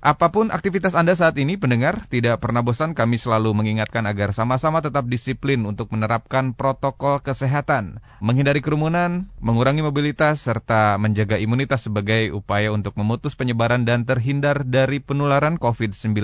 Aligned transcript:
Apa 0.00 0.32
pun 0.32 0.48
aktivitas 0.48 0.96
Anda 0.96 1.12
saat 1.12 1.36
ini, 1.36 1.60
pendengar, 1.60 2.08
tidak 2.08 2.40
pernah 2.40 2.64
bosan 2.64 2.96
kami 2.96 3.20
selalu 3.20 3.52
mengingatkan 3.52 4.08
agar 4.08 4.32
sama-sama 4.32 4.80
tetap 4.80 5.04
disiplin 5.04 5.60
untuk 5.68 5.92
menerapkan 5.92 6.56
protokol 6.56 7.20
kesehatan, 7.20 8.00
menghindari 8.24 8.64
kerumunan, 8.64 9.28
mengurangi 9.44 9.84
mobilitas, 9.84 10.40
serta 10.40 10.96
menjaga 10.96 11.36
imunitas 11.36 11.84
sebagai 11.84 12.32
upaya 12.32 12.72
untuk 12.72 12.96
memutus 12.96 13.36
penyebaran 13.36 13.84
dan 13.84 14.08
terhindar 14.08 14.64
dari 14.64 15.04
penularan 15.04 15.60
COVID-19. 15.60 16.16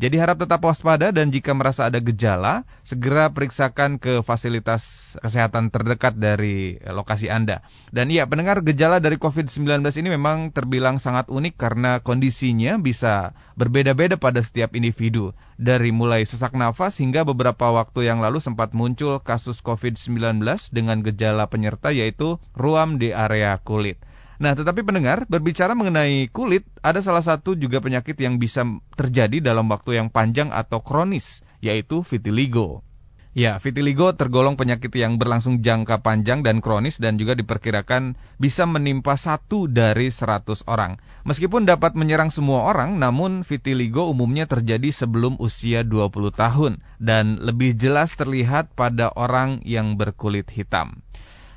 Jadi 0.00 0.16
harap 0.16 0.40
tetap 0.40 0.64
waspada 0.64 1.12
dan 1.12 1.28
jika 1.28 1.52
merasa 1.52 1.92
ada 1.92 2.00
gejala, 2.00 2.64
segera 2.88 3.28
periksakan 3.36 4.00
ke 4.00 4.24
fasilitas 4.24 5.12
kesehatan 5.20 5.68
terdekat 5.68 6.16
dari 6.16 6.80
lokasi 6.88 7.28
Anda. 7.28 7.60
Dan 7.92 8.08
iya, 8.08 8.24
pendengar 8.24 8.64
gejala 8.64 8.96
dari 8.96 9.20
COVID-19 9.20 9.92
ini 10.00 10.08
memang 10.08 10.56
terbilang 10.56 10.96
sangat 10.96 11.28
unik 11.28 11.60
karena 11.60 12.00
kondisinya 12.00 12.80
bisa 12.80 12.93
bisa 12.94 13.34
berbeda-beda 13.58 14.14
pada 14.14 14.38
setiap 14.38 14.78
individu. 14.78 15.34
Dari 15.58 15.90
mulai 15.90 16.22
sesak 16.22 16.54
nafas 16.54 17.02
hingga 17.02 17.26
beberapa 17.26 17.74
waktu 17.74 18.06
yang 18.06 18.22
lalu 18.22 18.38
sempat 18.38 18.70
muncul 18.70 19.18
kasus 19.18 19.58
COVID-19 19.66 20.38
dengan 20.70 21.02
gejala 21.02 21.50
penyerta 21.50 21.90
yaitu 21.90 22.38
ruam 22.54 23.02
di 23.02 23.10
area 23.10 23.58
kulit. 23.58 23.98
Nah, 24.38 24.54
tetapi 24.54 24.86
pendengar, 24.86 25.26
berbicara 25.26 25.74
mengenai 25.74 26.30
kulit, 26.30 26.62
ada 26.86 27.02
salah 27.02 27.22
satu 27.22 27.58
juga 27.58 27.82
penyakit 27.82 28.14
yang 28.18 28.38
bisa 28.38 28.62
terjadi 28.94 29.42
dalam 29.42 29.66
waktu 29.70 29.98
yang 29.98 30.10
panjang 30.10 30.54
atau 30.54 30.82
kronis, 30.82 31.42
yaitu 31.58 32.06
vitiligo. 32.06 32.86
Ya, 33.34 33.58
vitiligo 33.58 34.14
tergolong 34.14 34.54
penyakit 34.54 34.94
yang 34.94 35.18
berlangsung 35.18 35.58
jangka 35.58 36.06
panjang 36.06 36.46
dan 36.46 36.62
kronis 36.62 37.02
dan 37.02 37.18
juga 37.18 37.34
diperkirakan 37.34 38.14
bisa 38.38 38.62
menimpa 38.62 39.18
satu 39.18 39.66
dari 39.66 40.06
100 40.06 40.62
orang. 40.70 41.02
Meskipun 41.26 41.66
dapat 41.66 41.98
menyerang 41.98 42.30
semua 42.30 42.62
orang, 42.70 42.94
namun 43.02 43.42
vitiligo 43.42 44.06
umumnya 44.06 44.46
terjadi 44.46 44.94
sebelum 44.94 45.34
usia 45.42 45.82
20 45.82 46.30
tahun 46.30 46.78
dan 47.02 47.42
lebih 47.42 47.74
jelas 47.74 48.14
terlihat 48.14 48.70
pada 48.78 49.10
orang 49.18 49.66
yang 49.66 49.98
berkulit 49.98 50.46
hitam. 50.54 51.02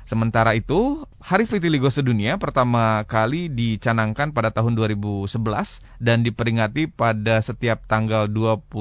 Sementara 0.08 0.56
itu, 0.56 1.04
Hari 1.20 1.44
Vitiligo 1.44 1.92
Sedunia 1.92 2.40
pertama 2.40 3.04
kali 3.04 3.52
dicanangkan 3.52 4.32
pada 4.32 4.48
tahun 4.48 4.72
2011 4.72 5.28
dan 6.00 6.24
diperingati 6.24 6.88
pada 6.88 7.44
setiap 7.44 7.84
tanggal 7.84 8.24
25 8.24 8.72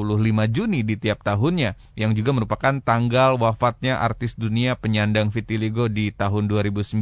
Juni 0.48 0.88
di 0.88 0.95
tiap 0.95 1.28
tahunnya, 1.28 1.75
yang 2.00 2.16
juga 2.16 2.31
merupakan 2.31 2.80
tanggal 2.80 3.36
wafatnya 3.36 4.00
artis 4.00 4.39
dunia 4.39 4.80
penyandang 4.80 5.28
vitiligo 5.28 5.92
di 5.92 6.16
tahun 6.16 6.48
2009, 6.48 6.95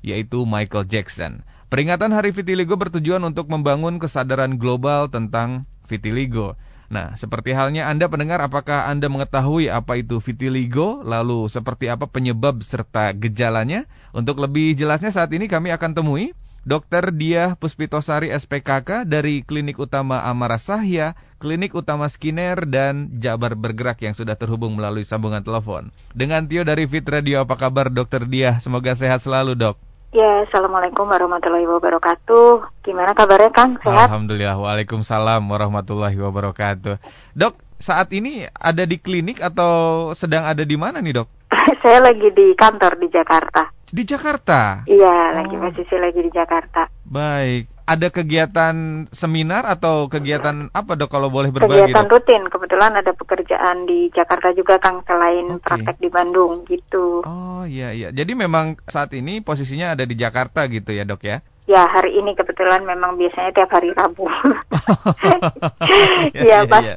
yaitu 0.00 0.48
Michael 0.48 0.88
Jackson. 0.88 1.44
Peringatan 1.68 2.16
Hari 2.16 2.32
Vitiligo 2.32 2.80
bertujuan 2.80 3.20
untuk 3.20 3.52
membangun 3.52 4.00
kesadaran 4.00 4.56
global 4.56 5.12
tentang 5.12 5.68
vitiligo. 5.84 6.56
Nah, 6.88 7.12
seperti 7.20 7.52
halnya 7.52 7.84
Anda 7.92 8.08
pendengar, 8.08 8.40
apakah 8.40 8.88
Anda 8.88 9.12
mengetahui 9.12 9.68
apa 9.68 10.00
itu 10.00 10.24
vitiligo, 10.24 11.04
lalu 11.04 11.44
seperti 11.52 11.92
apa 11.92 12.08
penyebab 12.08 12.64
serta 12.64 13.12
gejalanya? 13.12 13.84
Untuk 14.16 14.40
lebih 14.40 14.72
jelasnya 14.72 15.12
saat 15.12 15.28
ini 15.36 15.52
kami 15.52 15.68
akan 15.68 15.92
temui 15.92 16.32
Dr. 16.68 17.16
Diah 17.16 17.56
Puspitosari 17.56 18.28
SPKK 18.28 19.08
dari 19.08 19.40
Klinik 19.40 19.80
Utama 19.80 20.20
Amara 20.24 20.60
Sahya, 20.60 21.16
Klinik 21.40 21.72
Utama 21.72 22.08
Skiner, 22.12 22.68
dan 22.68 23.08
Jabar 23.24 23.56
Bergerak 23.56 24.04
yang 24.04 24.12
sudah 24.12 24.36
terhubung 24.36 24.76
melalui 24.76 25.00
sambungan 25.00 25.40
telepon. 25.40 25.88
Dengan 26.12 26.44
Tio 26.44 26.68
dari 26.68 26.84
Fit 26.84 27.08
Radio, 27.08 27.44
apa 27.44 27.56
kabar 27.56 27.88
Dr. 27.88 28.28
Diah? 28.28 28.60
Semoga 28.60 28.92
sehat 28.92 29.24
selalu 29.24 29.56
dok. 29.56 29.87
Ya, 30.08 30.48
Assalamualaikum 30.48 31.04
warahmatullahi 31.04 31.68
wabarakatuh. 31.68 32.80
Gimana 32.80 33.12
kabarnya 33.12 33.52
Kang? 33.52 33.76
Sehat? 33.84 34.08
Alhamdulillah, 34.08 34.56
Waalaikumsalam 34.56 35.44
warahmatullahi 35.44 36.16
wabarakatuh. 36.16 36.96
Dok, 37.36 37.60
saat 37.76 38.08
ini 38.16 38.48
ada 38.56 38.88
di 38.88 38.96
klinik 38.96 39.44
atau 39.44 40.08
sedang 40.16 40.48
ada 40.48 40.64
di 40.64 40.80
mana 40.80 41.04
nih 41.04 41.20
dok? 41.20 41.28
Saya 41.84 42.00
lagi 42.00 42.24
di 42.32 42.56
kantor 42.56 42.96
di 42.96 43.12
Jakarta. 43.12 43.68
Di 43.84 44.02
Jakarta? 44.08 44.88
Iya, 44.88 45.12
oh. 45.12 45.44
lagi 45.44 45.54
posisi 45.60 45.96
lagi 46.00 46.20
di 46.24 46.32
Jakarta. 46.32 46.88
Baik. 47.04 47.77
Ada 47.88 48.12
kegiatan 48.12 49.08
seminar 49.16 49.64
atau 49.64 50.12
kegiatan 50.12 50.68
apa 50.76 50.92
dok 50.92 51.08
kalau 51.08 51.32
boleh 51.32 51.48
berbagi? 51.48 51.88
Kegiatan 51.88 52.04
dok? 52.04 52.12
rutin. 52.20 52.42
Kebetulan 52.52 52.92
ada 53.00 53.16
pekerjaan 53.16 53.88
di 53.88 54.12
Jakarta 54.12 54.52
juga 54.52 54.76
Kang 54.76 55.00
selain 55.08 55.56
okay. 55.56 55.64
praktek 55.64 55.96
di 55.96 56.12
Bandung 56.12 56.68
gitu. 56.68 57.24
Oh 57.24 57.64
iya 57.64 57.96
iya. 57.96 58.12
Jadi 58.12 58.36
memang 58.36 58.76
saat 58.84 59.16
ini 59.16 59.40
posisinya 59.40 59.96
ada 59.96 60.04
di 60.04 60.12
Jakarta 60.20 60.68
gitu 60.68 60.92
ya 60.92 61.08
dok 61.08 61.24
ya? 61.24 61.40
Ya 61.68 61.84
hari 61.88 62.16
ini 62.16 62.32
kebetulan 62.36 62.84
memang 62.84 63.16
biasanya 63.16 63.56
tiap 63.56 63.72
hari 63.72 63.92
Rabu. 63.96 64.24
ya, 66.36 66.44
ya, 66.44 66.58
pas. 66.64 66.84
Ya. 66.84 66.96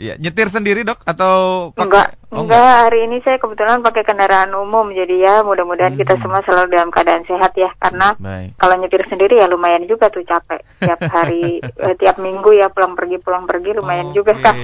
Nyetir 0.00 0.48
sendiri 0.48 0.80
dok 0.80 1.04
atau 1.04 1.68
pakai? 1.76 1.84
Enggak, 1.84 2.08
oh, 2.32 2.40
enggak. 2.40 2.56
enggak. 2.56 2.76
Hari 2.88 2.98
ini 3.04 3.16
saya 3.20 3.36
kebetulan 3.36 3.84
pakai 3.84 4.02
kendaraan 4.08 4.52
umum 4.56 4.88
jadi 4.96 5.14
ya 5.20 5.34
mudah-mudahan 5.44 5.92
hmm. 5.92 6.00
kita 6.00 6.14
semua 6.24 6.40
selalu 6.40 6.72
dalam 6.72 6.88
keadaan 6.88 7.28
sehat 7.28 7.52
ya 7.52 7.68
karena 7.76 8.16
Baik. 8.16 8.56
kalau 8.56 8.74
nyetir 8.80 9.04
sendiri 9.12 9.36
ya 9.36 9.46
lumayan 9.52 9.84
juga 9.84 10.08
tuh 10.08 10.24
capek 10.24 10.64
tiap 10.80 11.00
hari 11.12 11.60
eh, 11.84 11.94
tiap 12.00 12.16
minggu 12.16 12.56
ya 12.56 12.72
pulang 12.72 12.96
pergi 12.96 13.20
pulang 13.20 13.44
pergi 13.44 13.76
lumayan 13.76 14.10
oh, 14.10 14.14
juga 14.16 14.32
kan. 14.40 14.56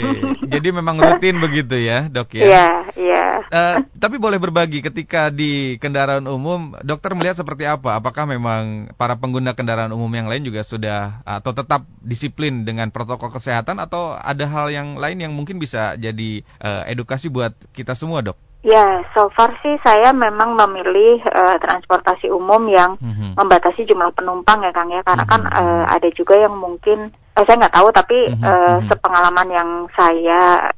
jadi 0.53 0.69
memang 0.73 0.97
rutin 0.97 1.37
begitu 1.37 1.77
ya 1.77 2.09
dok 2.09 2.33
ya? 2.33 2.45
Iya 2.47 2.69
iya. 2.97 3.25
Uh, 3.53 3.77
tapi 4.01 4.17
boleh 4.17 4.41
berbagi 4.41 4.81
ketika 4.81 5.29
di 5.29 5.77
kendaraan 5.77 6.25
umum 6.31 6.73
dokter 6.81 7.13
melihat 7.13 7.37
seperti 7.37 7.69
apa? 7.69 8.01
Apakah 8.01 8.25
memang 8.25 8.89
para 8.97 9.21
pengguna 9.21 9.53
kendaraan 9.53 9.93
umum 9.93 10.09
yang 10.15 10.33
lain 10.33 10.49
juga 10.49 10.65
sudah 10.65 11.21
atau 11.27 11.53
tetap 11.53 11.85
disiplin 12.01 12.63
dengan 12.63 12.89
protokol 12.95 13.35
kesehatan 13.35 13.83
atau 13.83 14.15
ada 14.15 14.47
hal 14.47 14.71
yang 14.71 14.95
lain 14.97 15.19
yang 15.19 15.26
mungkin 15.35 15.59
bisa 15.59 15.97
jadi 15.97 16.45
uh, 16.61 16.83
edukasi 16.91 17.33
buat 17.33 17.55
kita 17.73 17.97
semua, 17.97 18.23
Dok? 18.23 18.39
Ya, 18.67 19.07
so 19.15 19.31
far 19.31 19.55
sih 19.63 19.79
saya 19.87 20.11
memang 20.11 20.59
memilih 20.59 21.23
uh, 21.31 21.55
transportasi 21.63 22.27
umum 22.35 22.67
yang 22.67 22.99
mm-hmm. 22.99 23.39
membatasi 23.39 23.87
jumlah 23.87 24.11
penumpang 24.11 24.59
ya 24.67 24.75
Kang 24.75 24.91
ya, 24.91 25.07
karena 25.07 25.23
mm-hmm. 25.23 25.47
kan 25.47 25.55
uh, 25.55 25.85
ada 25.87 26.09
juga 26.11 26.35
yang 26.35 26.59
mungkin 26.59 27.15
uh, 27.39 27.45
saya 27.47 27.63
nggak 27.63 27.77
tahu 27.79 27.89
tapi 27.95 28.19
mm-hmm. 28.35 28.43
uh, 28.43 28.79
sepengalaman 28.91 29.49
yang 29.55 29.71
saya 29.95 30.75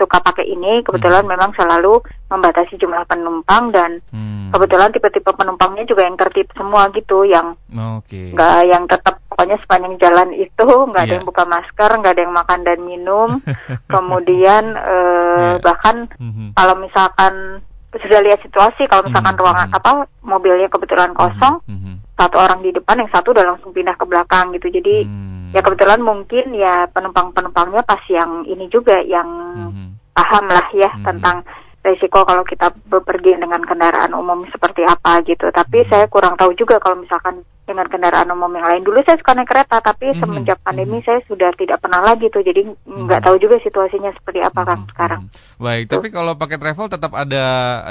suka 0.00 0.16
pakai 0.24 0.48
ini 0.48 0.80
kebetulan 0.80 1.28
hmm. 1.28 1.32
memang 1.36 1.52
selalu 1.52 2.00
membatasi 2.32 2.80
jumlah 2.80 3.04
penumpang 3.04 3.68
dan 3.68 4.00
hmm. 4.08 4.48
kebetulan 4.48 4.88
tipe-tipe 4.96 5.28
penumpangnya 5.28 5.84
juga 5.84 6.08
yang 6.08 6.16
tertib 6.16 6.48
semua 6.56 6.88
gitu 6.96 7.28
yang 7.28 7.52
okay. 7.68 8.32
nggak 8.32 8.56
yang 8.64 8.88
tetap 8.88 9.19
pokoknya 9.40 9.56
sepanjang 9.64 9.96
jalan 9.96 10.28
itu 10.36 10.68
nggak 10.68 11.00
yeah. 11.00 11.08
ada 11.08 11.12
iya. 11.16 11.16
yang 11.16 11.24
buka 11.24 11.44
masker 11.48 11.90
nggak 11.96 12.12
ada 12.12 12.22
yang 12.28 12.36
makan 12.36 12.60
dan 12.60 12.78
minum 12.84 13.30
kemudian 13.96 14.64
uh, 14.76 15.56
yeah. 15.56 15.56
bahkan 15.64 16.12
hmm. 16.20 16.52
kalau 16.52 16.76
misalkan 16.76 17.64
sudah 17.90 18.20
lihat 18.20 18.44
situasi 18.44 18.84
kalau 18.84 19.08
misalkan 19.08 19.32
hmm. 19.32 19.40
ruangan 19.40 19.68
apa 19.72 19.90
mobilnya 20.20 20.68
kebetulan 20.68 21.16
kosong 21.16 21.64
hmm. 21.64 21.80
Hmm. 21.80 21.96
satu 22.20 22.36
orang 22.36 22.60
di 22.60 22.70
depan 22.76 23.00
yang 23.00 23.08
satu 23.08 23.32
udah 23.32 23.56
langsung 23.56 23.72
pindah 23.72 23.96
ke 23.96 24.04
belakang 24.04 24.52
gitu 24.52 24.68
jadi 24.68 25.08
hmm. 25.08 25.56
ya 25.56 25.64
kebetulan 25.64 26.04
mungkin 26.04 26.52
ya 26.52 26.84
penumpang 26.92 27.32
penumpangnya 27.32 27.80
pas 27.80 28.04
yang 28.12 28.44
ini 28.44 28.68
juga 28.68 29.00
yang 29.00 29.26
hmm 29.56 29.90
paham 30.20 30.44
lah 30.50 30.66
ya 30.74 30.90
hmm. 30.90 31.04
tentang 31.06 31.36
resiko 31.80 32.28
kalau 32.28 32.44
kita 32.44 32.72
bepergian 32.92 33.40
dengan 33.40 33.64
kendaraan 33.64 34.12
umum 34.12 34.44
seperti 34.52 34.84
apa 34.84 35.24
gitu. 35.24 35.48
Tapi 35.48 35.84
hmm. 35.84 35.88
saya 35.88 36.06
kurang 36.12 36.36
tahu 36.36 36.52
juga 36.52 36.76
kalau 36.76 37.00
misalkan 37.00 37.40
dengan 37.64 37.86
kendaraan 37.86 38.28
umum 38.34 38.50
yang 38.58 38.66
lain. 38.66 38.82
Dulu 38.82 38.98
saya 39.06 39.16
suka 39.16 39.32
naik 39.32 39.48
kereta, 39.48 39.78
tapi 39.78 40.10
hmm. 40.10 40.18
semenjak 40.18 40.58
pandemi 40.60 40.98
hmm. 41.00 41.06
saya 41.06 41.20
sudah 41.30 41.54
tidak 41.54 41.78
pernah 41.78 42.02
lagi 42.02 42.26
tuh. 42.28 42.42
Jadi 42.42 42.66
nggak 42.84 43.20
hmm. 43.22 43.26
tahu 43.30 43.36
juga 43.38 43.56
situasinya 43.62 44.10
seperti 44.12 44.42
apa 44.42 44.60
kan 44.66 44.78
hmm. 44.84 44.88
sekarang. 44.92 45.20
Baik, 45.56 45.84
tuh. 45.88 45.92
tapi 46.02 46.08
kalau 46.10 46.32
pakai 46.34 46.58
travel 46.58 46.90
tetap 46.90 47.12
ada 47.14 47.44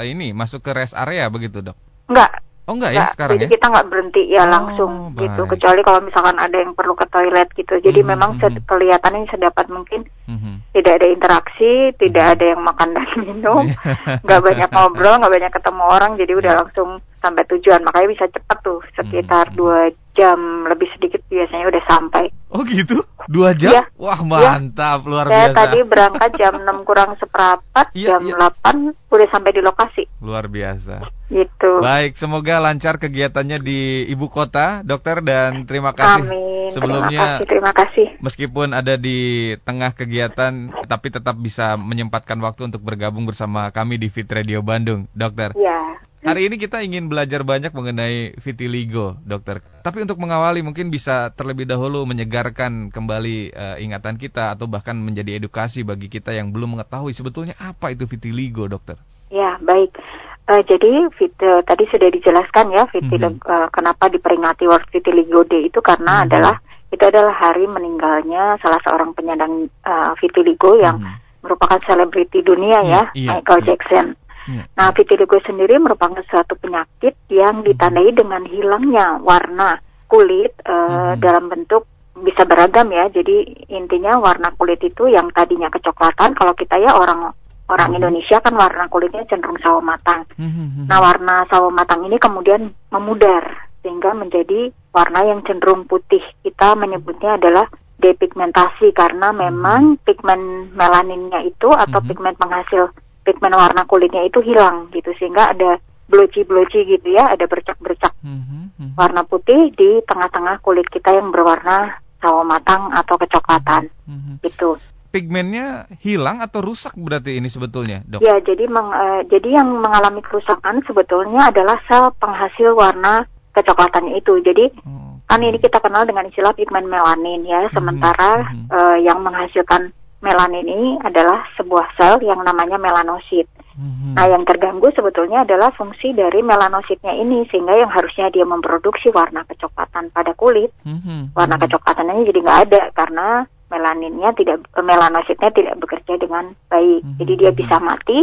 ini 0.04 0.36
masuk 0.36 0.60
ke 0.60 0.70
rest 0.76 0.92
area 0.94 1.26
begitu 1.32 1.64
dok? 1.64 1.74
Enggak, 2.12 2.42
Oh 2.70 2.78
enggak 2.78 2.94
ya 2.94 3.10
sekarang 3.10 3.34
jadi 3.34 3.46
ya? 3.50 3.52
kita 3.58 3.66
nggak 3.66 3.88
berhenti 3.90 4.22
ya 4.30 4.42
oh, 4.46 4.50
langsung 4.54 4.92
baik. 5.10 5.18
gitu 5.26 5.42
kecuali 5.50 5.80
kalau 5.82 6.00
misalkan 6.06 6.38
ada 6.38 6.54
yang 6.54 6.70
perlu 6.78 6.94
ke 6.94 7.02
toilet 7.10 7.50
gitu. 7.58 7.74
Jadi 7.82 7.98
mm 7.98 8.06
-hmm. 8.06 8.12
memang 8.14 8.30
hmm. 8.38 8.62
kelihatannya 8.62 9.26
sedapat 9.26 9.66
mungkin 9.74 10.06
mm 10.06 10.38
-hmm. 10.38 10.54
tidak 10.78 11.02
ada 11.02 11.06
interaksi, 11.10 11.90
tidak 11.98 12.22
mm 12.22 12.30
-hmm. 12.30 12.34
ada 12.38 12.44
yang 12.46 12.62
makan 12.62 12.88
dan 12.94 13.08
minum, 13.18 13.64
nggak 14.24 14.40
banyak 14.46 14.70
ngobrol, 14.70 15.18
nggak 15.18 15.34
banyak 15.34 15.52
ketemu 15.58 15.82
orang, 15.82 16.12
jadi 16.14 16.32
udah 16.38 16.52
iya. 16.54 16.60
langsung 16.62 16.90
sampai 17.20 17.44
tujuan. 17.46 17.84
Makanya 17.84 18.08
bisa 18.10 18.26
cepat 18.28 18.58
tuh 18.64 18.80
sekitar 18.96 19.48
mm 19.48 19.52
-hmm. 19.52 19.60
dua 19.60 19.80
jam 20.18 20.66
lebih 20.66 20.90
sedikit 20.98 21.22
biasanya 21.30 21.70
udah 21.70 21.82
sampai. 21.86 22.24
Oh 22.50 22.66
gitu? 22.66 22.98
Dua 23.30 23.54
jam? 23.54 23.72
Ya. 23.78 23.82
Wah 23.94 24.18
mantap, 24.26 25.06
ya. 25.06 25.08
luar 25.08 25.26
Saya 25.30 25.32
biasa. 25.32 25.54
Saya 25.54 25.54
tadi 25.54 25.78
berangkat 25.86 26.30
jam 26.34 26.54
6 26.66 26.88
kurang 26.88 27.10
seperempat, 27.16 27.86
ya, 27.94 28.18
jam 28.18 28.22
ya. 28.26 28.50
8 28.50 28.90
udah 29.06 29.28
sampai 29.30 29.50
di 29.54 29.62
lokasi. 29.62 30.02
Luar 30.18 30.50
biasa. 30.50 31.06
Gitu. 31.30 31.72
Baik, 31.78 32.18
semoga 32.18 32.58
lancar 32.58 32.98
kegiatannya 32.98 33.62
di 33.62 34.02
ibu 34.10 34.26
kota, 34.26 34.82
dokter 34.82 35.22
dan 35.22 35.62
terima 35.62 35.94
kasih. 35.94 36.26
Amin. 36.26 36.74
Sebelumnya, 36.74 37.06
terima 37.06 37.30
kasih, 37.30 37.46
terima 37.46 37.72
kasih. 37.72 38.06
Meskipun 38.18 38.68
ada 38.74 38.94
di 38.98 39.54
tengah 39.62 39.94
kegiatan, 39.94 40.74
tapi 40.90 41.08
tetap 41.14 41.38
bisa 41.38 41.78
menyempatkan 41.78 42.38
waktu 42.42 42.66
untuk 42.66 42.82
bergabung 42.82 43.30
bersama 43.30 43.70
kami 43.70 43.94
di 43.94 44.10
Fit 44.10 44.26
Radio 44.26 44.58
Bandung, 44.60 45.06
dokter. 45.14 45.54
Ya. 45.54 46.02
Hari 46.20 46.52
ini 46.52 46.60
kita 46.60 46.84
ingin 46.84 47.08
belajar 47.08 47.40
banyak 47.48 47.72
mengenai 47.72 48.36
vitiligo, 48.44 49.16
dokter. 49.24 49.64
Tapi 49.80 50.04
untuk 50.04 50.20
mengawali 50.20 50.60
mungkin 50.60 50.92
bisa 50.92 51.32
terlebih 51.32 51.64
dahulu 51.64 52.04
menyegarkan 52.04 52.92
kembali 52.92 53.56
uh, 53.56 53.76
ingatan 53.80 54.20
kita 54.20 54.52
atau 54.52 54.68
bahkan 54.68 54.92
menjadi 55.00 55.40
edukasi 55.40 55.80
bagi 55.80 56.12
kita 56.12 56.36
yang 56.36 56.52
belum 56.52 56.76
mengetahui 56.76 57.16
sebetulnya 57.16 57.56
apa 57.56 57.96
itu 57.96 58.04
vitiligo, 58.04 58.68
dokter. 58.68 59.00
Ya, 59.32 59.56
baik. 59.64 59.96
Uh, 60.44 60.60
jadi 60.68 61.08
fit, 61.16 61.32
uh, 61.40 61.64
tadi 61.64 61.88
sudah 61.88 62.12
dijelaskan 62.12 62.68
ya 62.68 62.84
vitiligo 62.92 63.40
mm 63.40 63.40
-hmm. 63.40 63.48
uh, 63.48 63.68
kenapa 63.72 64.12
diperingati 64.12 64.68
World 64.68 64.92
Vitiligo 64.92 65.48
Day 65.48 65.72
itu 65.72 65.80
karena 65.80 66.20
mm 66.20 66.20
-hmm. 66.20 66.26
adalah 66.28 66.56
itu 66.92 67.04
adalah 67.06 67.32
hari 67.32 67.64
meninggalnya 67.64 68.60
salah 68.60 68.82
seorang 68.84 69.16
penyandang 69.16 69.72
uh, 69.88 70.12
vitiligo 70.20 70.76
yang 70.76 71.00
mm 71.00 71.06
-hmm. 71.08 71.42
merupakan 71.48 71.80
selebriti 71.88 72.44
dunia 72.44 72.84
yeah, 72.84 73.08
ya, 73.08 73.16
yeah, 73.16 73.28
Michael 73.40 73.64
yeah. 73.64 73.68
Jackson. 73.72 74.19
Yeah. 74.48 74.64
Nah, 74.78 74.88
vitiligo 74.96 75.36
sendiri 75.44 75.76
merupakan 75.76 76.20
suatu 76.28 76.56
penyakit 76.56 77.16
yang 77.28 77.60
ditandai 77.60 78.14
dengan 78.16 78.42
hilangnya 78.48 79.20
warna 79.20 79.80
kulit 80.08 80.56
uh, 80.64 81.14
hmm. 81.14 81.20
dalam 81.20 81.52
bentuk 81.52 81.84
bisa 82.16 82.48
beragam 82.48 82.88
ya. 82.88 83.08
Jadi 83.12 83.66
intinya 83.68 84.16
warna 84.16 84.52
kulit 84.56 84.80
itu 84.80 85.08
yang 85.12 85.28
tadinya 85.32 85.68
kecoklatan 85.68 86.32
kalau 86.36 86.56
kita 86.56 86.80
ya 86.80 86.96
orang 86.96 87.30
orang 87.70 87.90
Indonesia 87.94 88.42
kan 88.42 88.56
warna 88.58 88.90
kulitnya 88.90 89.22
cenderung 89.30 89.60
sawo 89.62 89.78
matang. 89.78 90.26
Hmm. 90.34 90.90
Nah, 90.90 90.98
warna 90.98 91.46
sawo 91.46 91.70
matang 91.70 92.02
ini 92.08 92.18
kemudian 92.18 92.74
memudar 92.90 93.70
sehingga 93.80 94.12
menjadi 94.12 94.74
warna 94.90 95.22
yang 95.24 95.40
cenderung 95.46 95.86
putih. 95.86 96.20
Kita 96.42 96.74
menyebutnya 96.74 97.38
adalah 97.38 97.70
depigmentasi 98.00 98.96
karena 98.96 99.30
memang 99.30 100.00
pigmen 100.02 100.72
melaninnya 100.72 101.46
itu 101.46 101.68
atau 101.70 102.00
hmm. 102.00 102.08
pigmen 102.10 102.34
penghasil 102.34 102.90
pigmen 103.22 103.52
warna 103.52 103.84
kulitnya 103.84 104.24
itu 104.26 104.40
hilang 104.40 104.88
gitu 104.90 105.12
sehingga 105.16 105.52
ada 105.52 105.78
bloci-bloci 106.10 106.78
gitu 106.90 107.08
ya, 107.14 107.30
ada 107.30 107.46
bercak-bercak 107.46 108.12
mm-hmm, 108.20 108.98
warna 108.98 109.22
putih 109.22 109.70
di 109.70 110.02
tengah-tengah 110.04 110.58
kulit 110.60 110.90
kita 110.90 111.14
yang 111.14 111.30
berwarna 111.30 112.02
sawo 112.18 112.42
matang 112.42 112.90
atau 112.90 113.14
kecoklatan 113.16 113.88
mm-hmm. 114.04 114.34
gitu. 114.44 114.76
Pigmennya 115.10 115.90
hilang 115.98 116.38
atau 116.38 116.62
rusak 116.62 116.94
berarti 116.94 117.34
ini 117.38 117.50
sebetulnya, 117.50 118.06
dok? 118.06 118.22
Ya, 118.22 118.38
jadi 118.38 118.70
meng, 118.70 118.94
uh, 118.94 119.26
jadi 119.26 119.58
yang 119.58 119.82
mengalami 119.82 120.22
kerusakan 120.22 120.86
sebetulnya 120.86 121.50
adalah 121.50 121.82
sel 121.90 122.14
penghasil 122.14 122.78
warna 122.78 123.26
kecoklatannya 123.50 124.22
itu. 124.22 124.38
Jadi 124.38 124.70
hmm. 124.70 125.26
kan 125.26 125.42
ini 125.42 125.58
kita 125.58 125.82
kenal 125.82 126.06
dengan 126.06 126.30
istilah 126.30 126.54
pigmen 126.54 126.86
melanin 126.86 127.42
ya, 127.42 127.66
mhm, 127.66 127.74
sementara 127.74 128.46
hmm. 128.54 128.66
uh, 128.70 128.98
yang 129.02 129.18
menghasilkan 129.26 129.90
melanin 130.20 130.68
ini 130.68 130.90
adalah 131.00 131.48
sebuah 131.56 131.96
sel 131.96 132.20
yang 132.20 132.44
namanya 132.44 132.76
melanosit. 132.76 133.48
Mm-hmm. 133.80 134.12
Nah, 134.12 134.26
yang 134.28 134.44
terganggu 134.44 134.92
sebetulnya 134.92 135.48
adalah 135.48 135.72
fungsi 135.72 136.12
dari 136.12 136.44
melanositnya 136.44 137.16
ini 137.16 137.48
sehingga 137.48 137.80
yang 137.80 137.88
harusnya 137.88 138.28
dia 138.28 138.44
memproduksi 138.44 139.08
warna 139.08 139.40
kecoklatan 139.48 140.12
pada 140.12 140.36
kulit, 140.36 140.68
mm-hmm. 140.84 141.32
warna 141.32 141.56
mm-hmm. 141.56 141.64
kecoklatannya 141.64 142.28
jadi 142.28 142.40
nggak 142.44 142.60
ada 142.68 142.82
karena 142.92 143.28
melaninnya 143.72 144.30
tidak 144.36 144.66
melanositnya 144.76 145.50
tidak 145.56 145.74
bekerja 145.80 146.14
dengan 146.20 146.52
baik. 146.68 147.00
Mm-hmm. 147.00 147.18
Jadi 147.24 147.32
dia 147.40 147.50
bisa 147.56 147.76
mati 147.80 148.18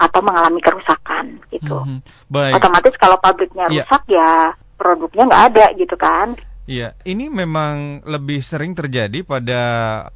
atau 0.00 0.20
mengalami 0.24 0.60
kerusakan 0.64 1.44
gitu. 1.52 1.76
Mm-hmm. 1.84 2.32
Baik. 2.32 2.52
Otomatis 2.56 2.94
kalau 2.96 3.20
pabriknya 3.20 3.68
iya. 3.68 3.84
rusak 3.84 4.02
yeah. 4.08 4.56
ya 4.56 4.56
produknya 4.80 5.28
nggak 5.28 5.44
ada 5.52 5.66
gitu 5.76 5.96
kan. 6.00 6.36
Iya, 6.66 6.98
ini 7.06 7.30
memang 7.30 8.02
lebih 8.02 8.42
sering 8.42 8.74
terjadi 8.74 9.22
pada 9.22 9.62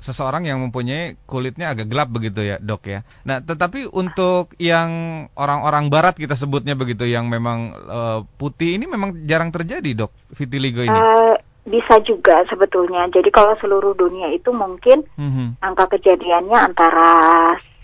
seseorang 0.03 0.51
yang 0.51 0.59
mempunyai 0.59 1.15
kulitnya 1.23 1.71
agak 1.71 1.87
gelap 1.87 2.11
begitu 2.11 2.43
ya, 2.43 2.59
Dok 2.59 2.83
ya. 2.91 3.07
Nah, 3.23 3.39
tetapi 3.39 3.87
untuk 3.87 4.59
yang 4.59 4.91
orang-orang 5.39 5.87
barat 5.95 6.19
kita 6.19 6.35
sebutnya 6.35 6.75
begitu 6.75 7.07
yang 7.07 7.31
memang 7.31 7.71
uh, 7.87 8.27
putih 8.35 8.75
ini 8.75 8.91
memang 8.91 9.31
jarang 9.31 9.55
terjadi, 9.55 9.95
Dok, 9.95 10.13
vitiligo 10.35 10.83
ini. 10.83 10.91
Uh, 10.91 11.39
bisa 11.71 12.03
juga 12.03 12.43
sebetulnya. 12.51 13.07
Jadi 13.15 13.31
kalau 13.31 13.55
seluruh 13.63 13.95
dunia 13.95 14.35
itu 14.35 14.51
mungkin 14.51 15.07
mm 15.15 15.31
-hmm. 15.31 15.49
angka 15.63 15.87
kejadiannya 15.95 16.59
antara 16.59 17.11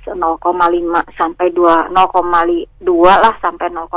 0,5 0.06 1.18
sampai 1.18 1.50
2 1.50 1.90
0,2 1.90 1.94
lah 3.02 3.34
sampai 3.42 3.66
0, 3.74 3.90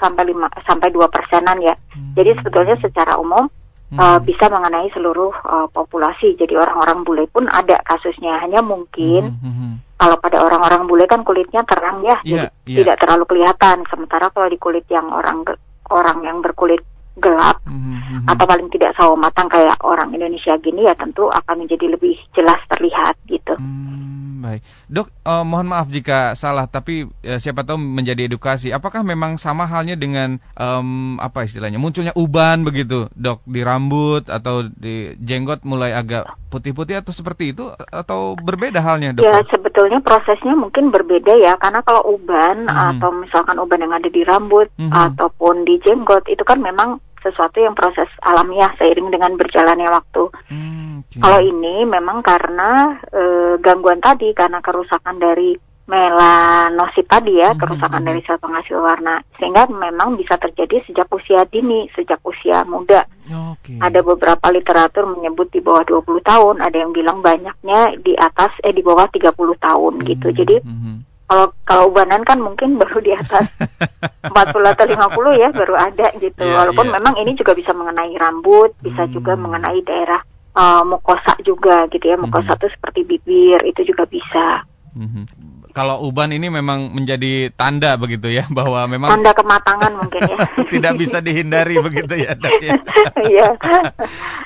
sampai 0.00 0.22
5 0.32 0.68
sampai 0.68 0.88
2 0.88 1.04
persenan 1.12 1.58
ya. 1.60 1.74
Hmm. 1.92 2.16
Jadi 2.16 2.30
sebetulnya 2.40 2.76
secara 2.80 3.20
umum 3.20 3.52
hmm. 3.90 3.98
uh, 3.98 4.18
bisa 4.22 4.46
mengenai 4.50 4.88
seluruh 4.94 5.34
uh, 5.44 5.68
populasi. 5.70 6.34
Jadi 6.38 6.54
orang-orang 6.54 7.02
bule 7.02 7.24
pun 7.26 7.46
ada 7.50 7.78
kasusnya. 7.82 8.38
Hanya 8.42 8.62
mungkin 8.62 9.34
hmm. 9.34 9.42
Hmm. 9.42 9.54
hmm. 9.54 9.72
kalau 9.98 10.16
pada 10.22 10.38
orang-orang 10.42 10.86
bule 10.86 11.04
kan 11.10 11.26
kulitnya 11.26 11.66
terang 11.66 12.00
ya, 12.06 12.16
yeah, 12.22 12.48
jadi 12.64 12.70
yeah. 12.70 12.78
tidak 12.82 12.96
terlalu 13.02 13.24
kelihatan. 13.26 13.76
Sementara 13.90 14.30
kalau 14.30 14.48
di 14.48 14.58
kulit 14.58 14.86
yang 14.88 15.10
orang 15.10 15.44
orang 15.90 16.22
yang 16.22 16.38
berkulit 16.40 16.80
gelap 17.20 17.58
mm-hmm. 17.66 18.24
atau 18.30 18.44
paling 18.46 18.70
tidak 18.72 18.96
sawo 18.96 19.18
matang 19.18 19.50
kayak 19.50 19.76
orang 19.82 20.14
Indonesia 20.14 20.56
gini 20.62 20.88
ya 20.88 20.94
tentu 20.96 21.28
akan 21.28 21.66
menjadi 21.66 21.92
lebih 21.92 22.16
jelas 22.32 22.58
terlihat 22.70 23.18
gitu. 23.26 23.39
Hmm, 23.46 24.44
baik, 24.44 24.60
dok, 24.90 25.08
uh, 25.24 25.44
mohon 25.44 25.68
maaf 25.68 25.88
jika 25.88 26.34
salah, 26.36 26.68
tapi 26.68 27.06
uh, 27.06 27.38
siapa 27.40 27.64
tahu 27.64 27.80
menjadi 27.80 28.28
edukasi. 28.28 28.72
Apakah 28.72 29.04
memang 29.04 29.36
sama 29.40 29.64
halnya 29.68 29.96
dengan 29.96 30.40
um, 30.56 31.16
apa 31.20 31.44
istilahnya 31.44 31.80
munculnya 31.80 32.12
uban 32.16 32.64
begitu, 32.64 33.08
dok, 33.16 33.44
di 33.48 33.60
rambut 33.64 34.28
atau 34.28 34.66
di 34.66 35.16
jenggot 35.20 35.64
mulai 35.64 35.96
agak 35.96 36.28
putih-putih 36.50 36.98
atau 36.98 37.14
seperti 37.14 37.54
itu 37.54 37.70
atau 37.72 38.34
berbeda 38.34 38.82
halnya, 38.82 39.14
dok? 39.14 39.24
Ya 39.24 39.40
sebetulnya 39.48 40.02
prosesnya 40.02 40.56
mungkin 40.58 40.90
berbeda 40.90 41.36
ya, 41.38 41.56
karena 41.60 41.80
kalau 41.84 42.04
uban 42.18 42.66
hmm. 42.66 42.96
atau 42.96 43.10
misalkan 43.14 43.56
uban 43.60 43.82
yang 43.84 43.94
ada 43.94 44.08
di 44.08 44.22
rambut 44.24 44.68
hmm. 44.76 44.90
ataupun 44.90 45.68
di 45.68 45.78
jenggot 45.84 46.26
itu 46.26 46.42
kan 46.42 46.58
memang 46.58 46.98
sesuatu 47.20 47.60
yang 47.60 47.76
proses 47.76 48.08
alamiah 48.24 48.72
seiring 48.76 49.12
dengan 49.12 49.36
berjalannya 49.36 49.88
waktu. 49.88 50.22
Hmm, 50.48 51.04
okay. 51.06 51.20
Kalau 51.20 51.40
ini 51.40 51.84
memang 51.84 52.24
karena 52.24 53.00
e, 53.08 53.22
gangguan 53.60 54.00
tadi, 54.00 54.32
karena 54.32 54.58
kerusakan 54.64 55.20
dari 55.20 55.56
melanosit 55.90 57.10
tadi 57.10 57.42
ya, 57.42 57.50
hmm, 57.50 57.60
kerusakan 57.60 58.00
hmm. 58.02 58.08
dari 58.08 58.20
sel 58.22 58.38
penghasil 58.38 58.78
warna, 58.78 59.18
sehingga 59.36 59.66
memang 59.66 60.14
bisa 60.14 60.38
terjadi 60.38 60.80
sejak 60.86 61.10
usia 61.10 61.42
dini, 61.50 61.90
sejak 61.98 62.22
usia 62.22 62.62
muda. 62.64 63.04
Okay. 63.26 63.78
Ada 63.82 64.00
beberapa 64.00 64.46
literatur 64.54 65.10
menyebut 65.10 65.50
di 65.50 65.58
bawah 65.58 65.82
20 65.82 66.22
tahun, 66.22 66.56
ada 66.62 66.76
yang 66.78 66.94
bilang 66.94 67.20
banyaknya 67.20 67.98
di 68.00 68.14
atas 68.14 68.54
eh 68.62 68.70
di 68.70 68.80
bawah 68.80 69.10
30 69.10 69.34
tahun 69.36 69.92
hmm, 69.98 70.06
gitu. 70.06 70.28
Jadi 70.30 70.56
hmm 70.62 71.09
kalau 71.30 71.46
kalau 71.62 71.84
ubanan 71.94 72.26
kan 72.26 72.42
mungkin 72.42 72.74
baru 72.74 72.98
di 72.98 73.14
atas 73.14 73.46
40 74.34 74.34
atau 74.66 74.84
50 74.90 75.38
ya 75.38 75.48
baru 75.54 75.74
ada 75.78 76.10
gitu. 76.18 76.42
Yeah, 76.42 76.58
Walaupun 76.58 76.90
yeah. 76.90 76.94
memang 76.98 77.14
ini 77.22 77.38
juga 77.38 77.54
bisa 77.54 77.70
mengenai 77.70 78.10
rambut, 78.18 78.74
bisa 78.82 79.06
hmm. 79.06 79.14
juga 79.14 79.38
mengenai 79.38 79.78
daerah 79.86 80.18
uh, 80.58 80.82
mukosa 80.82 81.38
juga 81.46 81.86
gitu 81.94 82.02
ya. 82.02 82.18
Mukosa 82.18 82.58
itu 82.58 82.66
hmm. 82.66 82.74
seperti 82.74 83.00
bibir 83.06 83.62
itu 83.62 83.94
juga 83.94 84.10
bisa. 84.10 84.66
Hmm 84.92 85.26
kalau 85.70 86.02
uban 86.06 86.34
ini 86.34 86.50
memang 86.50 86.90
menjadi 86.90 87.50
tanda 87.54 87.94
begitu 87.94 88.30
ya 88.30 88.46
bahwa 88.58 88.84
memang 88.90 89.10
tanda 89.10 89.32
kematangan 89.34 89.92
mungkin 89.96 90.20
ya 90.26 90.38
tidak 90.74 90.92
bisa 90.98 91.18
dihindari 91.22 91.78
begitu 91.86 92.14
ya 92.26 92.34
dok 92.34 92.58
ya. 92.60 92.72
Iya. 93.20 93.48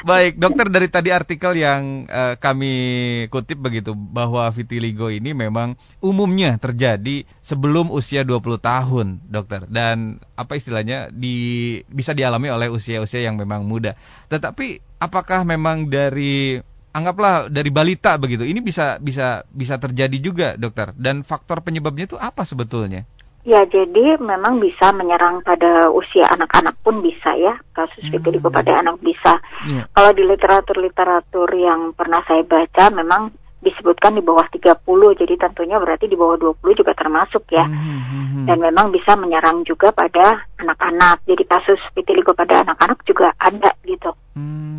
Baik 0.04 0.38
dokter 0.38 0.66
dari 0.68 0.88
tadi 0.92 1.10
artikel 1.10 1.56
yang 1.58 2.06
uh, 2.08 2.34
kami 2.36 2.74
kutip 3.32 3.58
begitu 3.60 3.96
bahwa 3.96 4.46
vitiligo 4.52 5.08
ini 5.08 5.32
memang 5.32 5.80
umumnya 6.04 6.60
terjadi 6.60 7.24
sebelum 7.40 7.88
usia 7.90 8.22
20 8.22 8.60
tahun 8.60 9.06
dokter 9.26 9.66
dan 9.68 10.20
apa 10.36 10.60
istilahnya 10.60 11.08
di 11.10 11.80
bisa 11.88 12.12
dialami 12.12 12.52
oleh 12.52 12.68
usia-usia 12.68 13.24
yang 13.24 13.40
memang 13.40 13.64
muda. 13.64 13.96
Tetapi 14.28 15.00
apakah 15.00 15.44
memang 15.48 15.88
dari 15.88 16.60
anggaplah 16.94 17.50
dari 17.50 17.74
balita 17.74 18.14
begitu. 18.16 18.46
Ini 18.46 18.62
bisa 18.62 19.02
bisa 19.02 19.42
bisa 19.50 19.76
terjadi 19.82 20.16
juga, 20.22 20.48
dokter. 20.54 20.94
Dan 20.94 21.26
faktor 21.26 21.60
penyebabnya 21.60 22.06
itu 22.06 22.16
apa 22.16 22.46
sebetulnya? 22.46 23.02
Ya, 23.44 23.60
jadi 23.68 24.16
memang 24.16 24.56
bisa 24.56 24.88
menyerang 24.96 25.44
pada 25.44 25.92
usia 25.92 26.24
anak-anak 26.32 26.80
pun 26.80 27.04
bisa 27.04 27.36
ya, 27.36 27.60
kasus 27.76 28.08
hmm. 28.08 28.16
vitiligo 28.16 28.48
pada 28.48 28.80
anak 28.80 28.96
bisa. 29.04 29.36
Yeah. 29.68 29.84
Kalau 29.92 30.16
di 30.16 30.24
literatur-literatur 30.24 31.52
yang 31.52 31.92
pernah 31.92 32.24
saya 32.24 32.40
baca 32.40 32.88
memang 32.96 33.36
disebutkan 33.64 34.14
di 34.14 34.22
bawah 34.22 34.44
30 34.52 34.84
jadi 35.16 35.34
tentunya 35.40 35.80
berarti 35.80 36.06
di 36.06 36.14
bawah 36.14 36.36
20 36.36 36.78
juga 36.78 36.92
termasuk 36.92 37.48
ya. 37.48 37.64
Mm-hmm. 37.64 38.44
Dan 38.44 38.60
memang 38.60 38.92
bisa 38.92 39.16
menyerang 39.16 39.64
juga 39.64 39.90
pada 39.90 40.44
anak-anak. 40.60 41.24
Jadi 41.24 41.42
kasus 41.48 41.80
vitiligo 41.96 42.36
pada 42.36 42.60
anak-anak 42.62 43.00
juga 43.08 43.32
ada 43.40 43.72
gitu. 43.88 44.12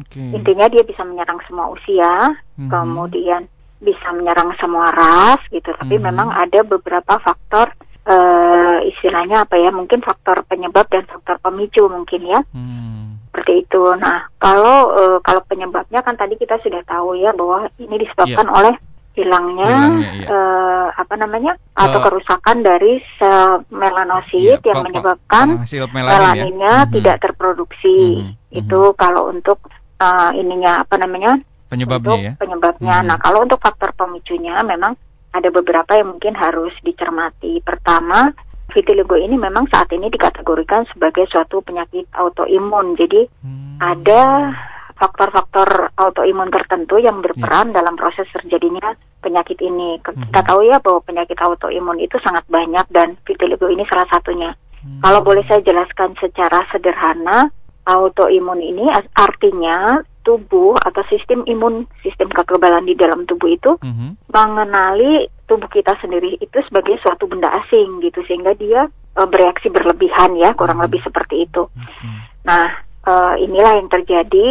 Okay. 0.06 0.32
Intinya 0.38 0.70
dia 0.70 0.86
bisa 0.86 1.02
menyerang 1.02 1.42
semua 1.50 1.74
usia, 1.74 2.38
mm-hmm. 2.62 2.70
kemudian 2.70 3.50
bisa 3.82 4.08
menyerang 4.14 4.54
semua 4.62 4.94
ras 4.94 5.42
gitu. 5.50 5.74
Tapi 5.74 5.98
mm-hmm. 5.98 6.06
memang 6.06 6.30
ada 6.30 6.62
beberapa 6.62 7.18
faktor 7.20 7.74
uh, 8.06 8.80
istilahnya 8.86 9.50
apa 9.50 9.58
ya? 9.58 9.74
Mungkin 9.74 10.06
faktor 10.06 10.46
penyebab 10.46 10.86
dan 10.94 11.10
faktor 11.10 11.42
pemicu 11.42 11.90
mungkin 11.90 12.22
ya. 12.30 12.40
Mm 12.54 13.06
seperti 13.36 13.68
itu. 13.68 13.84
Nah, 14.00 14.32
kalau 14.40 14.96
uh, 14.96 15.18
kalau 15.20 15.44
penyebabnya 15.44 16.00
kan 16.00 16.16
tadi 16.16 16.40
kita 16.40 16.56
sudah 16.64 16.80
tahu 16.88 17.20
ya 17.20 17.36
bahwa 17.36 17.68
ini 17.76 18.00
disebabkan 18.00 18.48
yeah. 18.48 18.56
oleh 18.56 18.74
hilangnya, 19.16 19.68
hilangnya 19.68 20.12
iya. 20.24 20.28
uh, 20.32 20.88
apa 20.96 21.14
namanya 21.20 21.60
atau 21.76 22.00
uh, 22.00 22.06
kerusakan 22.08 22.64
dari 22.64 23.04
sel 23.20 23.68
melanosit 23.68 24.40
iya, 24.40 24.72
yang 24.72 24.88
menyebabkan 24.88 25.68
melaninnya 25.92 26.88
ya? 26.88 26.92
tidak 26.96 27.18
terproduksi. 27.20 28.24
Hmm, 28.24 28.56
itu 28.56 28.80
hmm. 28.80 28.96
kalau 28.96 29.28
untuk 29.28 29.60
uh, 30.00 30.32
ininya 30.32 30.88
apa 30.88 30.96
namanya 30.96 31.36
penyebabnya 31.68 32.08
untuk 32.08 32.24
ya. 32.24 32.34
Penyebabnya. 32.40 32.96
Hmm. 33.04 33.08
Nah 33.12 33.18
kalau 33.20 33.44
untuk 33.44 33.60
faktor 33.60 33.92
pemicunya 34.00 34.56
memang 34.64 34.96
ada 35.36 35.52
beberapa 35.52 35.92
yang 36.00 36.16
mungkin 36.16 36.32
harus 36.32 36.72
dicermati. 36.84 37.60
Pertama, 37.60 38.32
vitiligo 38.72 39.16
ini 39.16 39.36
memang 39.38 39.70
saat 39.70 39.90
ini 39.94 40.10
dikategorikan 40.10 40.88
sebagai 40.92 41.26
suatu 41.30 41.62
penyakit 41.62 42.10
autoimun. 42.16 42.98
Jadi 42.98 43.28
hmm. 43.28 43.82
ada 43.82 44.52
faktor-faktor 44.96 45.92
autoimun 46.00 46.48
tertentu 46.50 46.98
yang 46.98 47.20
berperan 47.20 47.72
yeah. 47.72 47.76
dalam 47.84 48.00
proses 48.00 48.26
terjadinya 48.32 48.96
penyakit 49.20 49.60
ini. 49.60 50.00
Kita 50.02 50.42
hmm. 50.42 50.48
tahu 50.48 50.62
ya 50.66 50.80
bahwa 50.80 51.04
penyakit 51.04 51.38
autoimun 51.38 52.00
itu 52.00 52.16
sangat 52.24 52.48
banyak 52.48 52.88
dan 52.90 53.20
vitiligo 53.28 53.68
ini 53.68 53.84
salah 53.92 54.08
satunya. 54.08 54.56
Hmm. 54.80 55.04
Kalau 55.04 55.20
boleh 55.26 55.44
saya 55.50 55.60
jelaskan 55.66 56.16
secara 56.22 56.64
sederhana, 56.72 57.52
autoimun 57.86 58.60
ini 58.60 58.90
artinya 59.14 60.02
tubuh 60.26 60.74
atau 60.82 61.06
sistem 61.06 61.46
imun, 61.46 61.86
sistem 62.02 62.34
kekebalan 62.34 62.90
di 62.90 62.98
dalam 62.98 63.30
tubuh 63.30 63.46
itu 63.46 63.78
mm-hmm. 63.78 64.26
mengenali 64.34 65.30
tubuh 65.46 65.70
kita 65.70 65.94
sendiri 66.02 66.38
itu 66.42 66.58
sebagai 66.66 66.98
suatu 67.02 67.30
benda 67.30 67.50
asing 67.64 68.02
gitu 68.02 68.22
sehingga 68.26 68.58
dia 68.58 68.90
uh, 69.18 69.28
bereaksi 69.30 69.70
berlebihan 69.70 70.36
ya 70.38 70.58
kurang 70.58 70.82
mm-hmm. 70.82 70.92
lebih 70.92 71.02
seperti 71.06 71.36
itu. 71.46 71.70
Mm-hmm. 71.70 72.18
Nah 72.46 72.66
uh, 73.06 73.34
inilah 73.38 73.74
yang 73.78 73.90
terjadi 73.90 74.46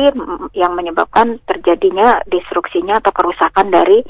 yang 0.54 0.72
menyebabkan 0.78 1.42
terjadinya 1.44 2.22
destruksinya 2.30 3.02
atau 3.02 3.10
kerusakan 3.10 3.74
dari 3.74 4.02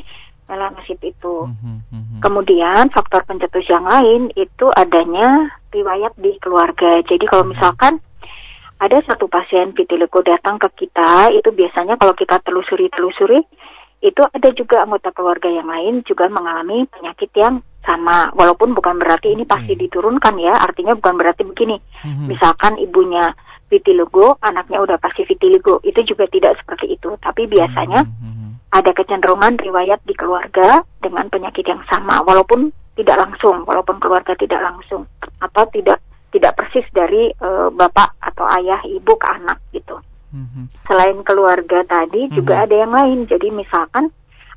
melanosit 0.44 1.00
itu. 1.00 1.48
Mm-hmm. 1.48 2.20
Kemudian 2.20 2.92
faktor 2.92 3.24
pencetus 3.24 3.64
yang 3.68 3.84
lain 3.84 4.28
itu 4.36 4.68
adanya 4.76 5.52
riwayat 5.72 6.12
di 6.20 6.36
keluarga. 6.40 7.00
Jadi 7.04 7.24
kalau 7.28 7.48
misalkan 7.48 8.00
ada 8.80 9.00
satu 9.06 9.30
pasien 9.32 9.72
vitiligo 9.72 10.20
datang 10.20 10.60
ke 10.60 10.84
kita, 10.84 11.32
itu 11.32 11.48
biasanya 11.54 11.96
kalau 11.96 12.12
kita 12.12 12.36
telusuri-telusuri, 12.44 13.40
itu 14.04 14.20
ada 14.20 14.49
juga 14.52 14.84
anggota 14.84 15.08
keluarga 15.16 15.49
yang 15.49 15.64
lain 15.64 16.04
juga 16.04 16.28
mengalami 16.28 16.84
penyakit 16.92 17.32
yang 17.32 17.64
sama. 17.80 18.28
Walaupun 18.37 18.76
bukan 18.76 19.00
berarti 19.00 19.32
ini 19.32 19.49
pasti 19.49 19.73
diturunkan 19.73 20.37
ya, 20.37 20.61
artinya 20.61 20.92
bukan 20.92 21.16
berarti 21.16 21.42
begini. 21.49 21.80
Hmm. 22.04 22.28
Misalkan 22.28 22.76
ibunya 22.76 23.32
vitiligo, 23.73 24.37
anaknya 24.44 24.84
udah 24.84 25.00
pasti 25.00 25.25
vitiligo, 25.25 25.80
itu 25.80 26.04
juga 26.04 26.28
tidak 26.28 26.61
seperti 26.61 27.00
itu. 27.00 27.16
Tapi 27.16 27.49
biasanya 27.49 28.04
hmm. 28.04 28.76
ada 28.76 28.92
kecenderungan 28.92 29.56
riwayat 29.56 30.04
di 30.04 30.12
keluarga 30.12 30.84
dengan 31.00 31.32
penyakit 31.32 31.64
yang 31.64 31.80
sama, 31.88 32.20
walaupun 32.28 32.68
tidak 33.00 33.16
langsung, 33.25 33.64
walaupun 33.64 33.96
keluarga 33.99 34.37
tidak 34.37 34.61
langsung 34.61 35.08
atau 35.40 35.64
tidak 35.73 35.99
tidak 36.30 36.58
persis 36.58 36.84
dari 36.90 37.30
uh, 37.40 37.70
bapak 37.70 38.18
atau 38.20 38.44
ayah 38.58 38.82
ibu 38.84 39.14
ke 39.16 39.26
anak 39.32 39.58
gitu. 39.70 39.96
Mm-hmm. 40.34 40.64
Selain 40.90 41.18
keluarga 41.22 41.86
tadi 41.86 42.26
mm-hmm. 42.26 42.36
juga 42.36 42.66
ada 42.66 42.74
yang 42.74 42.92
lain. 42.92 43.18
Jadi 43.30 43.54
misalkan 43.54 44.10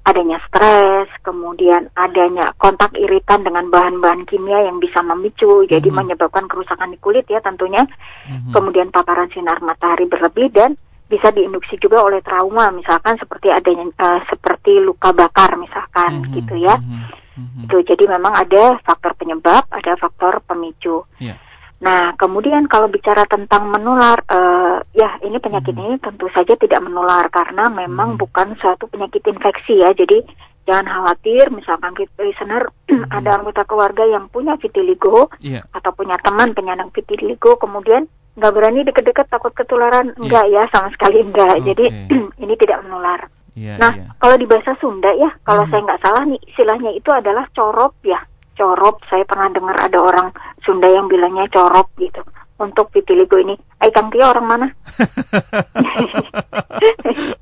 adanya 0.07 0.39
stres, 0.47 1.11
kemudian 1.21 1.91
adanya 1.93 2.55
kontak 2.57 2.95
iritan 2.95 3.43
dengan 3.43 3.67
bahan-bahan 3.69 4.23
kimia 4.25 4.65
yang 4.65 4.81
bisa 4.81 5.03
memicu, 5.05 5.45
mm-hmm. 5.45 5.71
jadi 5.71 5.89
menyebabkan 5.93 6.49
kerusakan 6.49 6.95
di 6.95 6.97
kulit 6.97 7.29
ya 7.29 7.43
tentunya. 7.45 7.85
Mm-hmm. 8.25 8.51
Kemudian 8.57 8.89
paparan 8.89 9.29
sinar 9.29 9.61
matahari 9.61 10.09
berlebih 10.09 10.49
dan 10.49 10.73
bisa 11.07 11.31
diinduksi 11.31 11.79
juga 11.79 12.03
oleh 12.03 12.19
trauma, 12.19 12.67
misalkan 12.73 13.15
seperti 13.15 13.47
adanya 13.47 13.87
uh, 13.95 14.19
seperti 14.27 14.81
luka 14.83 15.13
bakar 15.15 15.55
misalkan 15.55 16.25
mm-hmm. 16.25 16.35
gitu 16.41 16.55
ya. 16.57 16.75
Mm-hmm. 16.79 17.63
Itu 17.69 17.77
jadi 17.85 18.03
memang 18.17 18.33
ada 18.33 18.81
faktor 18.81 19.13
penyebab, 19.13 19.67
ada 19.69 19.93
faktor 19.99 20.41
pemicu. 20.47 21.05
Yeah. 21.21 21.37
Nah, 21.77 22.17
kemudian 22.17 22.65
kalau 22.65 22.89
bicara 22.89 23.29
tentang 23.29 23.69
menular, 23.69 24.17
uh, 24.25 24.81
ya 24.97 25.21
ini 25.21 25.37
penyakit 25.37 25.77
hmm. 25.77 25.83
ini 25.85 25.93
tentu 26.01 26.25
saja 26.33 26.57
tidak 26.57 26.81
menular 26.81 27.29
karena 27.29 27.69
memang 27.69 28.17
hmm. 28.17 28.21
bukan 28.21 28.57
suatu 28.57 28.89
penyakit 28.89 29.21
infeksi 29.29 29.85
ya. 29.85 29.93
Jadi 29.93 30.25
jangan 30.65 30.89
khawatir, 30.89 31.53
misalkan 31.53 31.93
listener 32.17 32.73
hmm. 32.89 33.13
ada 33.13 33.37
anggota 33.37 33.61
keluarga 33.69 34.09
yang 34.09 34.25
punya 34.33 34.57
vitiligo 34.57 35.29
yeah. 35.37 35.61
atau 35.69 35.93
punya 35.93 36.17
teman 36.17 36.57
penyandang 36.57 36.89
vitiligo, 36.89 37.61
kemudian 37.61 38.09
nggak 38.37 38.53
berani 38.53 38.81
deket-deket 38.81 39.29
takut 39.29 39.53
ketularan, 39.53 40.17
yeah. 40.17 40.21
enggak 40.25 40.45
ya 40.49 40.63
sama 40.73 40.89
sekali 40.97 41.21
enggak. 41.21 41.61
Okay. 41.61 41.65
Jadi 41.73 41.85
ini 42.43 42.53
tidak 42.57 42.81
menular. 42.89 43.29
Yeah, 43.53 43.77
nah, 43.77 43.93
yeah. 43.93 44.09
kalau 44.17 44.37
di 44.37 44.49
bahasa 44.49 44.73
Sunda 44.81 45.13
ya, 45.13 45.29
kalau 45.45 45.65
hmm. 45.65 45.71
saya 45.73 45.81
nggak 45.85 46.01
salah 46.01 46.23
nih 46.25 46.41
istilahnya 46.49 46.91
itu 46.97 47.09
adalah 47.13 47.45
corop 47.53 47.93
ya 48.01 48.17
corop. 48.57 49.05
Saya 49.05 49.23
pernah 49.23 49.53
dengar 49.53 49.77
ada 49.77 50.01
orang 50.01 50.33
Sunda 50.67 50.91
yang 50.91 51.07
bilangnya 51.07 51.47
corop 51.47 51.87
gitu. 51.95 52.19
Untuk 52.57 52.91
vitiligo 52.91 53.39
ini, 53.39 53.55
Ay 53.79 53.93
Kang 53.93 54.11
Tia 54.11 54.33
orang 54.33 54.47
mana? 54.49 54.67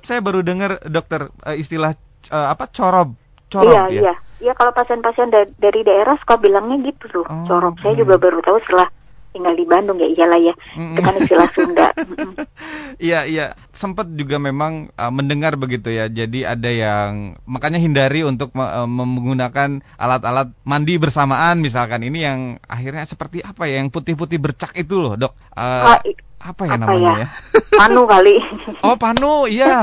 saya 0.07 0.19
baru 0.19 0.43
dengar 0.43 0.83
dokter 0.85 1.31
uh, 1.31 1.55
istilah 1.55 1.97
uh, 2.29 2.47
apa 2.53 2.69
corop. 2.69 3.17
Corop 3.49 3.73
iya, 3.73 3.83
ya? 3.89 3.89
iya. 3.89 4.13
Iya, 4.35 4.53
kalau 4.53 4.75
pasien-pasien 4.75 5.31
da 5.31 5.47
dari 5.57 5.81
daerah 5.87 6.19
suka 6.19 6.37
bilangnya 6.37 6.91
gitu 6.91 7.07
loh. 7.15 7.25
Oh, 7.25 7.47
corop. 7.47 7.79
Saya 7.79 7.95
juga 7.95 8.19
baru 8.19 8.43
tahu 8.43 8.59
setelah 8.67 8.91
tinggal 9.35 9.51
di 9.51 9.67
Bandung 9.67 9.99
ya 9.99 10.07
iyalah 10.07 10.39
ya 10.39 10.55
mm. 10.79 10.95
dengan 10.95 11.13
istilah 11.19 11.49
Sunda. 11.51 11.87
Iya 12.95 13.27
iya 13.27 13.45
sempat 13.75 14.07
juga 14.15 14.39
memang 14.39 14.87
uh, 14.95 15.11
mendengar 15.11 15.59
begitu 15.59 15.91
ya. 15.91 16.07
Jadi 16.07 16.47
ada 16.47 16.71
yang 16.71 17.35
makanya 17.43 17.75
hindari 17.75 18.23
untuk 18.23 18.55
uh, 18.55 18.87
menggunakan 18.87 19.83
alat-alat 19.99 20.55
mandi 20.63 20.95
bersamaan 20.95 21.59
misalkan 21.59 22.07
ini 22.07 22.23
yang 22.23 22.39
akhirnya 22.71 23.03
seperti 23.03 23.43
apa 23.43 23.67
ya 23.67 23.83
yang 23.83 23.91
putih-putih 23.91 24.39
bercak 24.39 24.71
itu 24.79 24.95
loh 24.95 25.19
dok. 25.19 25.35
Uh, 25.51 25.99
apa 26.45 26.61
ya 26.69 26.77
apa 26.77 26.77
namanya 26.77 27.11
ya? 27.11 27.25
ya? 27.25 27.27
Panu 27.81 28.01
kali. 28.05 28.35
Oh 28.85 28.95
panu 29.01 29.49
iya. 29.49 29.81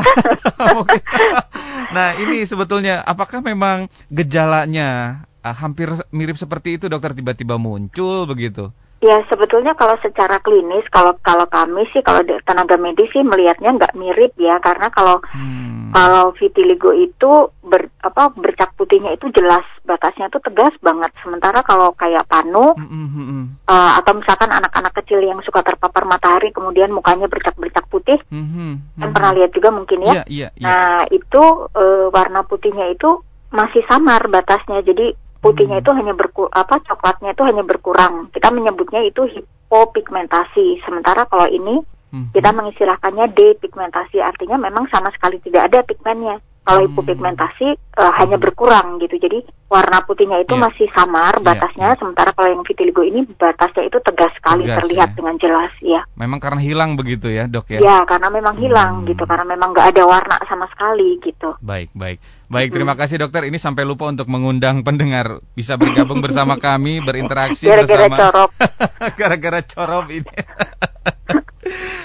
nah 1.90 2.14
ini 2.22 2.46
sebetulnya 2.46 3.02
apakah 3.02 3.42
memang 3.42 3.90
gejalanya 4.14 5.20
uh, 5.42 5.54
hampir 5.54 5.90
mirip 6.14 6.38
seperti 6.38 6.78
itu 6.78 6.86
dokter 6.86 7.18
tiba-tiba 7.18 7.58
muncul 7.58 8.30
begitu? 8.30 8.70
Ya 9.02 9.18
sebetulnya 9.26 9.74
kalau 9.74 9.98
secara 9.98 10.38
klinis 10.38 10.86
kalau 10.94 11.18
kalau 11.26 11.42
kami 11.50 11.82
sih 11.90 12.06
kalau 12.06 12.22
tenaga 12.22 12.78
medis 12.78 13.10
sih 13.10 13.26
melihatnya 13.26 13.74
nggak 13.74 13.98
mirip 13.98 14.30
ya 14.38 14.62
karena 14.62 14.94
kalau 14.94 15.18
hmm. 15.34 15.90
kalau 15.90 16.30
vitiligo 16.38 16.94
itu 16.94 17.50
ber, 17.66 17.90
apa 17.98 18.30
bercak 18.30 18.70
putihnya 18.78 19.18
itu 19.18 19.26
jelas 19.34 19.66
batasnya 19.82 20.30
itu 20.30 20.38
tegas 20.46 20.70
banget 20.78 21.10
sementara 21.18 21.66
kalau 21.66 21.90
kayak 21.98 22.30
panu 22.30 22.78
hmm, 22.78 22.86
hmm, 22.86 23.08
hmm, 23.10 23.26
hmm. 23.26 23.44
Uh, 23.66 23.90
atau 23.98 24.14
misalkan 24.14 24.54
anak-anak 24.54 24.94
kecil 25.02 25.18
yang 25.18 25.42
suka 25.42 25.66
terpapar 25.66 26.06
matahari 26.06 26.54
kemudian 26.54 26.94
mukanya 26.94 27.26
bercak-bercak 27.26 27.82
putih 27.90 28.22
hmm, 28.30 28.48
hmm, 28.54 28.74
kan 29.02 29.10
pernah 29.10 29.34
lihat 29.34 29.50
juga 29.50 29.74
mungkin 29.74 29.98
ya. 30.06 30.22
Yeah, 30.22 30.26
yeah, 30.30 30.50
yeah. 30.54 30.62
Nah 30.62 31.10
itu 31.10 31.42
uh, 31.74 32.06
warna 32.14 32.46
putihnya 32.46 32.94
itu 32.94 33.18
masih 33.50 33.84
samar 33.90 34.30
batasnya 34.30 34.80
jadi 34.80 35.12
putihnya 35.42 35.82
itu 35.82 35.90
hanya 35.90 36.14
berku 36.14 36.46
apa 36.48 36.78
coklatnya 36.86 37.34
itu 37.34 37.42
hanya 37.42 37.66
berkurang. 37.66 38.30
Kita 38.30 38.48
menyebutnya 38.54 39.02
itu 39.02 39.26
hipopigmentasi. 39.26 40.86
Sementara 40.86 41.26
kalau 41.26 41.50
ini 41.50 41.82
hmm. 42.12 42.30
kita 42.36 42.50
mengistilahkannya 42.52 43.32
depigmentasi, 43.32 44.20
artinya 44.20 44.60
memang 44.60 44.86
sama 44.92 45.08
sekali 45.16 45.40
tidak 45.40 45.72
ada 45.72 45.80
pigmennya. 45.82 46.38
Kalau 46.62 46.86
hmm. 46.86 46.94
hipopigmentasi 46.94 47.68
uh, 47.98 48.12
hanya 48.22 48.38
berkurang 48.38 49.02
gitu. 49.02 49.18
Jadi 49.18 49.42
warna 49.66 49.98
putihnya 50.06 50.46
itu 50.46 50.54
yeah. 50.54 50.62
masih 50.62 50.86
samar 50.94 51.34
iya, 51.34 51.42
batasnya, 51.42 51.88
yeah. 51.90 51.98
sementara 51.98 52.30
kalau 52.30 52.54
yang 52.54 52.62
vitiligo 52.62 53.02
ini 53.02 53.26
batasnya 53.34 53.90
itu 53.90 53.98
tegas 53.98 54.30
sekali 54.38 54.70
tegas, 54.70 54.78
terlihat 54.78 55.10
ya. 55.10 55.16
dengan 55.18 55.34
jelas 55.42 55.72
ya. 55.82 56.06
Memang 56.14 56.38
karena 56.38 56.62
hilang 56.62 56.94
begitu 56.94 57.34
ya 57.34 57.50
dok 57.50 57.66
ya? 57.66 57.82
Ya 57.82 57.98
karena 58.06 58.30
memang 58.30 58.54
hilang 58.62 59.02
hmm. 59.02 59.10
gitu, 59.10 59.26
karena 59.26 59.42
memang 59.42 59.74
nggak 59.74 59.90
ada 59.90 60.02
warna 60.06 60.38
sama 60.46 60.70
sekali 60.70 61.18
gitu. 61.18 61.58
Baik 61.58 61.90
baik. 61.98 62.22
Baik, 62.46 62.68
terima 62.68 62.94
kasih 62.94 63.16
dokter. 63.16 63.48
Ini 63.48 63.58
sampai 63.58 63.82
lupa 63.82 64.12
untuk 64.12 64.28
mengundang 64.28 64.84
pendengar 64.86 65.40
bisa 65.56 65.80
bergabung 65.80 66.20
bersama 66.22 66.60
kami, 66.60 67.00
berinteraksi 67.02 67.64
Gara-gara 67.64 68.06
bersama. 68.06 68.14
Gara-gara 68.14 68.30
corop. 68.30 68.50
Gara-gara 69.18 69.60
corop 69.66 70.06
ini. 70.12 70.30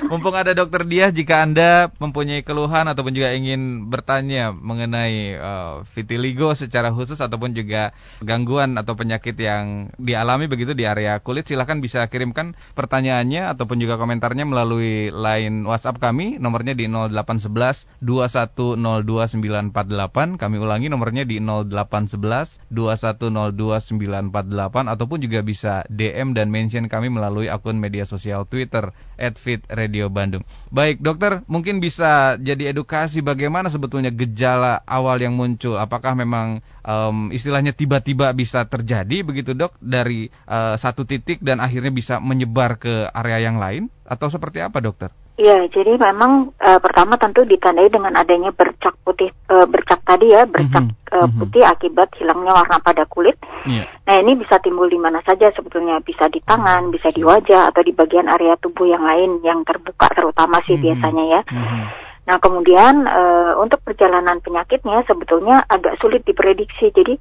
Mumpung 0.06 0.38
ada 0.38 0.54
dokter 0.54 0.86
Diah, 0.86 1.10
jika 1.10 1.42
Anda 1.42 1.90
mempunyai 1.98 2.46
keluhan 2.46 2.86
ataupun 2.86 3.18
juga 3.18 3.34
ingin 3.34 3.90
bertanya 3.90 4.54
mengenai 4.54 5.34
uh, 5.34 5.82
vitiligo 5.98 6.54
secara 6.54 6.94
khusus 6.94 7.18
ataupun 7.18 7.58
juga 7.58 7.98
gangguan 8.22 8.78
atau 8.78 8.94
penyakit 8.94 9.34
yang 9.34 9.90
dialami 9.98 10.46
begitu 10.46 10.78
di 10.78 10.86
area 10.86 11.18
kulit, 11.18 11.50
silahkan 11.50 11.82
bisa 11.82 12.06
kirimkan 12.06 12.54
pertanyaannya 12.78 13.50
ataupun 13.58 13.82
juga 13.82 13.98
komentarnya 13.98 14.46
melalui 14.46 15.10
line 15.10 15.66
WhatsApp 15.66 15.98
kami, 15.98 16.38
nomornya 16.38 16.78
di 16.78 16.86
0811 16.86 17.90
2102948. 18.06 20.38
Kami 20.38 20.56
ulangi 20.62 20.94
nomornya 20.94 21.26
di 21.26 21.42
0811 21.42 22.62
2102948 22.70 24.94
ataupun 24.94 25.18
juga 25.18 25.42
bisa 25.42 25.82
DM 25.90 26.38
dan 26.38 26.54
mention 26.54 26.86
kami 26.86 27.10
melalui 27.10 27.50
akun 27.50 27.82
media 27.82 28.06
sosial 28.06 28.46
Twitter 28.46 28.94
@fitradio 29.18 29.74
Radio 29.74 30.06
Bandung. 30.14 30.44
Baik, 30.70 31.02
dokter, 31.02 31.42
mungkin 31.50 31.82
bisa 31.82 32.38
jadi 32.38 32.72
edukasi 32.72 33.26
bagaimana 33.26 33.68
sebetulnya 33.68 34.14
gejala 34.14 34.86
awal 34.86 35.20
yang 35.20 35.34
muncul. 35.34 35.76
Apakah 35.76 36.14
memang 36.14 36.62
um, 36.86 37.34
istilahnya 37.34 37.74
tiba-tiba 37.74 38.32
bisa 38.32 38.64
terjadi 38.70 39.26
begitu 39.26 39.58
dok 39.58 39.76
dari 39.82 40.30
uh, 40.48 40.78
satu 40.78 41.04
titik 41.04 41.42
dan 41.42 41.60
akhirnya 41.60 41.92
bisa 41.92 42.22
menyebar 42.22 42.78
ke 42.78 43.10
area 43.12 43.50
yang 43.50 43.58
lain? 43.58 43.90
Atau 44.08 44.32
seperti 44.32 44.64
apa 44.64 44.80
dokter? 44.80 45.12
Iya, 45.38 45.70
jadi 45.70 46.02
memang 46.02 46.50
uh, 46.58 46.82
pertama 46.82 47.14
tentu 47.22 47.46
ditandai 47.46 47.94
dengan 47.94 48.10
adanya 48.18 48.50
bercak 48.50 48.98
putih, 49.06 49.30
uh, 49.54 49.70
bercak 49.70 50.02
tadi 50.02 50.34
ya, 50.34 50.50
bercak 50.50 50.90
mm 50.90 50.98
-hmm. 50.98 51.14
uh, 51.14 51.30
putih 51.30 51.62
akibat 51.62 52.10
hilangnya 52.18 52.58
warna 52.58 52.82
pada 52.82 53.06
kulit. 53.06 53.38
Yeah. 53.70 53.86
Nah 54.10 54.18
ini 54.18 54.34
bisa 54.34 54.58
timbul 54.66 54.90
di 54.90 54.98
mana 54.98 55.22
saja 55.22 55.54
sebetulnya, 55.54 56.02
bisa 56.02 56.26
di 56.34 56.42
tangan, 56.42 56.90
bisa 56.90 57.14
di 57.14 57.22
wajah 57.22 57.70
atau 57.70 57.86
di 57.86 57.94
bagian 57.94 58.26
area 58.26 58.58
tubuh 58.58 58.90
yang 58.90 59.06
lain 59.06 59.38
yang 59.46 59.62
terbuka 59.62 60.10
terutama 60.18 60.58
sih 60.66 60.74
mm 60.74 60.82
-hmm. 60.82 60.86
biasanya 60.90 61.26
ya. 61.30 61.42
Mm 61.54 61.62
-hmm. 61.62 61.84
Nah 62.28 62.38
kemudian 62.42 62.96
uh, 63.06 63.54
untuk 63.62 63.86
perjalanan 63.86 64.42
penyakitnya 64.42 65.06
sebetulnya 65.06 65.62
agak 65.70 66.02
sulit 66.02 66.26
diprediksi, 66.26 66.90
jadi 66.90 67.14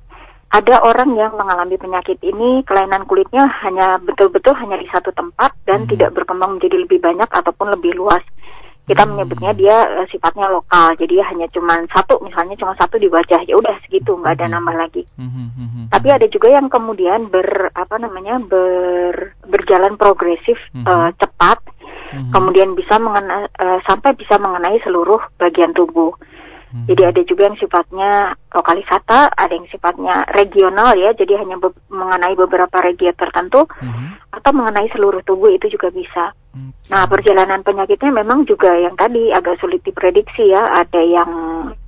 ada 0.47 0.79
orang 0.87 1.19
yang 1.19 1.35
mengalami 1.35 1.75
penyakit 1.75 2.23
ini 2.23 2.63
kelainan 2.63 3.03
kulitnya 3.05 3.51
hanya 3.67 3.99
betul-betul 3.99 4.55
hanya 4.55 4.79
di 4.79 4.87
satu 4.89 5.11
tempat 5.11 5.53
dan 5.67 5.85
hmm. 5.85 5.91
tidak 5.91 6.15
berkembang 6.15 6.57
menjadi 6.57 6.77
lebih 6.87 7.03
banyak 7.03 7.27
ataupun 7.27 7.75
lebih 7.75 7.99
luas. 7.99 8.23
Kita 8.87 9.03
hmm. 9.03 9.11
menyebutnya 9.19 9.51
dia 9.59 9.77
uh, 9.99 10.07
sifatnya 10.07 10.47
lokal, 10.47 10.95
jadi 10.95 11.19
hanya 11.35 11.51
cuma 11.51 11.83
satu, 11.91 12.23
misalnya 12.23 12.55
cuma 12.55 12.79
satu 12.79 13.03
di 13.03 13.11
wajah, 13.11 13.43
ya 13.43 13.59
udah 13.59 13.75
segitu, 13.83 14.15
nggak 14.15 14.39
ada 14.39 14.47
hmm. 14.47 14.55
nambah 14.55 14.75
lagi. 14.79 15.03
Hmm. 15.19 15.27
Hmm. 15.27 15.51
hmm. 15.51 15.87
Tapi 15.91 16.09
ada 16.15 16.27
juga 16.31 16.49
yang 16.55 16.71
kemudian 16.71 17.27
ber 17.27 17.75
apa 17.75 17.99
namanya 17.99 18.39
ber 18.47 19.35
berjalan 19.43 19.99
progresif 19.99 20.55
hmm. 20.71 20.87
uh, 20.87 21.11
cepat, 21.19 21.59
hmm. 22.15 22.31
kemudian 22.31 22.79
bisa 22.79 23.03
mengena, 23.03 23.51
uh, 23.59 23.83
sampai 23.91 24.15
bisa 24.15 24.39
mengenai 24.39 24.79
seluruh 24.87 25.19
bagian 25.35 25.75
tubuh. 25.75 26.15
Hmm. 26.15 26.36
Jadi 26.75 27.03
ada 27.07 27.21
juga 27.23 27.43
yang 27.47 27.59
sifatnya 27.63 28.11
lokalisata, 28.51 29.31
ada 29.33 29.53
yang 29.55 29.69
sifatnya 29.71 30.27
regional 30.35 30.99
ya, 30.99 31.15
jadi 31.15 31.39
hanya 31.41 31.57
be 31.63 31.71
mengenai 31.89 32.35
beberapa 32.35 32.83
region 32.83 33.15
tertentu 33.15 33.65
hmm. 33.81 34.35
atau 34.35 34.51
mengenai 34.53 34.91
seluruh 34.93 35.23
tubuh 35.23 35.49
itu 35.55 35.71
juga 35.73 35.89
bisa. 35.95 36.35
Hmm. 36.53 36.75
Nah, 36.91 37.07
perjalanan 37.07 37.63
penyakitnya 37.63 38.11
memang 38.13 38.45
juga 38.45 38.75
yang 38.75 38.99
tadi 38.99 39.31
agak 39.31 39.63
sulit 39.63 39.81
diprediksi 39.87 40.51
ya, 40.51 40.69
ada 40.75 41.01
yang 41.01 41.31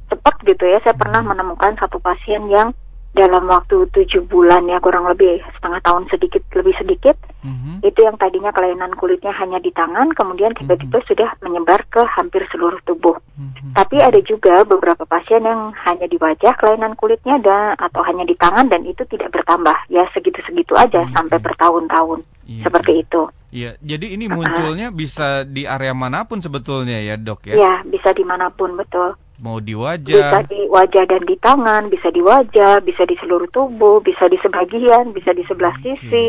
cepat 0.08 0.34
gitu 0.46 0.64
ya. 0.64 0.78
Saya 0.86 0.94
pernah 0.96 1.20
hmm. 1.20 1.30
menemukan 1.36 1.74
satu 1.76 1.98
pasien 2.00 2.48
yang 2.48 2.72
dalam 3.16 3.48
waktu 3.48 3.88
tujuh 3.90 4.28
bulan 4.28 4.68
ya 4.68 4.78
kurang 4.78 5.08
lebih 5.08 5.40
setengah 5.56 5.80
tahun 5.80 6.04
sedikit 6.12 6.42
lebih 6.52 6.76
sedikit 6.76 7.16
mm-hmm. 7.42 7.80
itu 7.82 8.00
yang 8.04 8.20
tadinya 8.20 8.52
kelainan 8.52 8.92
kulitnya 8.94 9.32
hanya 9.32 9.58
di 9.58 9.72
tangan 9.72 10.12
kemudian 10.12 10.52
tiba-tiba 10.54 11.00
mm-hmm. 11.00 11.10
sudah 11.10 11.30
menyebar 11.40 11.80
ke 11.88 12.04
hampir 12.14 12.44
seluruh 12.52 12.78
tubuh 12.84 13.16
mm-hmm. 13.16 13.72
tapi 13.74 13.98
ada 13.98 14.20
juga 14.22 14.62
beberapa 14.62 15.08
pasien 15.08 15.42
yang 15.42 15.72
hanya 15.88 16.06
di 16.06 16.20
wajah 16.20 16.52
kelainan 16.60 16.94
kulitnya 16.94 17.40
dan 17.40 17.74
atau 17.80 18.04
hanya 18.04 18.28
di 18.28 18.36
tangan 18.36 18.68
dan 18.68 18.84
itu 18.84 19.02
tidak 19.08 19.32
bertambah 19.32 19.76
ya 19.88 20.04
segitu-segitu 20.12 20.76
aja 20.76 21.02
mm-hmm. 21.02 21.16
sampai 21.16 21.38
bertahun-tahun 21.40 22.20
yeah. 22.44 22.64
seperti 22.64 23.02
itu 23.02 23.32
Iya, 23.48 23.80
jadi 23.80 24.12
ini 24.12 24.28
munculnya 24.28 24.92
bisa 24.92 25.40
di 25.48 25.64
area 25.64 25.96
mana 25.96 26.28
pun 26.28 26.44
sebetulnya 26.44 27.00
ya 27.00 27.16
dok 27.16 27.48
ya? 27.48 27.56
Iya, 27.56 27.74
bisa 27.88 28.12
di 28.12 28.20
mana 28.20 28.52
pun 28.52 28.76
betul. 28.76 29.16
Mau 29.38 29.62
di 29.62 29.70
wajah? 29.70 30.18
Bisa 30.18 30.40
di 30.50 30.60
wajah 30.66 31.04
dan 31.06 31.22
di 31.22 31.36
tangan, 31.38 31.86
bisa 31.86 32.10
di 32.10 32.18
wajah, 32.18 32.82
bisa 32.82 33.06
di 33.06 33.14
seluruh 33.22 33.46
tubuh, 33.54 34.02
bisa 34.02 34.26
di 34.26 34.34
sebagian, 34.42 35.14
bisa 35.14 35.30
di 35.30 35.46
sebelah 35.46 35.74
okay. 35.78 35.94
sisi. 35.94 36.26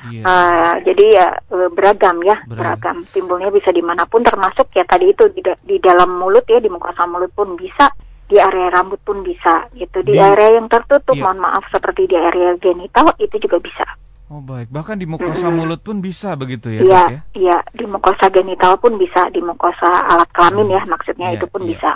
Yeah. 0.00 0.24
Uh, 0.24 0.74
jadi 0.84 1.04
ya 1.12 1.28
eh, 1.40 1.68
beragam 1.72 2.20
ya, 2.24 2.36
beragam. 2.44 3.04
beragam. 3.04 3.12
Timbulnya 3.12 3.48
bisa 3.48 3.72
di 3.72 3.80
mana 3.80 4.04
pun, 4.04 4.24
termasuk 4.24 4.72
ya 4.76 4.84
tadi 4.84 5.12
itu 5.12 5.28
di, 5.32 5.40
di 5.44 5.76
dalam 5.80 6.20
mulut 6.20 6.44
ya, 6.48 6.60
di 6.60 6.68
mukosa 6.68 7.08
mulut 7.08 7.32
pun 7.32 7.56
bisa, 7.56 7.92
di 8.28 8.36
area 8.36 8.68
rambut 8.68 9.00
pun 9.04 9.24
bisa. 9.24 9.68
Gitu 9.72 10.04
di, 10.04 10.16
di 10.16 10.20
area 10.20 10.60
yang 10.60 10.68
tertutup, 10.68 11.16
yeah. 11.16 11.32
mohon 11.32 11.40
maaf 11.40 11.64
seperti 11.72 12.12
di 12.12 12.16
area 12.16 12.60
genital 12.60 13.12
itu 13.16 13.40
juga 13.40 13.56
bisa. 13.56 13.88
Oh 14.30 14.44
baik, 14.44 14.70
bahkan 14.70 14.94
di 15.00 15.10
mukosa 15.10 15.50
-hmm. 15.50 15.58
mulut 15.58 15.80
pun 15.82 15.98
bisa 15.98 16.38
begitu 16.38 16.70
ya? 16.70 16.80
Iya, 16.84 17.02
ya? 17.08 17.20
iya 17.34 17.56
di 17.72 17.82
mukosa 17.88 18.30
genital 18.30 18.78
pun 18.78 18.94
bisa, 19.00 19.26
di 19.32 19.42
mukosa 19.42 19.90
alat 19.90 20.28
kelamin 20.30 20.76
ya 20.76 20.84
maksudnya 20.86 21.34
yeah, 21.34 21.36
itu 21.40 21.48
pun 21.48 21.64
yeah. 21.64 21.70
bisa. 21.74 21.92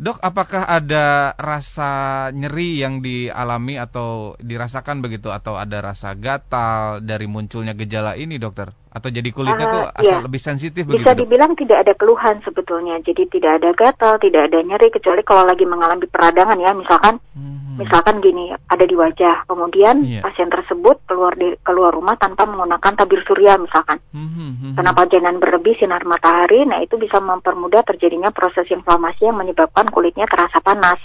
Dok, 0.00 0.16
apakah 0.24 0.64
ada 0.64 1.36
rasa 1.36 2.32
nyeri 2.32 2.80
yang 2.80 3.04
dialami 3.04 3.76
atau 3.76 4.32
dirasakan 4.40 5.04
begitu 5.04 5.28
atau 5.28 5.60
ada 5.60 5.84
rasa 5.84 6.16
gatal 6.16 7.04
dari 7.04 7.28
munculnya 7.28 7.76
gejala 7.76 8.16
ini, 8.16 8.40
dokter? 8.40 8.72
atau 8.90 9.06
jadi 9.06 9.30
kulitnya 9.30 9.66
uh, 9.70 9.72
tuh 9.72 9.84
asal 10.02 10.18
iya. 10.18 10.26
lebih 10.26 10.42
sensitif 10.42 10.82
begitu? 10.82 11.06
Bisa 11.06 11.14
dibilang 11.14 11.54
tidak 11.54 11.86
ada 11.86 11.94
keluhan 11.94 12.42
sebetulnya. 12.42 12.98
Jadi 13.06 13.22
tidak 13.30 13.62
ada 13.62 13.70
gatal, 13.70 14.18
tidak 14.18 14.50
ada 14.50 14.58
nyeri 14.66 14.90
kecuali 14.90 15.22
kalau 15.22 15.46
lagi 15.46 15.62
mengalami 15.62 16.10
peradangan 16.10 16.58
ya, 16.58 16.74
misalkan 16.74 17.22
hmm. 17.38 17.49
Misalkan 17.80 18.20
gini, 18.20 18.52
ada 18.68 18.84
di 18.84 18.94
wajah. 18.94 19.48
Kemudian 19.48 20.04
yeah. 20.04 20.22
pasien 20.22 20.52
tersebut 20.52 21.00
keluar 21.08 21.32
di 21.34 21.56
keluar 21.64 21.96
rumah 21.96 22.14
tanpa 22.20 22.44
menggunakan 22.44 22.92
tabir 22.94 23.24
surya 23.24 23.56
misalkan. 23.56 23.98
Hmm. 24.12 24.30
Hmm. 24.60 24.74
Karena 24.76 24.92
pajanan 24.92 25.36
berlebih 25.40 25.74
sinar 25.80 26.04
matahari, 26.04 26.68
nah 26.68 26.78
itu 26.84 27.00
bisa 27.00 27.18
mempermudah 27.18 27.82
terjadinya 27.82 28.28
proses 28.30 28.68
inflamasi 28.68 29.26
yang 29.26 29.40
menyebabkan 29.40 29.88
kulitnya 29.88 30.28
terasa 30.28 30.60
panas. 30.60 31.00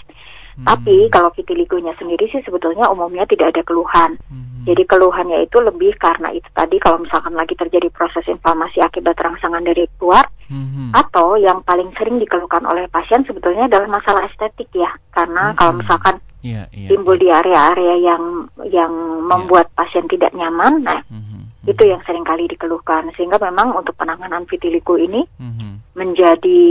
Hmm. 0.56 0.64
Tapi 0.64 1.12
kalau 1.12 1.28
vitiligonya 1.36 1.92
sendiri 2.00 2.32
sih 2.32 2.40
sebetulnya 2.40 2.88
umumnya 2.88 3.28
tidak 3.28 3.52
ada 3.52 3.62
keluhan. 3.62 4.16
Hmm. 4.32 4.64
Jadi 4.64 4.82
keluhannya 4.88 5.46
itu 5.46 5.62
lebih 5.62 5.94
karena 6.00 6.32
itu 6.34 6.48
tadi 6.50 6.80
kalau 6.82 6.98
misalkan 6.98 7.36
lagi 7.36 7.54
terjadi 7.54 7.86
proses 7.92 8.26
inflamasi 8.26 8.82
akibat 8.82 9.14
rangsangan 9.20 9.62
dari 9.62 9.86
luar 10.00 10.26
hmm. 10.48 10.90
atau 10.96 11.38
yang 11.38 11.60
paling 11.62 11.92
sering 11.94 12.18
dikeluhkan 12.18 12.66
oleh 12.66 12.88
pasien 12.90 13.22
sebetulnya 13.28 13.68
adalah 13.68 14.00
masalah 14.00 14.24
estetik 14.26 14.72
ya. 14.72 14.90
Karena 15.12 15.52
hmm. 15.52 15.56
kalau 15.60 15.72
misalkan 15.76 16.16
yeah, 16.40 16.66
yeah, 16.72 16.88
timbul 16.88 17.14
yeah. 17.14 17.22
di 17.22 17.28
area-area 17.30 17.94
yang 18.00 18.22
yang 18.72 18.92
membuat 19.28 19.68
yeah. 19.70 19.76
pasien 19.76 20.08
tidak 20.08 20.32
nyaman, 20.32 20.82
nah 20.82 21.04
hmm. 21.12 21.52
itu 21.68 21.82
yang 21.84 22.00
sering 22.08 22.24
kali 22.24 22.48
dikeluhkan. 22.48 23.12
Sehingga 23.14 23.36
memang 23.38 23.76
untuk 23.76 23.92
penanganan 23.94 24.48
vitiligo 24.48 24.96
ini 24.96 25.20
hmm. 25.36 25.94
menjadi 25.94 26.62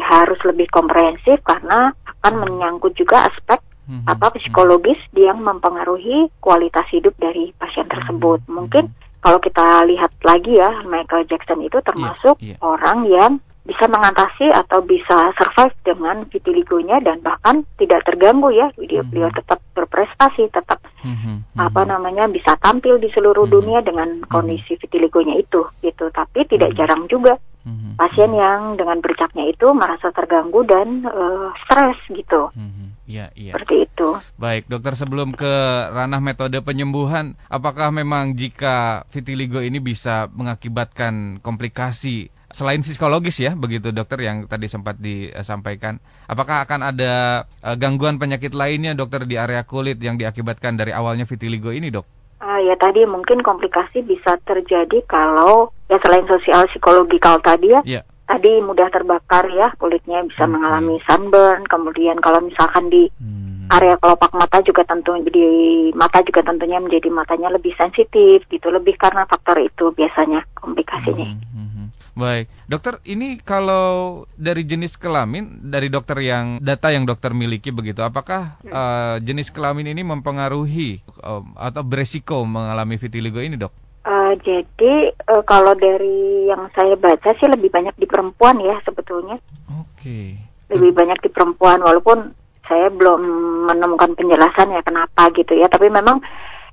harus 0.00 0.40
lebih 0.48 0.66
komprehensif 0.72 1.38
karena 1.46 1.92
akan 2.24 2.40
menyangkut 2.40 2.96
juga 2.96 3.28
aspek 3.28 3.60
hmm. 3.84 4.08
apa 4.08 4.32
psikologis 4.40 4.96
yang 5.12 5.44
mempengaruhi 5.44 6.32
kualitas 6.40 6.88
hidup 6.88 7.12
dari 7.20 7.52
pasien 7.60 7.84
tersebut. 7.84 8.40
Hmm. 8.48 8.64
Mungkin 8.64 8.88
kalau 9.20 9.36
kita 9.44 9.84
lihat 9.84 10.16
lagi 10.24 10.56
ya 10.56 10.80
Michael 10.88 11.28
Jackson 11.28 11.60
itu 11.60 11.76
termasuk 11.84 12.40
yeah, 12.40 12.56
yeah. 12.56 12.58
orang 12.64 12.98
yang 13.08 13.32
bisa 13.64 13.88
mengatasi 13.88 14.52
atau 14.52 14.84
bisa 14.84 15.32
survive 15.40 15.72
dengan 15.88 16.28
vitiligonya 16.28 17.00
dan 17.00 17.24
bahkan 17.24 17.64
tidak 17.80 18.04
terganggu 18.04 18.52
ya 18.52 18.68
beliau 18.76 19.00
mm 19.00 19.08
-hmm. 19.08 19.08
beliau 19.08 19.30
tetap 19.32 19.58
berprestasi 19.72 20.52
tetap 20.52 20.84
mm 21.00 21.16
-hmm. 21.16 21.36
apa 21.56 21.88
namanya 21.88 22.28
bisa 22.28 22.60
tampil 22.60 23.00
di 23.00 23.08
seluruh 23.16 23.48
mm 23.48 23.56
-hmm. 23.56 23.64
dunia 23.64 23.80
dengan 23.80 24.08
kondisi 24.28 24.76
vitiligonya 24.76 25.40
itu 25.40 25.64
gitu 25.80 26.12
tapi 26.12 26.44
tidak 26.44 26.72
mm 26.72 26.76
-hmm. 26.76 26.80
jarang 26.84 27.02
juga 27.08 27.40
mm-hmm. 27.64 27.92
pasien 27.98 28.30
yang 28.32 28.76
dengan 28.78 29.00
bercaknya 29.00 29.44
itu 29.50 29.66
merasa 29.72 30.12
terganggu 30.14 30.62
dan 30.64 31.04
uh, 31.08 31.50
stres 31.66 31.98
gitu. 32.12 32.52
Mm-hmm. 32.54 32.88
Ya, 33.04 33.28
iya. 33.36 33.52
Seperti 33.52 33.84
itu. 33.84 34.16
Baik, 34.40 34.64
dokter 34.68 34.96
sebelum 34.96 35.36
ke 35.36 35.54
ranah 35.92 36.24
metode 36.24 36.56
penyembuhan, 36.64 37.36
apakah 37.52 37.92
memang 37.92 38.32
jika 38.32 39.04
vitiligo 39.12 39.60
ini 39.60 39.76
bisa 39.76 40.32
mengakibatkan 40.32 41.44
komplikasi 41.44 42.32
selain 42.54 42.86
psikologis 42.86 43.42
ya, 43.42 43.58
begitu 43.58 43.90
dokter 43.90 44.22
yang 44.24 44.46
tadi 44.46 44.70
sempat 44.70 44.96
disampaikan, 45.02 45.98
apakah 46.30 46.62
akan 46.64 46.94
ada 46.94 47.44
uh, 47.60 47.74
gangguan 47.74 48.22
penyakit 48.22 48.54
lainnya 48.54 48.94
dokter 48.94 49.26
di 49.26 49.34
area 49.34 49.66
kulit 49.66 49.98
yang 49.98 50.16
diakibatkan 50.16 50.78
dari 50.78 50.94
awalnya 50.94 51.26
vitiligo 51.26 51.74
ini, 51.74 51.90
Dok? 51.90 52.23
Uh, 52.44 52.60
ya 52.60 52.76
tadi 52.76 53.08
mungkin 53.08 53.40
komplikasi 53.40 54.04
bisa 54.04 54.36
terjadi 54.44 55.00
kalau 55.08 55.72
ya 55.88 55.96
selain 56.04 56.28
sosial 56.28 56.68
psikologikal 56.68 57.40
tadi 57.40 57.72
ya, 57.72 57.80
yeah. 57.88 58.04
tadi 58.28 58.60
mudah 58.60 58.92
terbakar 58.92 59.48
ya 59.48 59.72
kulitnya 59.80 60.20
bisa 60.28 60.44
hmm. 60.44 60.52
mengalami 60.52 61.00
sunburn, 61.08 61.64
kemudian 61.64 62.20
kalau 62.20 62.44
misalkan 62.44 62.92
di 62.92 63.08
hmm. 63.16 63.53
Area 63.70 63.96
kelopak 64.00 64.32
mata 64.34 64.60
juga 64.60 64.82
tentu 64.84 65.16
di 65.28 65.46
mata 65.94 66.20
juga 66.24 66.44
tentunya 66.44 66.82
menjadi 66.82 67.08
matanya 67.08 67.52
lebih 67.54 67.72
sensitif 67.78 68.44
gitu, 68.48 68.68
lebih 68.68 68.98
karena 68.98 69.24
faktor 69.24 69.60
itu 69.62 69.92
biasanya 69.94 70.44
komplikasinya. 70.58 71.24
Hmm. 71.24 71.42
Hmm. 71.54 71.88
Baik, 72.14 72.46
dokter 72.70 73.02
ini 73.10 73.42
kalau 73.42 74.22
dari 74.38 74.62
jenis 74.62 74.94
kelamin 74.94 75.66
dari 75.66 75.90
dokter 75.90 76.14
yang 76.22 76.62
data 76.62 76.94
yang 76.94 77.02
dokter 77.10 77.34
miliki 77.34 77.74
begitu, 77.74 78.06
apakah 78.06 78.54
uh, 78.70 79.18
jenis 79.18 79.50
kelamin 79.50 79.90
ini 79.90 80.06
mempengaruhi 80.06 81.02
uh, 81.26 81.42
atau 81.58 81.82
beresiko 81.82 82.46
mengalami 82.46 83.02
vitiligo 83.02 83.42
ini, 83.42 83.58
dok? 83.58 83.74
Uh, 84.06 84.38
jadi 84.46 85.10
uh, 85.26 85.42
kalau 85.42 85.74
dari 85.74 86.46
yang 86.46 86.70
saya 86.78 86.94
baca 86.94 87.34
sih 87.34 87.50
lebih 87.50 87.74
banyak 87.74 87.98
di 87.98 88.06
perempuan 88.06 88.62
ya 88.62 88.78
sebetulnya. 88.86 89.42
Oke. 89.74 89.98
Okay. 89.98 90.26
Lebih 90.70 90.94
banyak 90.94 91.18
di 91.18 91.34
perempuan, 91.34 91.82
walaupun 91.82 92.30
saya 92.64 92.88
belum 92.88 93.20
menemukan 93.68 94.16
penjelasan 94.16 94.72
ya 94.72 94.82
kenapa 94.84 95.28
gitu 95.36 95.52
ya. 95.56 95.68
Tapi 95.68 95.92
memang 95.92 96.20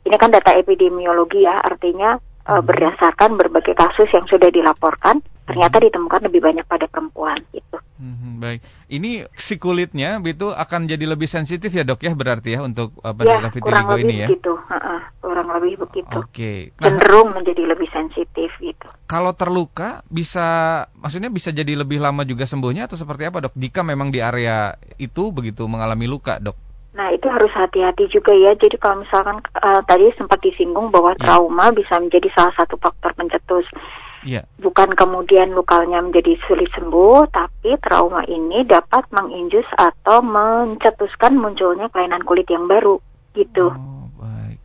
ini 0.08 0.15
kan 0.17 0.34
data 0.34 0.56
epidemiologi 0.56 1.45
ya, 1.45 1.62
artinya 1.62 2.17
uh, 2.52 2.60
berdasarkan 2.60 3.40
berbagai 3.40 3.72
kasus 3.72 4.12
yang 4.12 4.28
sudah 4.28 4.52
dilaporkan 4.52 5.24
ternyata 5.48 5.84
ditemukan 5.84 6.22
lebih 6.32 6.42
banyak 6.44 6.66
pada 6.68 6.88
perempuan 6.88 7.40
gitu. 7.52 7.76
Hmm, 8.02 8.40
baik, 8.40 8.66
ini 8.90 9.28
si 9.36 9.60
kulitnya 9.62 10.18
itu 10.24 10.50
akan 10.50 10.88
jadi 10.90 11.06
lebih 11.06 11.28
sensitif 11.28 11.70
ya 11.70 11.84
dok 11.84 12.02
ya 12.02 12.16
berarti 12.16 12.56
ya 12.56 12.66
untuk 12.66 12.98
uh, 13.04 13.14
penderita 13.14 13.52
ya, 13.52 13.54
vitiligo 13.54 13.96
ini 14.00 14.16
ya? 14.26 14.28
Begitu. 14.32 14.54
Uh 14.58 14.74
-uh, 14.74 15.00
kurang 15.20 15.48
lebih 15.60 15.74
begitu. 15.86 16.16
Oke. 16.18 16.32
Okay. 16.32 16.58
Nah, 16.80 16.88
Cenderung 16.88 17.36
menjadi 17.36 17.64
lebih 17.68 17.90
sensitif 17.92 18.50
gitu. 18.64 18.88
Kalau 19.06 19.36
terluka 19.36 20.02
bisa, 20.08 20.88
maksudnya 20.98 21.30
bisa 21.30 21.52
jadi 21.52 21.78
lebih 21.78 22.00
lama 22.00 22.26
juga 22.26 22.48
sembuhnya 22.48 22.88
atau 22.88 22.98
seperti 22.98 23.28
apa 23.28 23.44
dok? 23.46 23.54
Jika 23.54 23.86
memang 23.86 24.10
di 24.10 24.24
area 24.24 24.74
itu 24.98 25.30
begitu 25.30 25.68
mengalami 25.68 26.10
luka 26.10 26.42
dok? 26.42 26.71
Nah 26.91 27.08
itu 27.15 27.27
harus 27.32 27.51
hati-hati 27.56 28.12
juga 28.12 28.36
ya. 28.36 28.51
Jadi 28.56 28.75
kalau 28.75 29.04
misalkan 29.04 29.39
uh, 29.63 29.82
tadi 29.88 30.12
sempat 30.19 30.43
disinggung 30.43 30.91
bahwa 30.91 31.15
ya. 31.15 31.19
trauma 31.23 31.71
bisa 31.71 31.95
menjadi 31.99 32.27
salah 32.36 32.54
satu 32.60 32.75
faktor 32.75 33.15
pencetus. 33.15 33.67
Ya. 34.21 34.45
Bukan 34.62 34.93
kemudian 34.93 35.58
lukanya 35.58 35.97
menjadi 35.97 36.38
sulit 36.45 36.69
sembuh, 36.77 37.25
tapi 37.34 37.73
trauma 37.82 38.21
ini 38.30 38.62
dapat 38.69 39.10
menginjus 39.10 39.65
atau 39.73 40.21
mencetuskan 40.21 41.41
munculnya 41.41 41.89
kelainan 41.89 42.21
kulit 42.21 42.45
yang 42.51 42.69
baru 42.69 43.01
gitu. 43.34 43.73
Oh. 43.73 44.01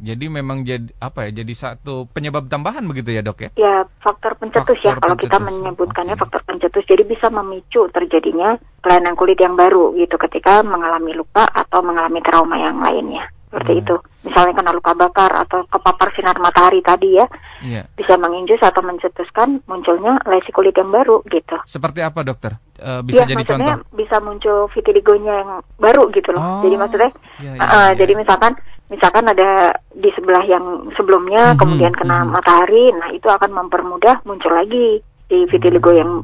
Jadi 0.07 0.25
memang 0.31 0.62
jadi 0.62 0.87
apa 1.03 1.27
ya? 1.27 1.42
Jadi 1.42 1.53
satu 1.59 2.07
penyebab 2.07 2.47
tambahan 2.47 2.87
begitu 2.87 3.11
ya 3.11 3.27
dok 3.27 3.42
ya? 3.42 3.51
Ya 3.59 3.75
faktor 3.99 4.38
pencetus 4.38 4.79
ya, 4.87 4.95
faktor 4.95 4.95
ya 4.95 5.03
kalau 5.03 5.16
kita 5.19 5.38
menyebutkannya 5.42 6.14
okay. 6.14 6.23
faktor 6.23 6.42
pencetus. 6.47 6.85
Jadi 6.87 7.03
bisa 7.03 7.27
memicu 7.27 7.90
terjadinya 7.90 8.55
kelainan 8.87 9.19
kulit 9.19 9.42
yang 9.42 9.59
baru 9.59 9.99
gitu 9.99 10.14
ketika 10.31 10.62
mengalami 10.62 11.11
luka 11.19 11.42
atau 11.42 11.83
mengalami 11.83 12.23
trauma 12.23 12.55
yang 12.55 12.79
lainnya 12.79 13.27
seperti 13.57 13.73
hmm. 13.73 13.83
itu. 13.83 13.97
Misalnya 14.27 14.53
kena 14.59 14.73
luka 14.75 14.92
bakar 14.92 15.31
atau 15.47 15.64
kepapar 15.71 16.11
sinar 16.12 16.37
matahari 16.42 16.83
tadi 16.83 17.14
ya, 17.16 17.27
yeah. 17.62 17.87
bisa 17.95 18.19
menginjus 18.19 18.59
atau 18.59 18.83
mencetuskan 18.83 19.62
munculnya 19.71 20.19
lesi 20.27 20.51
kulit 20.51 20.75
yang 20.75 20.90
baru 20.90 21.23
gitu. 21.31 21.57
Seperti 21.64 22.03
apa 22.03 22.27
dokter? 22.27 22.59
E, 22.77 23.07
bisa 23.07 23.23
ya, 23.23 23.31
jadi 23.31 23.35
maksudnya 23.38 23.75
contoh? 23.81 23.97
bisa 23.97 24.16
muncul 24.21 24.59
vitiligonya 24.75 25.35
yang 25.40 25.51
baru 25.79 26.11
gitu 26.11 26.35
loh. 26.35 26.42
Oh, 26.42 26.62
jadi 26.66 26.75
maksudnya, 26.77 27.11
ya, 27.38 27.53
ya, 27.57 27.61
uh, 27.62 27.71
ya. 27.71 27.97
jadi 27.97 28.12
misalkan 28.19 28.53
misalkan 28.87 29.27
ada 29.27 29.75
di 29.92 30.11
sebelah 30.14 30.44
yang 30.46 30.90
sebelumnya 30.94 31.53
mm-hmm, 31.53 31.61
kemudian 31.61 31.94
kena 31.94 32.22
mm-hmm. 32.22 32.35
matahari, 32.35 32.85
nah 32.94 33.11
itu 33.11 33.27
akan 33.27 33.51
mempermudah 33.51 34.22
muncul 34.22 34.53
lagi 34.55 35.03
di 35.27 35.42
vitiligo 35.51 35.90
yang 35.90 36.22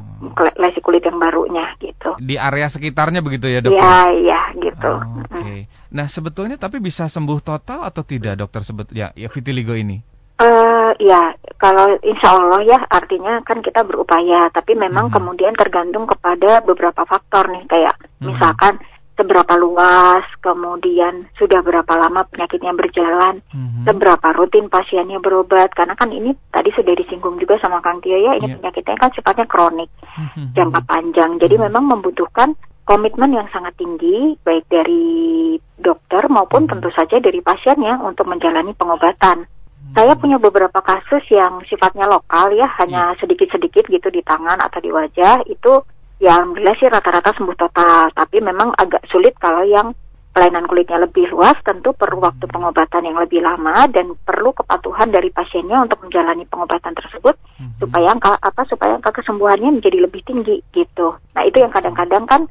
lesi 0.54 0.78
kulit 0.78 1.02
yang 1.02 1.18
barunya 1.18 1.74
gitu. 1.82 2.14
Di 2.22 2.38
area 2.38 2.70
sekitarnya 2.70 3.18
begitu 3.18 3.50
ya 3.50 3.58
dok? 3.58 3.74
Iya 3.74 3.98
iya 4.14 4.40
gitu. 4.62 4.92
Oh, 4.94 5.26
Oke. 5.26 5.42
Okay. 5.42 5.58
Nah 5.90 6.06
sebetulnya 6.06 6.54
tapi 6.54 6.78
bisa 6.78 7.10
sembuh 7.10 7.42
total 7.42 7.82
atau 7.82 8.06
tidak 8.06 8.38
dokter 8.38 8.62
sebet 8.62 8.94
ya, 8.94 9.10
ya 9.18 9.26
vitiligo 9.26 9.74
ini? 9.74 9.98
Uh, 10.38 10.90
ya 11.02 11.34
kalau 11.58 11.98
insya 12.02 12.34
Allah 12.34 12.62
ya 12.62 12.78
artinya 12.90 13.42
kan 13.42 13.58
kita 13.58 13.82
berupaya, 13.82 14.50
tapi 14.54 14.78
memang 14.78 15.10
hmm. 15.10 15.14
kemudian 15.18 15.54
tergantung 15.58 16.06
kepada 16.06 16.62
beberapa 16.62 17.02
faktor 17.02 17.50
nih 17.50 17.66
kayak 17.66 17.94
hmm. 18.22 18.26
misalkan 18.30 18.78
seberapa 19.12 19.54
luas, 19.60 20.24
kemudian 20.40 21.28
sudah 21.36 21.60
berapa 21.60 21.92
lama 22.00 22.24
penyakitnya 22.32 22.72
berjalan, 22.72 23.44
mm-hmm. 23.52 23.84
seberapa 23.84 24.28
rutin 24.32 24.72
pasiennya 24.72 25.20
berobat, 25.20 25.68
karena 25.76 25.92
kan 25.92 26.08
ini 26.08 26.32
tadi 26.48 26.72
sudah 26.72 26.96
disinggung 26.96 27.36
juga 27.36 27.60
sama 27.60 27.84
Kang 27.84 28.00
Tio 28.00 28.16
ya, 28.16 28.40
ini 28.40 28.48
yeah. 28.48 28.56
penyakitnya 28.56 28.96
kan 28.96 29.12
sifatnya 29.12 29.44
kronik, 29.44 29.92
mm-hmm. 30.00 30.56
jangka 30.56 30.80
panjang, 30.88 31.30
jadi 31.36 31.54
mm-hmm. 31.60 31.68
memang 31.68 31.84
membutuhkan 31.92 32.56
komitmen 32.88 33.36
yang 33.36 33.48
sangat 33.52 33.76
tinggi, 33.76 34.34
baik 34.40 34.64
dari 34.72 35.54
dokter 35.76 36.24
maupun 36.32 36.64
mm-hmm. 36.64 36.80
tentu 36.80 36.88
saja 36.96 37.16
dari 37.20 37.44
pasiennya 37.44 38.00
untuk 38.00 38.24
menjalani 38.24 38.72
pengobatan. 38.72 39.44
Mm-hmm. 39.44 39.92
Saya 39.92 40.16
punya 40.16 40.40
beberapa 40.40 40.80
kasus 40.80 41.22
yang 41.28 41.60
sifatnya 41.68 42.08
lokal 42.08 42.48
ya, 42.56 42.64
hanya 42.80 43.12
iya. 43.12 43.18
sedikit-sedikit 43.20 43.92
gitu 43.92 44.08
di 44.08 44.24
tangan 44.24 44.56
atau 44.56 44.80
di 44.80 44.88
wajah, 44.88 45.44
itu 45.52 45.84
ya 46.22 46.38
alhamdulillah 46.38 46.78
sih 46.78 46.86
rata-rata 46.86 47.34
sembuh 47.34 47.58
total 47.58 48.14
tapi 48.14 48.38
memang 48.38 48.70
agak 48.78 49.02
sulit 49.10 49.34
kalau 49.42 49.66
yang 49.66 49.90
kelainan 50.32 50.64
kulitnya 50.64 50.96
lebih 50.96 51.28
luas 51.28 51.58
tentu 51.60 51.92
perlu 51.92 52.24
waktu 52.24 52.48
pengobatan 52.48 53.04
yang 53.04 53.20
lebih 53.20 53.44
lama 53.44 53.84
dan 53.92 54.16
perlu 54.16 54.56
kepatuhan 54.56 55.12
dari 55.12 55.28
pasiennya 55.28 55.84
untuk 55.84 56.00
menjalani 56.00 56.48
pengobatan 56.48 56.96
tersebut 56.96 57.36
mm-hmm. 57.36 57.76
supaya 57.76 58.16
angka 58.16 58.40
apa 58.40 58.62
supaya 58.64 58.96
angka 58.96 59.12
kesembuhannya 59.20 59.76
menjadi 59.76 59.98
lebih 60.08 60.24
tinggi 60.24 60.64
gitu. 60.72 61.20
Nah, 61.36 61.42
itu 61.44 61.60
yang 61.60 61.68
kadang-kadang 61.68 62.24
kan 62.24 62.48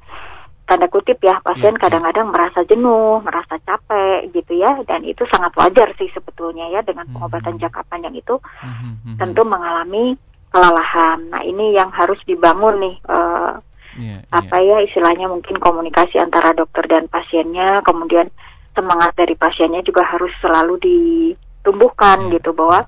tanda 0.70 0.88
kutip 0.94 1.18
ya 1.26 1.42
pasien 1.42 1.74
iya. 1.74 1.82
kadang-kadang 1.82 2.30
merasa 2.30 2.62
jenuh, 2.70 3.18
merasa 3.26 3.58
capek 3.66 4.30
gitu 4.30 4.62
ya 4.62 4.78
dan 4.86 5.02
itu 5.02 5.26
sangat 5.34 5.52
wajar 5.58 5.90
sih 5.98 6.08
sebetulnya 6.14 6.70
ya 6.70 6.86
dengan 6.86 7.10
pengobatan 7.10 7.58
mm-hmm. 7.58 7.66
jangka 7.66 7.82
panjang 7.90 8.14
itu 8.14 8.38
mm-hmm. 8.38 9.18
tentu 9.18 9.42
mengalami 9.42 10.14
kelelahan. 10.52 11.32
Nah 11.32 11.42
ini 11.42 11.74
yang 11.74 11.90
harus 11.90 12.20
dibangun 12.28 12.84
nih 12.84 12.96
uh, 13.08 13.58
yeah, 13.98 14.20
apa 14.30 14.60
yeah. 14.60 14.84
ya 14.84 14.88
istilahnya 14.92 15.32
mungkin 15.32 15.58
komunikasi 15.58 16.20
antara 16.20 16.52
dokter 16.52 16.86
dan 16.92 17.08
pasiennya, 17.08 17.82
kemudian 17.88 18.28
semangat 18.76 19.16
dari 19.16 19.34
pasiennya 19.36 19.82
juga 19.84 20.04
harus 20.04 20.32
selalu 20.44 20.78
ditumbuhkan 20.84 22.28
yeah. 22.28 22.40
gitu 22.40 22.52
bahwa 22.52 22.84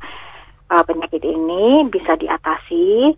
uh, 0.69 0.84
penyakit 0.84 1.23
ini 1.23 1.88
bisa 1.88 2.19
diatasi, 2.19 3.15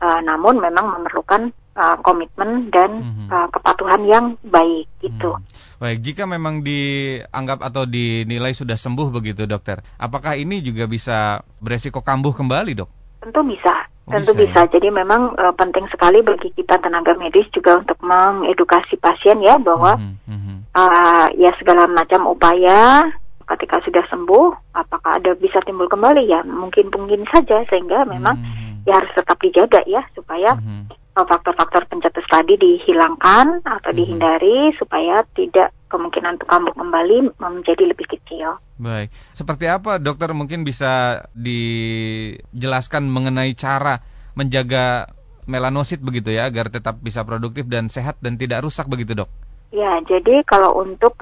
uh, 0.00 0.20
namun 0.22 0.62
memang 0.62 0.94
memerlukan 0.94 1.50
uh, 1.74 1.98
komitmen 2.06 2.70
dan 2.70 2.90
mm 3.02 3.10
-hmm. 3.10 3.26
uh, 3.30 3.48
kepatuhan 3.50 4.02
yang 4.06 4.26
baik 4.46 4.86
gitu. 5.02 5.34
Hmm. 5.34 5.44
Baik, 5.80 5.98
jika 6.04 6.28
memang 6.28 6.60
dianggap 6.60 7.64
atau 7.64 7.88
dinilai 7.88 8.52
sudah 8.52 8.76
sembuh 8.76 9.08
begitu 9.08 9.48
dokter, 9.48 9.80
apakah 9.96 10.36
ini 10.36 10.60
juga 10.60 10.84
bisa 10.84 11.40
beresiko 11.56 12.04
kambuh 12.04 12.36
kembali 12.36 12.76
dok? 12.76 12.99
Tentu 13.20 13.40
bisa, 13.44 13.74
oh, 14.08 14.12
tentu 14.16 14.32
bisa. 14.32 14.42
bisa. 14.42 14.60
Ya? 14.66 14.70
Jadi 14.80 14.88
memang 14.90 15.36
uh, 15.36 15.54
penting 15.54 15.86
sekali 15.92 16.24
bagi 16.24 16.50
kita 16.56 16.80
tenaga 16.80 17.12
medis 17.16 17.46
juga 17.52 17.80
untuk 17.80 18.00
mengedukasi 18.00 18.96
pasien 18.96 19.44
ya 19.44 19.60
bahwa 19.60 20.00
mm 20.00 20.16
-hmm. 20.26 20.56
uh, 20.72 21.26
ya 21.36 21.52
segala 21.60 21.84
macam 21.86 22.26
upaya 22.26 23.06
ketika 23.50 23.82
sudah 23.82 24.06
sembuh, 24.06 24.78
apakah 24.78 25.18
ada 25.18 25.34
bisa 25.34 25.58
timbul 25.66 25.90
kembali 25.90 26.22
ya 26.30 26.46
mungkin 26.46 26.86
mungkin 26.94 27.26
saja 27.34 27.66
sehingga 27.66 28.06
memang 28.06 28.38
mm 28.38 28.46
-hmm. 28.46 28.86
ya 28.86 29.02
harus 29.02 29.10
tetap 29.12 29.36
dijaga 29.42 29.82
ya 29.90 30.06
supaya 30.14 30.54
mm 30.56 30.64
-hmm 30.64 31.00
faktor-faktor 31.26 31.84
pencetus 31.90 32.24
tadi 32.30 32.56
dihilangkan 32.56 33.64
atau 33.64 33.90
mhm. 33.92 33.98
dihindari 33.98 34.58
supaya 34.78 35.24
tidak 35.34 35.74
kemungkinan 35.90 36.38
untuk 36.38 36.48
kambuh 36.48 36.74
kembali 36.78 37.34
menjadi 37.42 37.84
lebih 37.90 38.06
kecil. 38.06 38.62
Baik, 38.78 39.10
seperti 39.34 39.66
apa 39.66 39.98
dokter 39.98 40.30
mungkin 40.30 40.62
bisa 40.62 41.26
dijelaskan 41.34 43.10
mengenai 43.10 43.52
cara 43.58 44.00
menjaga 44.38 45.10
melanosit 45.50 45.98
begitu 45.98 46.30
ya 46.30 46.46
agar 46.46 46.70
tetap 46.70 47.02
bisa 47.02 47.26
produktif 47.26 47.66
dan 47.66 47.90
sehat 47.90 48.14
dan 48.22 48.38
tidak 48.38 48.62
rusak 48.62 48.86
begitu 48.86 49.18
dok? 49.18 49.30
Ya, 49.74 49.98
jadi 50.06 50.46
kalau 50.46 50.78
untuk 50.78 51.18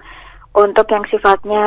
untuk 0.53 0.87
yang 0.93 1.05
sifatnya 1.09 1.65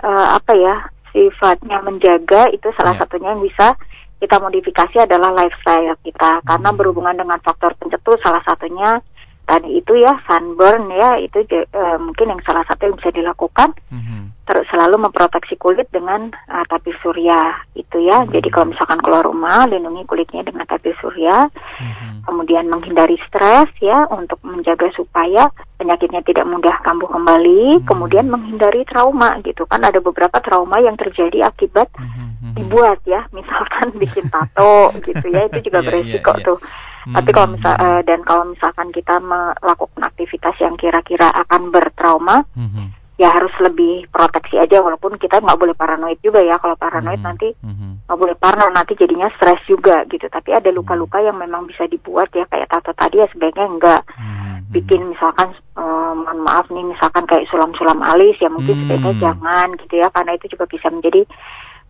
uh, 0.00 0.28
apa 0.40 0.52
ya 0.56 0.76
sifatnya 1.14 1.80
menjaga 1.84 2.50
itu 2.50 2.68
salah 2.74 2.98
ya. 2.98 3.06
satunya 3.06 3.32
yang 3.32 3.42
bisa 3.44 3.76
kita 4.18 4.40
modifikasi 4.40 4.96
adalah 5.04 5.30
lifestyle 5.36 5.98
kita 6.00 6.40
karena 6.42 6.70
hmm. 6.72 6.78
berhubungan 6.78 7.16
dengan 7.16 7.38
faktor 7.42 7.76
pencetus 7.76 8.18
salah 8.24 8.42
satunya 8.42 9.02
tadi 9.44 9.76
itu 9.76 9.92
ya 10.00 10.16
sunburn 10.24 10.88
ya 10.88 11.20
itu 11.20 11.44
uh, 11.76 12.00
mungkin 12.00 12.32
yang 12.32 12.40
salah 12.48 12.64
satu 12.64 12.88
yang 12.88 12.96
bisa 12.96 13.12
dilakukan 13.12 13.76
mm-hmm. 13.92 14.32
terus 14.48 14.64
selalu 14.72 15.04
memproteksi 15.04 15.60
kulit 15.60 15.84
dengan 15.92 16.32
uh, 16.48 16.64
tapir 16.64 16.96
surya 17.04 17.52
itu 17.76 18.00
ya 18.08 18.24
mm-hmm. 18.24 18.32
jadi 18.32 18.48
kalau 18.48 18.66
misalkan 18.72 19.00
keluar 19.04 19.24
rumah 19.28 19.68
lindungi 19.68 20.08
kulitnya 20.08 20.48
dengan 20.48 20.64
tapir 20.64 20.96
surya 20.96 21.52
mm-hmm. 21.52 22.24
kemudian 22.24 22.64
menghindari 22.72 23.20
stres 23.28 23.68
ya 23.84 24.08
untuk 24.08 24.40
menjaga 24.40 24.88
supaya 24.96 25.52
penyakitnya 25.76 26.24
tidak 26.24 26.48
mudah 26.48 26.76
kambuh 26.80 27.08
kembali 27.12 27.78
mm-hmm. 27.78 27.88
kemudian 27.88 28.26
menghindari 28.32 28.88
trauma 28.88 29.36
gitu 29.44 29.68
kan 29.68 29.84
ada 29.84 30.00
beberapa 30.00 30.40
trauma 30.40 30.80
yang 30.80 30.96
terjadi 30.96 31.52
akibat 31.52 31.92
mm-hmm. 32.00 32.56
dibuat 32.56 32.98
ya 33.04 33.28
misalkan 33.36 33.92
bikin 34.02 34.24
tato 34.32 34.88
gitu 35.04 35.28
ya 35.28 35.52
itu 35.52 35.68
juga 35.68 35.84
yeah, 35.84 35.86
beresiko 35.86 36.32
yeah, 36.32 36.40
yeah. 36.40 36.48
tuh 36.48 36.58
Hmm. 37.04 37.14
Tapi 37.20 37.30
kalau 37.36 37.48
misal 37.52 37.74
uh, 37.76 38.00
dan 38.00 38.20
kalau 38.24 38.44
misalkan 38.48 38.88
kita 38.88 39.20
melakukan 39.20 40.02
aktivitas 40.08 40.56
yang 40.56 40.74
kira-kira 40.80 41.28
akan 41.44 41.68
bertrauma, 41.68 42.48
hmm. 42.56 42.96
ya 43.20 43.28
harus 43.28 43.52
lebih 43.60 44.08
proteksi 44.08 44.56
aja. 44.56 44.80
Walaupun 44.80 45.20
kita 45.20 45.44
nggak 45.44 45.60
boleh 45.60 45.76
paranoid 45.76 46.16
juga 46.24 46.40
ya. 46.40 46.56
Kalau 46.56 46.80
paranoid 46.80 47.20
hmm. 47.20 47.28
nanti 47.28 47.52
hmm. 47.60 48.08
nggak 48.08 48.18
boleh 48.18 48.36
parno, 48.40 48.72
nanti 48.72 48.96
jadinya 48.96 49.28
stres 49.36 49.60
juga 49.68 50.00
gitu. 50.08 50.24
Tapi 50.32 50.56
ada 50.56 50.72
luka-luka 50.72 51.20
yang 51.20 51.36
memang 51.36 51.68
bisa 51.68 51.84
dibuat 51.84 52.32
ya 52.32 52.48
kayak 52.48 52.72
tato 52.72 52.96
tadi 52.96 53.20
ya 53.20 53.28
sebaiknya 53.28 53.68
enggak 53.68 54.02
hmm. 54.08 54.72
bikin 54.72 55.12
misalkan 55.12 55.52
uh, 55.76 56.16
mohon 56.16 56.40
maaf 56.40 56.72
nih 56.72 56.88
misalkan 56.88 57.28
kayak 57.28 57.44
sulam-sulam 57.52 58.00
alis 58.00 58.40
ya 58.40 58.48
mungkin 58.48 58.80
hmm. 58.80 58.82
sebaiknya 58.88 59.14
jangan 59.20 59.68
gitu 59.76 59.94
ya 60.00 60.08
karena 60.08 60.32
itu 60.40 60.46
juga 60.56 60.64
bisa 60.64 60.88
menjadi 60.88 61.28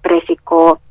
beresiko 0.05 0.83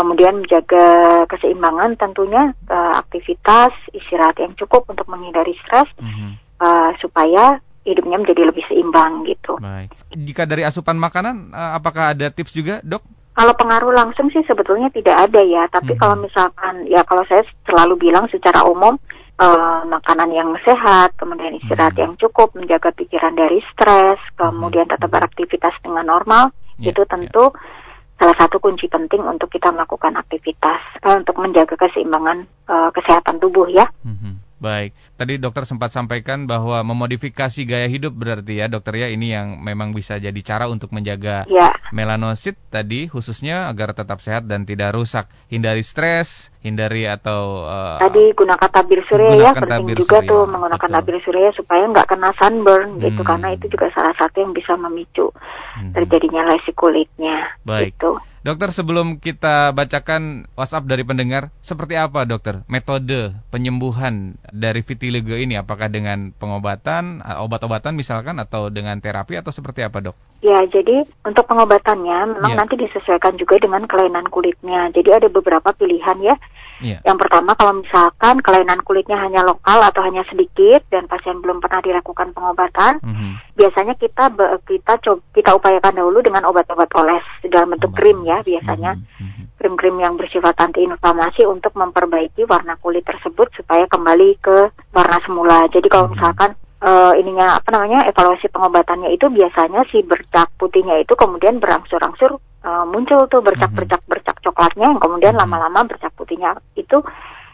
kemudian 0.00 0.40
menjaga 0.40 0.88
keseimbangan 1.28 2.00
tentunya 2.00 2.56
uh, 2.72 2.96
aktivitas 2.96 3.76
istirahat 3.92 4.40
yang 4.40 4.56
cukup 4.56 4.88
untuk 4.88 5.04
menghindari 5.12 5.52
stres 5.60 5.92
mm-hmm. 6.00 6.40
uh, 6.56 6.96
supaya 7.04 7.60
hidupnya 7.84 8.16
menjadi 8.16 8.48
lebih 8.48 8.64
seimbang 8.64 9.28
gitu. 9.28 9.60
Baik. 9.60 9.92
Jika 10.16 10.48
dari 10.48 10.64
asupan 10.64 10.96
makanan, 10.96 11.52
uh, 11.52 11.76
apakah 11.76 12.16
ada 12.16 12.32
tips 12.32 12.56
juga, 12.56 12.80
dok? 12.80 13.04
Kalau 13.36 13.52
pengaruh 13.56 13.92
langsung 13.92 14.28
sih 14.32 14.40
sebetulnya 14.44 14.88
tidak 14.92 15.30
ada 15.30 15.40
ya, 15.44 15.68
tapi 15.68 15.96
hmm. 15.96 16.00
kalau 16.00 16.16
misalkan 16.16 16.84
ya 16.88 17.04
kalau 17.04 17.24
saya 17.28 17.44
selalu 17.68 17.96
bilang 17.96 18.28
secara 18.28 18.64
umum 18.68 18.96
uh, 19.40 19.80
makanan 19.88 20.28
yang 20.32 20.50
sehat, 20.64 21.16
kemudian 21.16 21.56
istirahat 21.56 21.96
hmm. 21.96 22.04
yang 22.04 22.12
cukup, 22.20 22.52
menjaga 22.52 22.92
pikiran 22.92 23.32
dari 23.36 23.64
stres, 23.72 24.20
kemudian 24.36 24.88
tetap 24.88 25.08
beraktivitas 25.08 25.72
dengan 25.80 26.04
normal, 26.08 26.52
yeah, 26.76 26.92
itu 26.92 27.02
tentu 27.08 27.52
yeah. 27.52 27.88
Salah 28.20 28.36
satu 28.36 28.60
kunci 28.60 28.84
penting 28.92 29.24
untuk 29.24 29.48
kita 29.48 29.72
melakukan 29.72 30.12
aktivitas 30.20 31.00
uh, 31.00 31.16
untuk 31.16 31.40
menjaga 31.40 31.72
keseimbangan 31.80 32.44
uh, 32.68 32.92
kesehatan 32.92 33.40
tubuh 33.40 33.64
ya. 33.72 33.88
Hmm. 34.04 34.44
Baik, 34.60 34.92
tadi 35.16 35.40
dokter 35.40 35.64
sempat 35.64 35.88
sampaikan 35.88 36.44
bahwa 36.44 36.84
memodifikasi 36.84 37.64
gaya 37.64 37.88
hidup 37.88 38.12
berarti 38.12 38.60
ya 38.60 38.68
dokter 38.68 38.92
ya 38.92 39.08
ini 39.08 39.32
yang 39.32 39.56
memang 39.56 39.96
bisa 39.96 40.20
jadi 40.20 40.36
cara 40.44 40.68
untuk 40.68 40.92
menjaga 40.92 41.48
ya. 41.48 41.72
melanosit 41.96 42.60
tadi 42.68 43.08
khususnya 43.08 43.72
agar 43.72 43.96
tetap 43.96 44.20
sehat 44.20 44.44
dan 44.44 44.68
tidak 44.68 44.92
rusak. 44.92 45.32
Hindari 45.48 45.80
stres, 45.80 46.52
hindari 46.60 47.08
atau 47.08 47.64
uh, 47.64 47.96
tadi 47.96 48.36
gunakan 48.36 48.68
tabir 48.68 49.00
surya 49.08 49.32
ya 49.32 49.50
penting 49.56 49.96
juga 49.96 50.20
surya. 50.20 50.30
tuh 50.30 50.42
menggunakan 50.44 50.88
Betul. 50.92 50.96
tabir 51.00 51.16
surya 51.24 51.48
supaya 51.56 51.82
nggak 51.88 52.08
kena 52.08 52.30
sunburn 52.36 52.88
gitu, 53.00 53.00
hmm. 53.00 53.06
gitu 53.16 53.22
karena 53.24 53.48
itu 53.56 53.66
juga 53.72 53.86
salah 53.96 54.14
satu 54.20 54.36
yang 54.44 54.52
bisa 54.52 54.76
memicu 54.76 55.32
hmm. 55.80 55.92
terjadinya 55.96 56.42
lesi 56.52 56.72
kulitnya. 56.76 57.56
Baik. 57.64 57.96
Gitu. 57.96 58.20
Dokter 58.40 58.72
sebelum 58.72 59.20
kita 59.20 59.76
bacakan 59.76 60.48
WhatsApp 60.56 60.88
dari 60.88 61.04
pendengar, 61.04 61.52
seperti 61.60 62.00
apa 62.00 62.24
dokter 62.24 62.64
metode 62.72 63.36
penyembuhan 63.52 64.40
dari 64.48 64.80
vitiligo 64.80 65.36
ini? 65.36 65.60
Apakah 65.60 65.92
dengan 65.92 66.32
pengobatan, 66.32 67.20
obat-obatan 67.20 67.92
misalkan 67.92 68.40
atau 68.40 68.72
dengan 68.72 68.96
terapi 68.96 69.36
atau 69.36 69.52
seperti 69.52 69.84
apa 69.84 70.00
dok? 70.00 70.16
Ya, 70.40 70.64
jadi 70.72 71.04
untuk 71.20 71.44
pengobatannya 71.52 72.40
memang 72.40 72.56
ya. 72.56 72.58
nanti 72.64 72.80
disesuaikan 72.80 73.36
juga 73.36 73.60
dengan 73.60 73.84
kelainan 73.84 74.24
kulitnya. 74.32 74.88
Jadi 74.88 75.12
ada 75.12 75.28
beberapa 75.28 75.76
pilihan 75.76 76.16
ya. 76.24 76.40
Yeah. 76.80 77.04
Yang 77.04 77.28
pertama 77.28 77.52
kalau 77.52 77.84
misalkan 77.84 78.40
kelainan 78.40 78.80
kulitnya 78.80 79.20
hanya 79.20 79.44
lokal 79.44 79.84
atau 79.84 80.00
hanya 80.00 80.24
sedikit 80.32 80.80
dan 80.88 81.04
pasien 81.04 81.44
belum 81.44 81.60
pernah 81.60 81.84
dilakukan 81.84 82.32
pengobatan, 82.32 83.04
mm 83.04 83.12
-hmm. 83.12 83.32
biasanya 83.52 83.94
kita 84.00 84.32
kita 84.64 84.92
coba 85.04 85.20
kita 85.36 85.50
upayakan 85.60 85.94
dahulu 86.00 86.24
dengan 86.24 86.48
obat-obat 86.48 86.88
oles 86.96 87.24
dalam 87.44 87.76
bentuk 87.76 87.92
krim 87.92 88.24
ya 88.24 88.40
biasanya. 88.40 88.96
Mm 88.96 89.28
-hmm. 89.28 89.44
Krim-krim 89.60 90.00
yang 90.00 90.16
bersifat 90.16 90.56
antiinflamasi 90.56 91.44
untuk 91.44 91.76
memperbaiki 91.76 92.48
warna 92.48 92.80
kulit 92.80 93.04
tersebut 93.04 93.52
supaya 93.52 93.84
kembali 93.84 94.40
ke 94.40 94.72
warna 94.96 95.20
semula. 95.20 95.68
Jadi 95.68 95.84
kalau 95.92 96.08
mm 96.08 96.16
-hmm. 96.16 96.16
misalkan 96.16 96.50
uh, 96.80 97.12
ininya 97.16 97.60
apa 97.60 97.68
namanya 97.72 98.08
evaluasi 98.08 98.48
pengobatannya 98.48 99.12
itu 99.12 99.28
biasanya 99.28 99.84
si 99.92 100.00
bercak 100.04 100.48
putihnya 100.56 101.00
itu 101.00 101.12
kemudian 101.16 101.60
berangsur-angsur 101.60 102.40
uh, 102.64 102.84
muncul 102.88 103.24
tuh 103.28 103.40
bercak-bercak 103.44 104.00
bercak 104.08 104.36
coklatnya 104.40 104.92
yang 104.92 105.00
kemudian 105.00 105.34
mhm. 105.36 105.40
lama-lama 105.44 105.86
bercak 105.86 106.12
putihnya 106.16 106.56
itu 106.76 107.00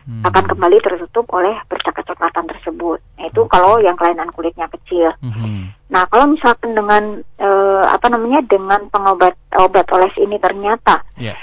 hmm. 0.06 0.22
akan 0.22 0.44
kembali 0.46 0.78
tertutup 0.80 1.26
oleh 1.34 1.54
bercak 1.66 1.94
kecoklatan 1.98 2.46
tersebut. 2.46 2.98
Nah, 3.18 3.24
itu 3.26 3.42
kalau 3.50 3.82
yang 3.82 3.98
kelainan 3.98 4.30
kulitnya 4.32 4.70
kecil. 4.70 5.12
Hmm. 5.20 5.74
Nah, 5.90 6.06
kalau 6.08 6.30
misalkan 6.30 6.72
dengan 6.74 7.20
uh, 7.42 7.84
apa 7.90 8.06
namanya 8.10 8.42
dengan 8.46 8.86
pengobat 8.90 9.34
obat 9.58 9.86
oles 9.90 10.14
ini 10.18 10.38
ternyata 10.38 11.02
yeah. 11.18 11.36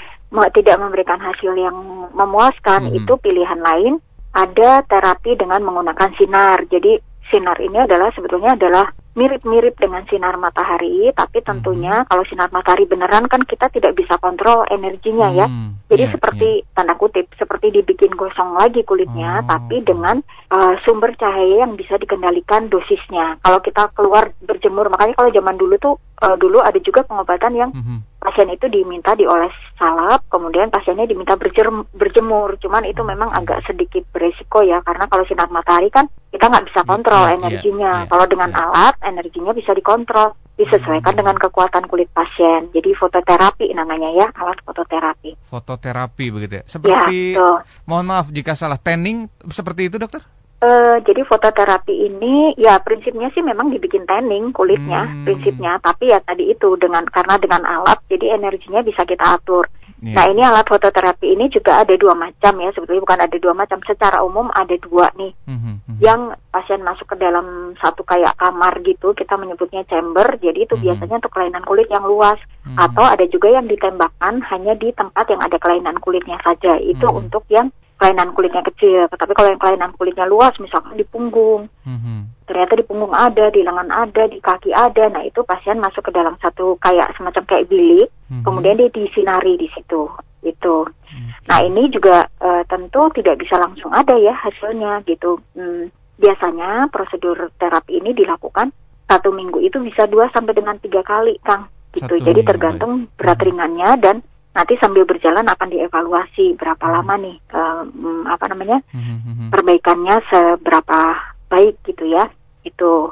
tidak 0.56 0.80
memberikan 0.80 1.20
hasil 1.20 1.52
yang 1.54 1.76
memuaskan, 2.12 2.90
hmm. 2.90 2.98
itu 3.04 3.12
pilihan 3.20 3.60
lain 3.60 4.00
ada 4.34 4.82
terapi 4.82 5.38
dengan 5.38 5.62
menggunakan 5.62 6.10
sinar. 6.18 6.66
Jadi 6.66 6.98
sinar 7.30 7.56
ini 7.60 7.78
adalah 7.78 8.10
sebetulnya 8.12 8.56
adalah 8.56 8.86
mirip-mirip 9.14 9.78
dengan 9.78 10.02
sinar 10.10 10.34
matahari, 10.34 11.06
tapi 11.14 11.38
tentunya 11.46 12.02
hmm. 12.02 12.06
kalau 12.10 12.26
sinar 12.26 12.50
matahari 12.50 12.82
beneran 12.84 13.30
kan 13.30 13.46
kita 13.46 13.70
tidak 13.70 13.94
bisa 13.94 14.18
kontrol 14.18 14.66
energinya 14.66 15.30
ya. 15.30 15.46
hmm. 15.46 15.70
ya. 15.78 15.86
Jadi 15.94 16.04
yeah, 16.04 16.12
seperti 16.18 16.48
yeah. 16.60 16.72
tanda 16.74 16.94
kutip 16.98 17.30
seperti 17.38 17.70
dibikin 17.70 18.10
gosong 18.18 18.58
lagi 18.58 18.82
kulitnya, 18.82 19.46
oh. 19.46 19.46
tapi 19.46 19.86
dengan 19.86 20.18
uh, 20.50 20.74
sumber 20.82 21.14
cahaya 21.14 21.62
yang 21.62 21.78
bisa 21.78 21.94
dikendalikan 21.94 22.66
dosisnya. 22.66 23.38
Kalau 23.38 23.62
kita 23.62 23.94
keluar 23.94 24.34
berjemur, 24.42 24.90
makanya 24.90 25.14
kalau 25.14 25.30
zaman 25.30 25.54
dulu 25.54 25.74
tuh 25.78 25.94
uh, 26.26 26.34
dulu 26.34 26.58
ada 26.58 26.76
juga 26.82 27.06
pengobatan 27.06 27.54
yang 27.54 27.70
hmm. 27.70 28.18
pasien 28.18 28.50
itu 28.50 28.66
diminta 28.66 29.14
dioles 29.14 29.54
salap, 29.78 30.26
kemudian 30.26 30.74
pasiennya 30.74 31.06
diminta 31.06 31.38
berjemur. 31.38 32.58
Cuman 32.58 32.82
itu 32.90 33.06
memang 33.06 33.30
agak 33.30 33.62
sedikit 33.68 34.02
beresiko 34.10 34.66
ya, 34.66 34.82
karena 34.82 35.06
kalau 35.06 35.22
sinar 35.30 35.46
matahari 35.54 35.86
kan 35.94 36.10
kita 36.34 36.50
nggak 36.50 36.66
bisa 36.66 36.80
kontrol 36.82 37.30
yeah, 37.30 37.36
energinya. 37.38 37.92
Yeah, 37.92 38.02
yeah, 38.02 38.10
kalau 38.10 38.26
dengan 38.26 38.50
yeah. 38.50 38.62
alat 38.66 38.94
energinya 39.04 39.52
bisa 39.52 39.76
dikontrol, 39.76 40.34
disesuaikan 40.56 41.14
hmm. 41.14 41.20
dengan 41.20 41.36
kekuatan 41.38 41.84
kulit 41.86 42.08
pasien. 42.10 42.72
Jadi 42.72 42.90
fototerapi 42.96 43.70
namanya 43.76 44.10
ya, 44.16 44.26
alat 44.34 44.58
fototerapi. 44.64 45.36
Fototerapi 45.48 46.26
begitu 46.32 46.54
ya. 46.60 46.64
Seperti 46.64 47.38
ya, 47.38 47.62
mohon 47.84 48.08
maaf 48.08 48.32
jika 48.32 48.56
salah 48.56 48.80
tanning 48.80 49.28
seperti 49.52 49.92
itu, 49.92 49.96
Dokter? 50.00 50.24
Uh, 50.64 50.96
jadi 51.04 51.28
fototerapi 51.28 51.92
ini 51.92 52.56
ya 52.56 52.80
prinsipnya 52.80 53.28
sih 53.36 53.44
memang 53.44 53.68
dibikin 53.68 54.08
tanning 54.08 54.48
kulitnya 54.48 55.04
hmm. 55.04 55.28
prinsipnya 55.28 55.76
tapi 55.76 56.08
ya 56.08 56.24
tadi 56.24 56.48
itu 56.48 56.72
dengan 56.80 57.04
karena 57.04 57.36
dengan 57.36 57.68
alat 57.68 58.00
jadi 58.08 58.40
energinya 58.40 58.80
bisa 58.80 59.04
kita 59.04 59.36
atur. 59.36 59.68
Yeah. 60.04 60.20
Nah 60.20 60.24
ini 60.28 60.44
alat 60.44 60.68
fototerapi 60.68 61.32
ini 61.32 61.48
juga 61.48 61.80
ada 61.80 61.96
dua 61.96 62.12
macam 62.12 62.52
ya 62.60 62.68
sebetulnya 62.76 63.08
bukan 63.08 63.20
ada 63.24 63.36
dua 63.40 63.54
macam 63.56 63.80
secara 63.88 64.20
umum 64.20 64.52
ada 64.52 64.76
dua 64.76 65.08
nih 65.16 65.32
mm-hmm. 65.48 65.96
yang 66.04 66.36
pasien 66.52 66.84
masuk 66.84 67.08
ke 67.08 67.16
dalam 67.16 67.72
satu 67.80 68.04
kayak 68.04 68.36
kamar 68.36 68.84
gitu 68.84 69.16
kita 69.16 69.40
menyebutnya 69.40 69.80
chamber 69.88 70.36
jadi 70.36 70.68
itu 70.68 70.76
mm-hmm. 70.76 70.84
biasanya 70.92 71.16
untuk 71.24 71.32
kelainan 71.32 71.64
kulit 71.64 71.88
yang 71.88 72.04
luas 72.04 72.36
mm-hmm. 72.36 72.76
atau 72.76 73.04
ada 73.08 73.24
juga 73.32 73.48
yang 73.48 73.64
ditembakkan 73.64 74.44
hanya 74.44 74.76
di 74.76 74.92
tempat 74.92 75.24
yang 75.32 75.40
ada 75.40 75.56
kelainan 75.56 75.96
kulitnya 75.96 76.36
saja 76.44 76.76
itu 76.84 77.00
mm-hmm. 77.00 77.20
untuk 77.24 77.48
yang 77.48 77.72
kelainan 78.04 78.36
kulitnya 78.36 78.60
kecil. 78.60 79.08
Tapi 79.08 79.32
kalau 79.32 79.48
yang 79.48 79.56
kelainan 79.56 79.96
kulitnya 79.96 80.28
luas, 80.28 80.52
misalkan 80.60 81.00
di 81.00 81.08
punggung, 81.08 81.72
mm-hmm. 81.88 82.44
ternyata 82.44 82.76
di 82.76 82.84
punggung 82.84 83.16
ada, 83.16 83.48
di 83.48 83.64
lengan 83.64 83.88
ada, 83.88 84.28
di 84.28 84.44
kaki 84.44 84.76
ada. 84.76 85.08
Nah 85.08 85.24
itu 85.24 85.40
pasien 85.48 85.80
masuk 85.80 86.04
ke 86.04 86.12
dalam 86.12 86.36
satu 86.44 86.76
kayak 86.84 87.16
semacam 87.16 87.48
kayak 87.48 87.72
bilik, 87.72 88.12
mm-hmm. 88.28 88.44
kemudian 88.44 88.76
dia 88.76 88.92
disinari 88.92 89.56
di 89.56 89.72
situ. 89.72 90.12
Itu. 90.44 90.84
Mm-hmm. 90.84 91.48
Nah 91.48 91.58
ini 91.64 91.82
juga 91.88 92.28
uh, 92.44 92.60
tentu 92.68 93.08
tidak 93.16 93.40
bisa 93.40 93.56
langsung 93.56 93.88
ada 93.88 94.12
ya 94.20 94.36
hasilnya 94.36 95.00
gitu. 95.08 95.40
Hmm, 95.56 95.88
biasanya 96.20 96.92
prosedur 96.92 97.56
terapi 97.56 98.04
ini 98.04 98.12
dilakukan 98.12 98.68
satu 99.08 99.32
minggu 99.32 99.64
itu 99.64 99.80
bisa 99.80 100.04
dua 100.04 100.28
sampai 100.28 100.52
dengan 100.52 100.76
tiga 100.76 101.00
kali, 101.00 101.40
Kang. 101.40 101.72
Gitu. 101.96 102.04
Satu 102.04 102.20
Jadi 102.20 102.44
tergantung 102.44 103.08
berat 103.16 103.40
mm-hmm. 103.40 103.48
ringannya 103.48 103.90
dan 103.96 104.16
nanti 104.54 104.78
sambil 104.78 105.02
berjalan 105.02 105.44
akan 105.50 105.68
dievaluasi 105.68 106.54
berapa 106.54 106.80
hmm. 106.86 106.94
lama 106.94 107.14
nih 107.18 107.36
um, 107.52 108.22
apa 108.30 108.44
namanya 108.54 108.78
hmm, 108.94 109.50
perbaikannya 109.50 110.22
seberapa 110.30 111.18
baik 111.50 111.82
gitu 111.84 112.06
ya 112.06 112.30
itu 112.62 113.10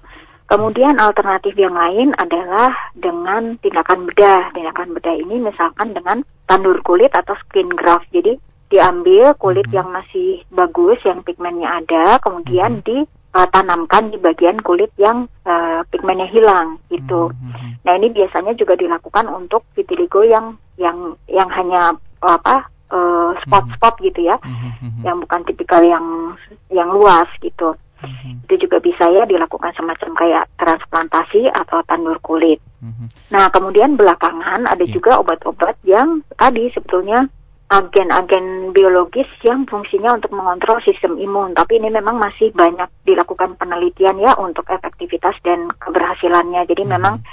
kemudian 0.48 1.00
alternatif 1.00 1.56
yang 1.56 1.72
lain 1.72 2.12
adalah 2.20 2.72
dengan 2.92 3.56
tindakan 3.60 4.04
bedah. 4.08 4.52
Tindakan 4.52 4.92
bedah 4.92 5.16
ini 5.16 5.40
misalkan 5.40 5.96
dengan 5.96 6.20
tandur 6.44 6.80
kulit 6.84 7.12
atau 7.16 7.32
skin 7.46 7.72
graft. 7.72 8.04
Jadi 8.12 8.36
diambil 8.72 9.36
kulit 9.36 9.68
yang 9.72 9.88
masih 9.92 10.44
bagus 10.48 10.96
yang 11.04 11.20
pigmennya 11.20 11.84
ada 11.84 12.16
kemudian 12.20 12.80
di 12.80 13.04
uh, 13.32 13.48
tanamkan 13.48 14.12
di 14.12 14.18
bagian 14.20 14.60
kulit 14.60 14.92
yang 15.00 15.26
uh, 15.48 15.80
pigmennya 15.88 16.28
hilang 16.28 16.78
gitu. 16.92 17.32
Mm-hmm. 17.32 17.70
Nah 17.84 17.92
ini 17.98 18.08
biasanya 18.12 18.52
juga 18.54 18.76
dilakukan 18.76 19.26
untuk 19.32 19.64
vitiligo 19.72 20.22
yang 20.22 20.56
yang 20.76 21.16
yang 21.28 21.48
hanya 21.52 21.96
apa 22.22 22.68
uh, 22.92 23.32
spot-spot 23.44 23.94
mm-hmm. 23.98 24.08
gitu 24.12 24.20
ya, 24.28 24.36
mm-hmm. 24.38 25.02
yang 25.02 25.16
bukan 25.20 25.40
tipikal 25.48 25.82
yang 25.82 26.36
yang 26.68 26.88
luas 26.92 27.28
gitu. 27.40 27.74
Mm-hmm. 28.02 28.44
Itu 28.46 28.54
juga 28.66 28.82
bisa 28.82 29.06
ya 29.10 29.22
dilakukan 29.24 29.72
semacam 29.78 30.10
kayak 30.18 30.44
transplantasi 30.58 31.48
atau 31.50 31.80
tandur 31.86 32.18
kulit. 32.20 32.58
Mm-hmm. 32.82 33.08
Nah 33.32 33.48
kemudian 33.48 33.94
belakangan 33.94 34.66
ada 34.66 34.84
yeah. 34.84 34.92
juga 34.92 35.22
obat-obat 35.22 35.78
yang 35.86 36.20
tadi 36.34 36.68
sebetulnya 36.74 37.30
agen-agen 37.72 38.76
biologis 38.76 39.24
yang 39.40 39.64
fungsinya 39.64 40.20
untuk 40.20 40.36
mengontrol 40.36 40.76
sistem 40.84 41.16
imun. 41.16 41.56
Tapi 41.56 41.80
ini 41.80 41.88
memang 41.88 42.20
masih 42.20 42.52
banyak 42.52 42.88
dilakukan 43.08 43.56
penelitian 43.56 44.20
ya 44.20 44.36
untuk 44.36 44.68
efektivitas 44.68 45.40
dan 45.40 45.72
keberhasilannya. 45.80 46.68
Jadi 46.68 46.84
hmm. 46.84 46.92
memang 46.92 47.24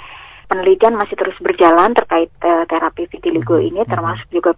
penelitian 0.48 0.96
masih 0.96 1.20
terus 1.20 1.36
berjalan 1.44 1.92
terkait 1.92 2.32
uh, 2.40 2.64
terapi 2.64 3.04
vitiligo 3.12 3.60
hmm. 3.60 3.68
ini, 3.68 3.80
hmm. 3.84 3.90
termasuk 3.92 4.28
juga 4.32 4.56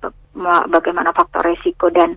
bagaimana 0.70 1.10
faktor 1.10 1.50
resiko 1.50 1.90
dan 1.90 2.14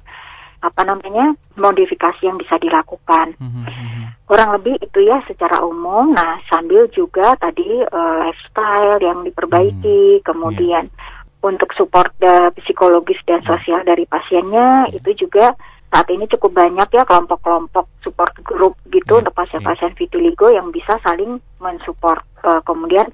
apa 0.62 0.82
namanya 0.86 1.34
modifikasi 1.58 2.22
yang 2.22 2.38
bisa 2.38 2.62
dilakukan. 2.62 3.34
Hmm. 3.42 3.66
hmm 3.66 3.94
Kurang 4.26 4.58
lebih 4.58 4.82
itu 4.82 5.06
ya 5.06 5.22
secara 5.30 5.62
umum. 5.62 6.10
Nah 6.14 6.42
sambil 6.50 6.90
juga 6.90 7.38
tadi 7.38 7.82
uh, 7.82 8.14
lifestyle 8.26 8.98
yang 9.02 9.22
diperbaiki, 9.26 10.22
hmm. 10.22 10.26
kemudian 10.26 10.86
yeah 10.90 11.15
untuk 11.46 11.70
support 11.78 12.10
uh, 12.26 12.50
psikologis 12.58 13.22
dan 13.30 13.46
sosial 13.46 13.86
dari 13.86 14.10
pasiennya 14.10 14.90
itu 14.90 15.30
juga 15.30 15.54
saat 15.94 16.10
ini 16.10 16.26
cukup 16.26 16.58
banyak 16.58 16.90
ya 16.92 17.06
kelompok-kelompok 17.06 17.86
support 18.02 18.34
group 18.42 18.74
gitu 18.90 19.16
yeah, 19.16 19.22
untuk 19.22 19.38
pasien-pasien 19.38 19.94
yeah. 19.94 20.00
vitiligo 20.02 20.50
yang 20.50 20.74
bisa 20.74 20.98
saling 21.06 21.38
mensupport 21.62 22.26
uh, 22.42 22.60
kemudian 22.66 23.08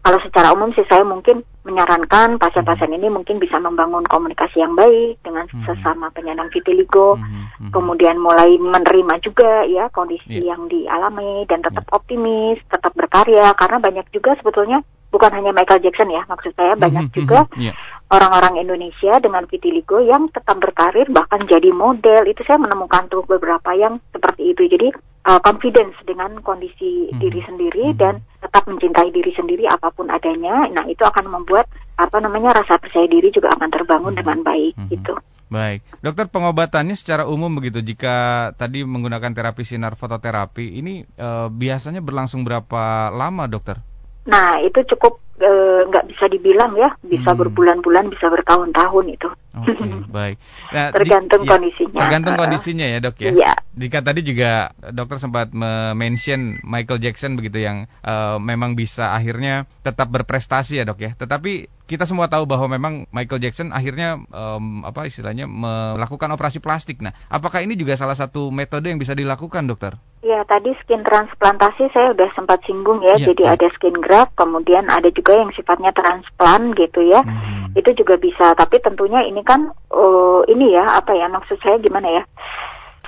kalau 0.00 0.16
secara 0.24 0.56
umum 0.56 0.72
sih 0.72 0.84
saya 0.88 1.04
mungkin 1.04 1.44
menyarankan 1.60 2.40
pasien-pasien 2.40 2.88
hmm. 2.88 2.98
ini 3.02 3.08
mungkin 3.12 3.36
bisa 3.36 3.60
membangun 3.60 4.00
komunikasi 4.08 4.64
yang 4.64 4.72
baik 4.72 5.20
dengan 5.20 5.44
hmm. 5.44 5.60
sesama 5.68 6.08
penyandang 6.16 6.48
vitiligo, 6.48 7.20
hmm. 7.20 7.68
Hmm. 7.68 7.70
kemudian 7.76 8.16
mulai 8.16 8.56
menerima 8.56 9.20
juga 9.20 9.68
ya 9.68 9.92
kondisi 9.92 10.40
yeah. 10.40 10.56
yang 10.56 10.72
dialami 10.72 11.44
dan 11.52 11.60
tetap 11.60 11.84
yeah. 11.84 11.96
optimis, 12.00 12.58
tetap 12.72 12.96
berkarya 12.96 13.52
karena 13.60 13.76
banyak 13.76 14.06
juga 14.08 14.32
sebetulnya 14.40 14.80
bukan 15.10 15.30
hanya 15.34 15.50
Michael 15.50 15.82
Jackson 15.82 16.10
ya 16.10 16.22
maksud 16.26 16.54
saya 16.54 16.74
banyak 16.78 17.10
hmm. 17.10 17.14
juga 17.14 17.46
yeah. 17.58 17.74
orang-orang 18.10 18.62
Indonesia 18.62 19.18
dengan 19.18 19.44
vitiligo 19.50 19.98
yang 20.02 20.30
tetap 20.30 20.58
berkarir 20.62 21.10
bahkan 21.10 21.44
jadi 21.46 21.74
model 21.74 22.30
itu 22.30 22.42
saya 22.46 22.62
menemukan 22.62 23.10
tuh 23.10 23.26
beberapa 23.26 23.74
yang 23.74 23.98
seperti 24.14 24.54
itu 24.54 24.70
jadi 24.70 24.94
uh, 25.26 25.40
confidence 25.42 25.96
dengan 26.06 26.40
kondisi 26.40 27.10
hmm. 27.10 27.20
diri 27.20 27.40
sendiri 27.44 27.84
hmm. 27.92 27.98
dan 27.98 28.14
tetap 28.40 28.64
mencintai 28.64 29.10
diri 29.12 29.32
sendiri 29.36 29.68
apa 29.68 29.92
pun 29.92 30.08
adanya. 30.08 30.68
Nah, 30.72 30.84
itu 30.88 31.04
akan 31.04 31.28
membuat 31.28 31.68
apa 32.00 32.16
namanya 32.22 32.64
rasa 32.64 32.80
percaya 32.80 33.04
diri 33.04 33.28
juga 33.28 33.52
akan 33.52 33.68
terbangun 33.68 34.12
hmm. 34.16 34.20
dengan 34.24 34.38
baik 34.40 34.74
hmm. 34.76 34.88
gitu. 34.96 35.14
Baik, 35.50 35.82
dokter 35.98 36.30
pengobatannya 36.30 36.94
secara 36.94 37.26
umum 37.26 37.50
begitu. 37.58 37.82
Jika 37.82 38.14
tadi 38.54 38.86
menggunakan 38.86 39.34
terapi 39.34 39.66
sinar 39.66 39.98
fototerapi, 39.98 40.78
ini 40.78 41.02
uh, 41.18 41.50
biasanya 41.50 41.98
berlangsung 41.98 42.46
berapa 42.46 43.10
lama, 43.10 43.50
dokter? 43.50 43.82
Nah, 44.26 44.60
itu 44.60 44.84
cukup 44.94 45.20
Eh, 45.40 45.80
nggak 45.88 46.04
e, 46.04 46.08
bisa 46.12 46.28
dibilang 46.28 46.76
ya 46.76 46.92
bisa 47.00 47.32
hmm. 47.32 47.40
berbulan-bulan 47.40 48.12
bisa 48.12 48.28
bertahun-tahun 48.28 49.06
itu. 49.08 49.28
Oke 49.56 49.72
okay, 49.72 49.88
baik. 50.20 50.36
Nah, 50.68 50.92
tergantung 50.92 51.40
di, 51.40 51.48
ya, 51.48 51.52
kondisinya. 51.56 52.00
Tergantung 52.04 52.34
kondisinya 52.36 52.84
ya 52.84 52.98
dok 53.00 53.16
ya. 53.24 53.32
Iya. 53.32 53.52
Jika 53.72 54.04
tadi 54.04 54.20
juga 54.20 54.76
dokter 54.92 55.16
sempat 55.16 55.48
mention 55.96 56.60
Michael 56.60 57.00
Jackson 57.00 57.40
begitu 57.40 57.64
yang 57.64 57.88
uh, 58.04 58.36
memang 58.36 58.76
bisa 58.76 59.16
akhirnya 59.16 59.64
tetap 59.80 60.12
berprestasi 60.12 60.76
ya 60.76 60.84
dok 60.84 61.00
ya. 61.00 61.16
Tetapi 61.16 61.72
kita 61.88 62.04
semua 62.04 62.28
tahu 62.28 62.44
bahwa 62.44 62.76
memang 62.76 63.08
Michael 63.08 63.40
Jackson 63.40 63.72
akhirnya 63.72 64.20
um, 64.36 64.84
apa 64.84 65.08
istilahnya 65.08 65.48
melakukan 65.48 66.28
operasi 66.36 66.60
plastik. 66.60 67.00
Nah, 67.00 67.16
apakah 67.32 67.64
ini 67.64 67.80
juga 67.80 67.96
salah 67.96 68.14
satu 68.14 68.52
metode 68.52 68.92
yang 68.92 69.00
bisa 69.00 69.16
dilakukan 69.16 69.64
dokter? 69.64 69.96
Ya, 70.20 70.44
tadi 70.44 70.76
skin 70.84 71.00
transplantasi 71.00 71.88
saya 71.96 72.12
sudah 72.12 72.28
sempat 72.36 72.60
singgung 72.68 73.00
ya. 73.00 73.16
ya 73.16 73.32
Jadi 73.32 73.42
ya. 73.48 73.56
ada 73.56 73.66
skin 73.72 73.96
graft, 73.96 74.36
kemudian 74.36 74.84
ada 74.92 75.08
juga 75.08 75.32
yang 75.32 75.48
sifatnya 75.56 75.96
transplant 75.96 76.76
gitu 76.76 77.00
ya. 77.08 77.24
Hmm. 77.24 77.72
Itu 77.72 77.96
juga 77.96 78.20
bisa, 78.20 78.52
tapi 78.52 78.84
tentunya 78.84 79.24
ini 79.24 79.40
kan 79.40 79.72
uh, 79.88 80.44
ini 80.44 80.76
ya 80.76 80.84
apa 81.00 81.16
ya 81.16 81.24
maksud 81.32 81.56
saya 81.64 81.80
gimana 81.80 82.20
ya? 82.20 82.22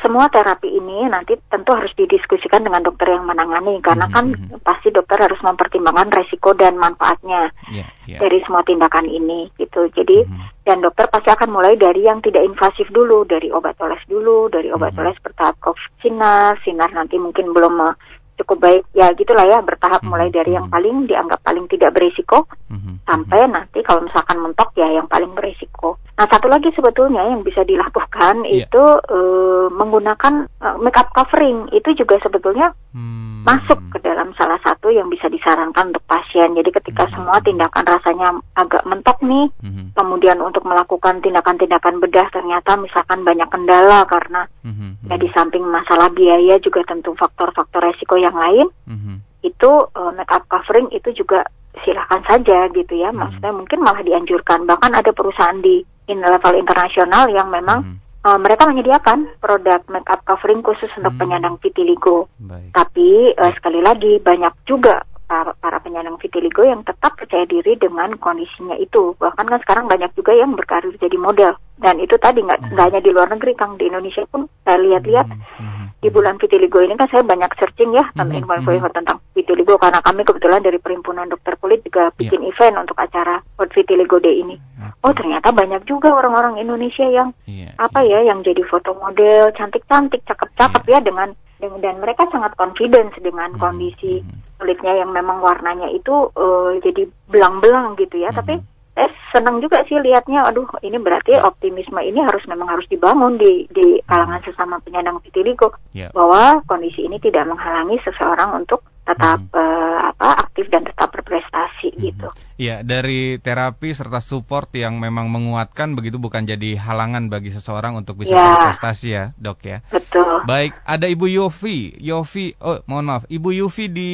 Semua 0.03 0.27
terapi 0.29 0.67
ini 0.67 1.07
nanti 1.07 1.39
tentu 1.49 1.73
harus 1.73 1.95
didiskusikan 1.95 2.67
dengan 2.67 2.83
dokter 2.83 3.15
yang 3.15 3.25
menangani 3.25 3.79
karena 3.81 4.11
mm 4.11 4.13
-hmm. 4.13 4.17
kan 4.19 4.27
hmm, 4.35 4.47
hmm. 4.51 4.61
pasti 4.67 4.89
dokter 4.91 5.17
harus 5.23 5.39
mempertimbangkan 5.41 6.11
resiko 6.11 6.53
dan 6.59 6.75
manfaatnya 6.77 7.55
yeah, 7.71 7.89
yeah. 8.11 8.19
dari 8.19 8.43
semua 8.43 8.67
tindakan 8.67 9.07
ini 9.07 9.49
gitu. 9.57 9.87
Jadi 9.95 10.27
mm 10.27 10.29
-hmm. 10.29 10.49
dan 10.67 10.83
dokter 10.83 11.07
pasti 11.07 11.31
akan 11.31 11.55
mulai 11.55 11.79
dari 11.79 12.03
yang 12.05 12.19
tidak 12.21 12.43
invasif 12.43 12.91
dulu, 12.91 13.23
dari 13.25 13.49
obat 13.55 13.79
oles 13.79 14.03
dulu, 14.11 14.51
dari 14.51 14.69
obat 14.75 14.93
mm 14.93 14.99
-hmm. 14.99 15.03
oles 15.07 15.19
bertahap 15.23 15.57
sinar, 16.03 16.59
sinar 16.67 16.91
nanti 16.91 17.17
mungkin 17.17 17.55
belum 17.55 17.95
cukup 18.43 18.59
baik 18.59 18.83
ya 18.93 19.15
gitulah 19.15 19.47
ya 19.47 19.63
bertahap 19.63 20.03
mm 20.03 20.05
-hmm. 20.05 20.11
mulai 20.11 20.29
dari 20.29 20.53
yang 20.59 20.67
paling 20.69 21.07
dianggap 21.07 21.41
paling 21.47 21.65
tidak 21.71 21.95
berisiko 21.95 22.51
mm 22.69 22.79
-hmm. 22.79 22.95
sampai 23.07 23.41
nanti 23.49 23.79
kalau 23.87 24.03
misalkan 24.05 24.39
mentok 24.43 24.75
ya 24.77 24.89
yang 24.91 25.07
paling 25.07 25.33
berisiko. 25.33 26.03
Nah 26.13 26.29
satu 26.29 26.47
lagi 26.47 26.69
sebetulnya 26.77 27.25
yang 27.25 27.41
bisa 27.41 27.65
dilakukan 27.65 28.45
yeah. 28.45 28.69
itu 28.69 28.85
uh, 29.11 29.67
menggunakan 29.73 30.47
uh, 30.61 30.77
makeup 30.79 31.09
covering 31.17 31.73
itu 31.73 31.97
juga 31.97 32.21
sebetulnya 32.21 32.71
hmm. 32.93 33.49
masuk 33.49 33.81
ke 33.91 33.99
dalam 34.05 34.31
salah 34.37 34.61
satu 34.61 34.93
yang 34.93 35.09
bisa 35.09 35.27
disarankan 35.33 35.91
untuk 35.91 36.05
pasien. 36.05 36.53
Jadi 36.53 36.69
ketika 36.69 37.09
hmm. 37.09 37.13
semua 37.17 37.41
tindakan 37.41 37.85
rasanya 37.89 38.29
agak 38.55 38.85
mentok 38.85 39.19
nih, 39.25 39.49
hmm. 39.65 39.97
kemudian 39.97 40.39
untuk 40.45 40.63
melakukan 40.69 41.25
tindakan-tindakan 41.25 41.99
bedah 41.99 42.29
ternyata 42.29 42.77
misalkan 42.77 43.25
banyak 43.25 43.49
kendala 43.49 44.05
karena 44.05 44.47
hmm. 44.63 45.09
ya 45.09 45.17
di 45.17 45.29
samping 45.33 45.65
masalah 45.65 46.13
biaya 46.13 46.61
juga 46.61 46.85
tentu 46.85 47.17
faktor-faktor 47.17 47.83
resiko 47.89 48.21
yang 48.21 48.32
lain, 48.33 48.67
hmm. 48.89 49.17
itu 49.45 49.71
uh, 49.93 50.13
makeup 50.17 50.45
covering 50.49 50.89
itu 50.91 51.13
juga 51.13 51.47
silahkan 51.85 52.21
saja 52.25 52.69
gitu 52.73 52.95
ya. 52.97 53.13
Maksudnya 53.13 53.53
hmm. 53.53 53.59
mungkin 53.65 53.79
malah 53.81 54.03
dianjurkan. 54.05 54.65
Bahkan 54.69 54.93
ada 54.93 55.11
perusahaan 55.13 55.61
di 55.61 55.85
in 56.11 56.19
level 56.19 56.59
internasional 56.59 57.31
yang 57.31 57.49
memang 57.49 57.81
hmm 57.85 58.03
uh, 58.27 58.39
mereka 58.39 58.67
menyediakan 58.71 59.29
produk 59.43 59.83
makeup 59.91 60.23
covering 60.27 60.63
khusus 60.63 60.91
untuk 60.99 61.15
hmm. 61.15 61.21
penyandang 61.21 61.57
vitiligo. 61.59 62.31
Baik. 62.39 62.71
Tapi 62.75 63.35
uh, 63.37 63.53
sekali 63.55 63.81
lagi 63.83 64.23
banyak 64.23 64.55
juga 64.67 65.03
para, 65.27 65.53
para 65.59 65.79
penyandang 65.83 66.19
vitiligo 66.21 66.63
yang 66.63 66.85
tetap 66.87 67.19
percaya 67.19 67.45
diri 67.47 67.75
dengan 67.79 68.15
kondisinya 68.19 68.79
itu. 68.79 69.17
Bahkan 69.19 69.47
kan 69.49 69.61
sekarang 69.67 69.87
banyak 69.91 70.11
juga 70.15 70.33
yang 70.37 70.55
berkarir 70.55 70.95
jadi 70.99 71.17
model. 71.19 71.53
Dan 71.83 71.99
itu 71.99 72.15
tadi 72.21 72.45
nggak 72.45 72.63
hmm. 72.63 72.79
hanya 72.79 73.01
di 73.03 73.11
luar 73.11 73.29
negeri, 73.33 73.59
Kang 73.59 73.75
di 73.75 73.91
Indonesia 73.91 74.23
pun 74.31 74.47
saya 74.63 74.79
lihat-lihat 74.79 75.27
hmm. 75.27 75.72
Hmm. 76.03 76.11
di 76.11 76.19
bulan 76.19 76.35
vitiligo 76.35 76.83
ini 76.83 76.99
kan 76.99 77.07
saya 77.07 77.23
banyak 77.23 77.51
searching 77.55 77.95
ya 77.95 78.03
tentang 78.11 78.35
hmm. 78.35 78.43
info-info 78.43 78.91
hmm. 78.91 78.97
tentang 78.99 79.19
vitiligo 79.39 79.79
karena 79.79 80.03
kami 80.03 80.27
kebetulan 80.27 80.59
dari 80.59 80.79
perhimpunan 80.83 81.31
dokter 81.31 81.55
kulit 81.63 81.79
juga 81.87 82.11
bikin 82.19 82.43
yeah. 82.43 82.51
event 82.51 82.83
untuk 82.83 82.99
acara 82.99 83.39
World 83.55 83.71
Vitiligo 83.71 84.19
Day 84.19 84.43
ini. 84.43 84.59
Okay. 84.59 85.07
Oh 85.07 85.15
ternyata 85.15 85.55
banyak 85.55 85.87
juga 85.87 86.11
orang-orang 86.11 86.59
Indonesia 86.59 87.07
yang 87.07 87.31
yeah. 87.47 87.71
apa 87.79 88.03
yeah. 88.03 88.19
ya 88.27 88.35
yang 88.35 88.43
jadi 88.43 88.67
foto 88.67 88.99
model 88.99 89.55
cantik-cantik, 89.55 90.27
cakep-cakep 90.27 90.83
yeah. 90.91 90.99
ya 90.99 91.07
dengan 91.07 91.29
dan 91.63 92.03
mereka 92.03 92.27
sangat 92.35 92.59
confidence 92.59 93.15
dengan 93.23 93.55
hmm. 93.55 93.63
kondisi 93.63 94.19
kulitnya 94.59 94.99
yang 94.99 95.15
memang 95.15 95.39
warnanya 95.39 95.87
itu 95.95 96.27
uh, 96.35 96.75
jadi 96.83 97.07
belang-belang 97.31 97.95
gitu 97.95 98.19
ya. 98.19 98.35
Hmm. 98.35 98.43
Tapi 98.43 98.55
saya 98.93 99.09
senang 99.33 99.65
juga 99.65 99.81
sih 99.89 99.97
lihatnya 99.97 100.45
aduh 100.45 100.69
ini 100.85 101.01
berarti 101.01 101.33
ya. 101.33 101.49
optimisme 101.49 101.97
ini 102.05 102.21
harus 102.21 102.45
memang 102.45 102.69
harus 102.69 102.85
dibangun 102.93 103.41
di 103.41 103.65
di 103.73 103.97
kalangan 104.05 104.45
sesama 104.45 104.77
penyandang 104.85 105.17
vitiligo 105.25 105.73
yeah. 105.97 106.13
bahwa 106.13 106.61
kondisi 106.69 107.09
ini 107.09 107.17
tidak 107.17 107.49
menghalangi 107.49 107.97
seseorang 108.05 108.53
untuk 108.53 108.85
tetap 109.03 109.43
hmm. 109.43 109.59
uh, 109.59 109.99
apa 110.15 110.47
aktif 110.47 110.71
dan 110.71 110.87
tetap 110.87 111.11
berprestasi 111.11 111.91
hmm. 111.91 112.01
gitu. 112.07 112.29
Iya, 112.55 112.87
dari 112.87 113.43
terapi 113.43 113.91
serta 113.91 114.23
support 114.23 114.71
yang 114.79 115.03
memang 115.03 115.27
menguatkan 115.27 115.99
begitu 115.99 116.23
bukan 116.23 116.47
jadi 116.47 116.79
halangan 116.79 117.27
bagi 117.27 117.51
seseorang 117.51 117.99
untuk 117.99 118.23
bisa 118.23 118.39
ya. 118.39 118.47
berprestasi 118.55 119.09
ya, 119.11 119.25
Dok 119.35 119.59
ya. 119.67 119.79
Betul. 119.91 120.47
Baik, 120.47 120.79
ada 120.87 121.11
Ibu 121.11 121.27
Yofi. 121.27 121.99
Yofi, 121.99 122.55
oh 122.63 122.79
mohon 122.87 123.11
maaf, 123.11 123.27
Ibu 123.27 123.51
Yofi 123.51 123.91
di 123.91 124.11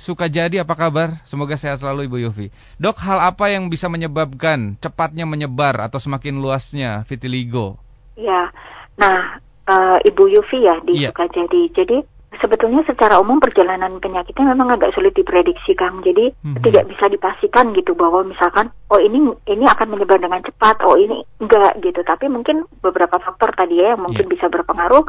Sukajadi 0.00 0.56
apa 0.64 0.72
kabar? 0.80 1.20
Semoga 1.28 1.60
sehat 1.60 1.84
selalu 1.84 2.08
Ibu 2.08 2.16
Yofi. 2.24 2.46
Dok, 2.80 2.96
hal 3.04 3.20
apa 3.20 3.52
yang 3.52 3.68
bisa 3.68 3.92
menyebabkan 3.92 4.80
cepatnya 4.80 5.28
menyebar 5.28 5.76
atau 5.84 6.00
semakin 6.00 6.40
luasnya 6.40 7.04
vitiligo? 7.04 7.76
Ya. 8.16 8.48
Nah, 8.96 9.44
uh, 9.68 9.98
Ibu 10.00 10.24
Yufi 10.40 10.64
ya 10.64 10.80
di 10.80 11.04
ya. 11.04 11.12
Sukajadi. 11.12 11.62
Jadi 11.76 11.96
sebetulnya 12.40 12.80
secara 12.88 13.20
umum 13.20 13.42
perjalanan 13.42 14.00
penyakitnya 14.00 14.54
memang 14.54 14.72
agak 14.78 14.94
sulit 14.96 15.12
diprediksi 15.12 15.76
Kang. 15.76 16.00
Jadi 16.00 16.32
hmm. 16.32 16.62
tidak 16.64 16.88
bisa 16.88 17.10
dipastikan 17.10 17.76
gitu 17.76 17.92
bahwa 17.92 18.24
misalkan 18.24 18.72
oh 18.88 19.00
ini 19.00 19.20
ini 19.50 19.64
akan 19.68 19.92
menyebar 19.92 20.22
dengan 20.22 20.40
cepat, 20.40 20.80
oh 20.86 20.96
ini 20.96 21.20
enggak 21.42 21.76
gitu. 21.84 22.00
Tapi 22.00 22.30
mungkin 22.32 22.64
beberapa 22.80 23.20
faktor 23.20 23.52
tadi 23.52 23.82
ya 23.82 23.92
yang 23.92 24.02
mungkin 24.06 24.24
yeah. 24.24 24.32
bisa 24.32 24.46
berpengaruh 24.48 25.04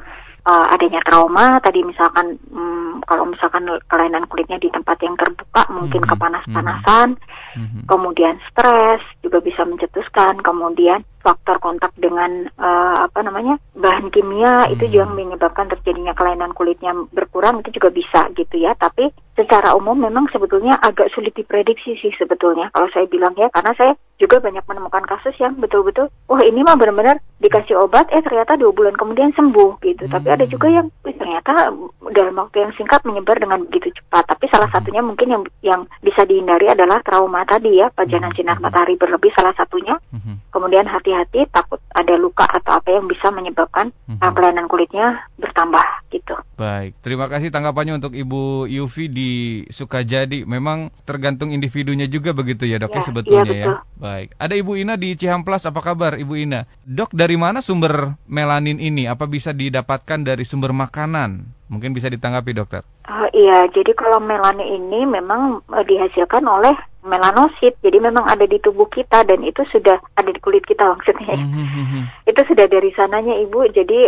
uh, 0.47 0.65
adanya 0.75 0.99
trauma 1.05 1.59
tadi 1.63 1.83
misalkan 1.83 2.35
um, 2.51 2.99
kalau 3.07 3.27
misalkan 3.27 3.67
kelainan 3.87 4.27
kulitnya 4.27 4.59
di 4.59 4.71
tempat 4.71 4.97
yang 5.03 5.15
terbuka 5.19 5.67
mungkin 5.71 6.01
hmm. 6.03 6.09
kepanas-panasan, 6.15 7.07
hmm. 7.55 7.83
kemudian 7.87 8.39
stres 8.51 9.03
juga 9.19 9.43
bisa 9.43 9.67
mencetuskan, 9.67 10.39
kemudian 10.39 11.03
faktor 11.23 11.57
kontak 11.63 11.95
dengan 11.95 12.51
uh, 12.59 13.07
apa 13.07 13.23
namanya 13.23 13.55
bahan 13.73 14.11
kimia 14.11 14.67
hmm. 14.67 14.73
itu 14.75 14.85
juga 14.91 15.07
menyebabkan 15.09 15.71
terjadinya 15.71 16.11
kelainan 16.11 16.51
kulitnya 16.51 16.91
berkurang 17.15 17.63
itu 17.63 17.79
juga 17.79 17.89
bisa 17.95 18.27
gitu 18.35 18.59
ya 18.59 18.75
tapi 18.75 19.09
secara 19.33 19.73
umum 19.73 19.97
memang 19.97 20.29
sebetulnya 20.29 20.77
agak 20.77 21.09
sulit 21.15 21.33
diprediksi 21.33 21.97
sih 21.97 22.13
sebetulnya 22.19 22.69
kalau 22.69 22.85
saya 22.93 23.09
bilang 23.09 23.33
ya 23.33 23.49
karena 23.49 23.73
saya 23.73 23.93
juga 24.21 24.37
banyak 24.37 24.61
menemukan 24.69 25.03
kasus 25.09 25.33
yang 25.41 25.57
betul-betul 25.57 26.11
wah 26.29 26.41
ini 26.45 26.61
mah 26.61 26.77
benar-benar 26.77 27.17
dikasih 27.41 27.79
obat 27.81 28.11
eh 28.13 28.21
ternyata 28.21 28.59
dua 28.59 28.69
bulan 28.69 28.93
kemudian 28.93 29.33
sembuh 29.33 29.81
gitu 29.81 30.05
hmm. 30.05 30.13
tapi 30.13 30.27
ada 30.29 30.45
juga 30.45 30.69
yang 30.69 30.87
ternyata 31.01 31.73
dalam 32.13 32.35
waktu 32.37 32.57
yang 32.61 32.73
singkat 32.77 33.01
menyebar 33.07 33.41
dengan 33.41 33.65
begitu 33.65 33.89
cepat 33.95 34.29
tapi 34.29 34.45
salah 34.53 34.69
hmm. 34.69 34.75
satunya 34.77 35.01
mungkin 35.01 35.27
yang 35.33 35.43
yang 35.65 35.81
bisa 36.05 36.27
dihindari 36.29 36.69
adalah 36.69 37.01
trauma 37.01 37.41
tadi 37.47 37.81
ya 37.81 37.89
pajanan 37.89 38.29
hmm. 38.29 38.37
sinar 38.37 38.57
matahari 38.61 38.93
berlebih 39.01 39.33
salah 39.33 39.55
satunya 39.57 39.97
hmm. 40.13 40.53
kemudian 40.53 40.85
hati 40.85 41.09
hati-hati 41.13 41.45
takut 41.53 41.77
ada 41.93 42.17
luka 42.17 42.49
atau 42.49 42.81
apa 42.81 42.89
yang 42.89 43.05
bisa 43.05 43.29
menyebabkan 43.29 43.93
mm-hmm. 44.09 44.33
kelainan 44.33 44.65
kulitnya 44.65 45.21
bertambah 45.37 45.85
gitu. 46.09 46.33
Baik, 46.57 46.97
terima 47.05 47.29
kasih 47.29 47.53
tanggapannya 47.53 48.01
untuk 48.01 48.17
Ibu 48.17 48.65
Yufi 48.65 49.09
di 49.13 49.31
Sukajadi. 49.69 50.49
Memang 50.49 50.89
tergantung 51.05 51.53
individunya 51.53 52.09
juga 52.09 52.33
begitu 52.33 52.65
ya 52.65 52.81
dok 52.81 52.93
ya, 52.93 52.97
ya 52.97 53.03
sebetulnya 53.05 53.53
ya, 53.53 53.53
ya. 53.53 53.67
Baik, 54.01 54.33
ada 54.41 54.53
Ibu 54.57 54.71
Ina 54.81 54.97
di 54.97 55.13
Cihamplas. 55.13 55.69
Apa 55.69 55.85
kabar 55.85 56.17
Ibu 56.17 56.33
Ina? 56.33 56.65
Dok, 56.83 57.13
dari 57.13 57.37
mana 57.37 57.61
sumber 57.61 58.17
melanin 58.25 58.81
ini? 58.81 59.05
Apa 59.05 59.29
bisa 59.29 59.53
didapatkan 59.53 60.25
dari 60.25 60.43
sumber 60.43 60.73
makanan? 60.73 61.62
Mungkin 61.71 61.95
bisa 61.95 62.11
ditanggapi 62.11 62.51
dokter. 62.53 62.83
Uh, 63.07 63.27
iya, 63.31 63.67
jadi 63.71 63.91
kalau 63.95 64.19
melanin 64.19 64.67
ini 64.83 65.07
memang 65.07 65.63
uh, 65.71 65.83
dihasilkan 65.83 66.43
oleh 66.43 66.75
melanosit. 67.03 67.75
Jadi 67.83 67.99
memang 67.99 68.25
ada 68.25 68.47
di 68.47 68.57
tubuh 68.59 68.87
kita 68.87 69.27
dan 69.27 69.43
itu 69.43 69.63
sudah 69.69 69.99
ada 70.15 70.29
di 70.31 70.39
kulit 70.39 70.63
kita 70.63 70.87
maksudnya. 70.87 71.35
Mm 71.35 71.51
-hmm. 71.51 72.03
itu 72.31 72.41
sudah 72.47 72.65
dari 72.67 72.89
sananya 72.95 73.35
ibu. 73.43 73.67
Jadi 73.69 74.07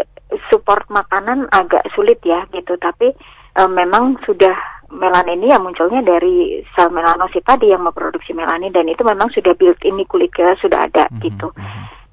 support 0.49 0.88
makanan 0.88 1.51
agak 1.51 1.84
sulit 1.93 2.24
ya 2.24 2.47
gitu. 2.56 2.80
Tapi 2.80 3.12
e, 3.56 3.62
memang 3.68 4.20
sudah 4.24 4.56
melanin 4.93 5.43
ini 5.43 5.51
yang 5.51 5.66
munculnya 5.66 5.99
dari 6.06 6.64
sel 6.78 6.93
melanosit 6.93 7.43
tadi 7.43 7.74
yang 7.74 7.84
memproduksi 7.84 8.32
melanin 8.32 8.72
dan 8.72 8.88
itu 8.88 9.03
memang 9.03 9.28
sudah 9.34 9.58
built 9.58 9.82
in 9.84 9.99
di 9.99 10.06
kulit 10.08 10.32
kita 10.32 10.56
sudah 10.64 10.88
ada 10.88 11.12
mm 11.12 11.20
-hmm. 11.20 11.24
gitu. 11.28 11.47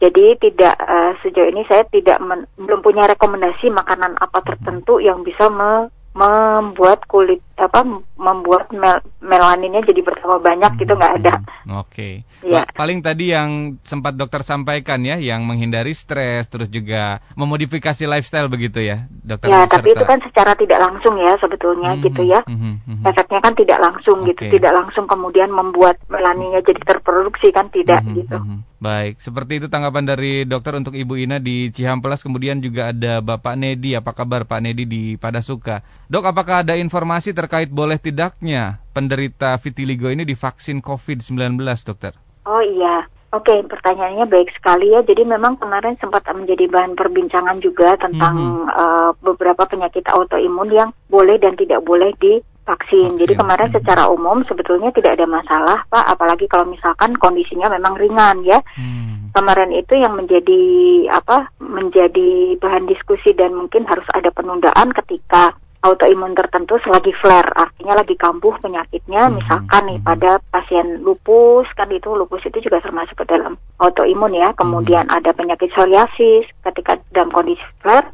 Jadi 0.02 0.34
tidak 0.42 0.74
uh, 0.82 1.14
sejauh 1.22 1.46
ini 1.46 1.62
saya 1.70 1.86
tidak 1.86 2.18
men, 2.18 2.50
belum 2.58 2.82
punya 2.82 3.06
rekomendasi 3.06 3.70
makanan 3.70 4.18
apa 4.18 4.42
tertentu 4.42 4.98
yang 4.98 5.22
bisa 5.22 5.46
me, 5.46 5.94
membuat 6.12 7.08
kulit 7.08 7.40
apa 7.56 7.88
membuat 8.20 8.68
mel 8.68 9.00
melaninnya 9.24 9.80
jadi 9.86 10.04
bertambah 10.04 10.44
banyak 10.44 10.72
gitu 10.84 10.92
nggak 10.92 11.14
ada. 11.24 11.32
Hmm, 11.40 11.80
oke. 11.80 11.88
Okay. 11.88 12.12
Ya. 12.44 12.68
Paling 12.68 13.00
tadi 13.00 13.32
yang 13.32 13.80
sempat 13.80 14.20
dokter 14.20 14.44
sampaikan 14.44 15.00
ya, 15.06 15.16
yang 15.16 15.48
menghindari 15.48 15.96
stres, 15.96 16.52
terus 16.52 16.68
juga 16.68 17.24
memodifikasi 17.32 18.04
lifestyle 18.04 18.52
begitu 18.52 18.84
ya, 18.84 19.08
dokter. 19.24 19.48
Ya, 19.48 19.64
tapi 19.64 19.96
itu 19.96 20.04
kan 20.04 20.20
secara 20.20 20.52
tidak 20.52 20.84
langsung 20.84 21.16
ya 21.16 21.32
sebetulnya 21.40 21.96
hmm, 21.96 22.02
gitu 22.04 22.22
ya. 22.28 22.40
Hmm, 22.44 22.82
hmm, 22.84 23.08
Efeknya 23.08 23.40
kan 23.40 23.54
tidak 23.56 23.78
langsung 23.80 24.18
okay. 24.20 24.36
gitu, 24.36 24.42
tidak 24.60 24.72
lansung 24.76 25.06
kemudian 25.08 25.48
membuat 25.48 25.96
melaninnya 26.12 26.60
jadi 26.60 26.82
terproduksi 26.82 27.54
kan 27.56 27.72
tidak 27.72 28.04
hmm, 28.04 28.14
gitu. 28.20 28.36
Hmm, 28.36 28.60
Baik, 28.82 29.22
seperti 29.22 29.62
itu 29.62 29.70
tanggapan 29.70 30.02
dari 30.02 30.42
dokter 30.42 30.74
untuk 30.74 30.98
Ibu 30.98 31.14
Ina 31.14 31.38
di 31.38 31.70
Cihampelas. 31.70 32.26
Kemudian 32.26 32.58
juga 32.58 32.90
ada 32.90 33.22
Bapak 33.22 33.54
Nedi. 33.54 33.94
Apa 33.94 34.10
kabar 34.10 34.42
Pak 34.42 34.58
Nedi 34.58 34.90
di 34.90 35.14
Padasuka? 35.14 35.86
Dok, 36.10 36.34
apakah 36.34 36.66
ada 36.66 36.74
informasi 36.74 37.30
terkait 37.30 37.70
boleh 37.70 38.02
tidaknya 38.02 38.82
penderita 38.90 39.54
vitiligo 39.62 40.10
ini 40.10 40.26
divaksin 40.26 40.82
COVID-19, 40.82 41.62
dokter? 41.62 42.18
Oh 42.42 42.58
iya, 42.58 43.06
Oke, 43.32 43.64
pertanyaannya 43.64 44.28
baik 44.28 44.52
sekali 44.52 44.92
ya. 44.92 45.00
Jadi 45.00 45.24
memang 45.24 45.56
kemarin 45.56 45.96
sempat 45.96 46.20
menjadi 46.36 46.68
bahan 46.68 46.92
perbincangan 46.92 47.64
juga 47.64 47.96
tentang 47.96 48.36
mm 48.36 48.52
-hmm. 48.60 48.68
uh, 48.68 49.10
beberapa 49.24 49.64
penyakit 49.64 50.04
autoimun 50.04 50.68
yang 50.68 50.92
boleh 51.08 51.40
dan 51.40 51.56
tidak 51.56 51.80
boleh 51.80 52.12
di 52.20 52.44
vaksin. 52.62 53.18
Jadi 53.18 53.34
kemarin 53.34 53.68
hmm. 53.70 53.76
secara 53.82 54.06
umum 54.08 54.46
sebetulnya 54.46 54.94
tidak 54.94 55.18
ada 55.18 55.26
masalah, 55.26 55.78
Pak, 55.90 56.04
apalagi 56.06 56.46
kalau 56.46 56.66
misalkan 56.70 57.14
kondisinya 57.18 57.70
memang 57.70 57.98
ringan 57.98 58.46
ya. 58.46 58.62
Hmm. 58.78 59.30
Kemarin 59.32 59.72
itu 59.72 59.96
yang 59.96 60.14
menjadi 60.14 60.62
apa? 61.08 61.48
menjadi 61.62 62.60
bahan 62.60 62.84
diskusi 62.84 63.32
dan 63.32 63.56
mungkin 63.56 63.88
harus 63.88 64.04
ada 64.12 64.28
penundaan 64.30 64.92
ketika 64.92 65.56
autoimun 65.82 66.38
tertentu 66.38 66.78
selagi 66.86 67.10
flare, 67.18 67.50
artinya 67.58 67.98
lagi 67.98 68.14
kambuh 68.14 68.54
penyakitnya, 68.62 69.26
hmm. 69.26 69.42
misalkan 69.42 69.82
nih 69.90 69.98
hmm. 69.98 70.06
pada 70.06 70.30
pasien 70.54 71.02
lupus, 71.02 71.66
kan 71.74 71.90
itu 71.90 72.14
lupus 72.14 72.46
itu 72.46 72.62
juga 72.62 72.78
termasuk 72.78 73.18
ke 73.18 73.26
dalam 73.26 73.58
autoimun 73.82 74.30
ya. 74.30 74.54
Kemudian 74.54 75.10
hmm. 75.10 75.16
ada 75.18 75.34
penyakit 75.34 75.74
psoriasis 75.74 76.46
ketika 76.62 77.02
dalam 77.10 77.34
kondisi 77.34 77.64
flare 77.82 78.06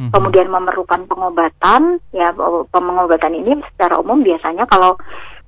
hmm. 0.00 0.10
kemudian 0.16 0.48
memerlukan 0.48 1.04
pengobatan 1.04 2.00
ya 2.16 2.32
pengobatan 2.72 3.36
ini 3.36 3.60
secara 3.76 4.00
umum 4.00 4.24
biasanya 4.24 4.64
kalau 4.64 4.96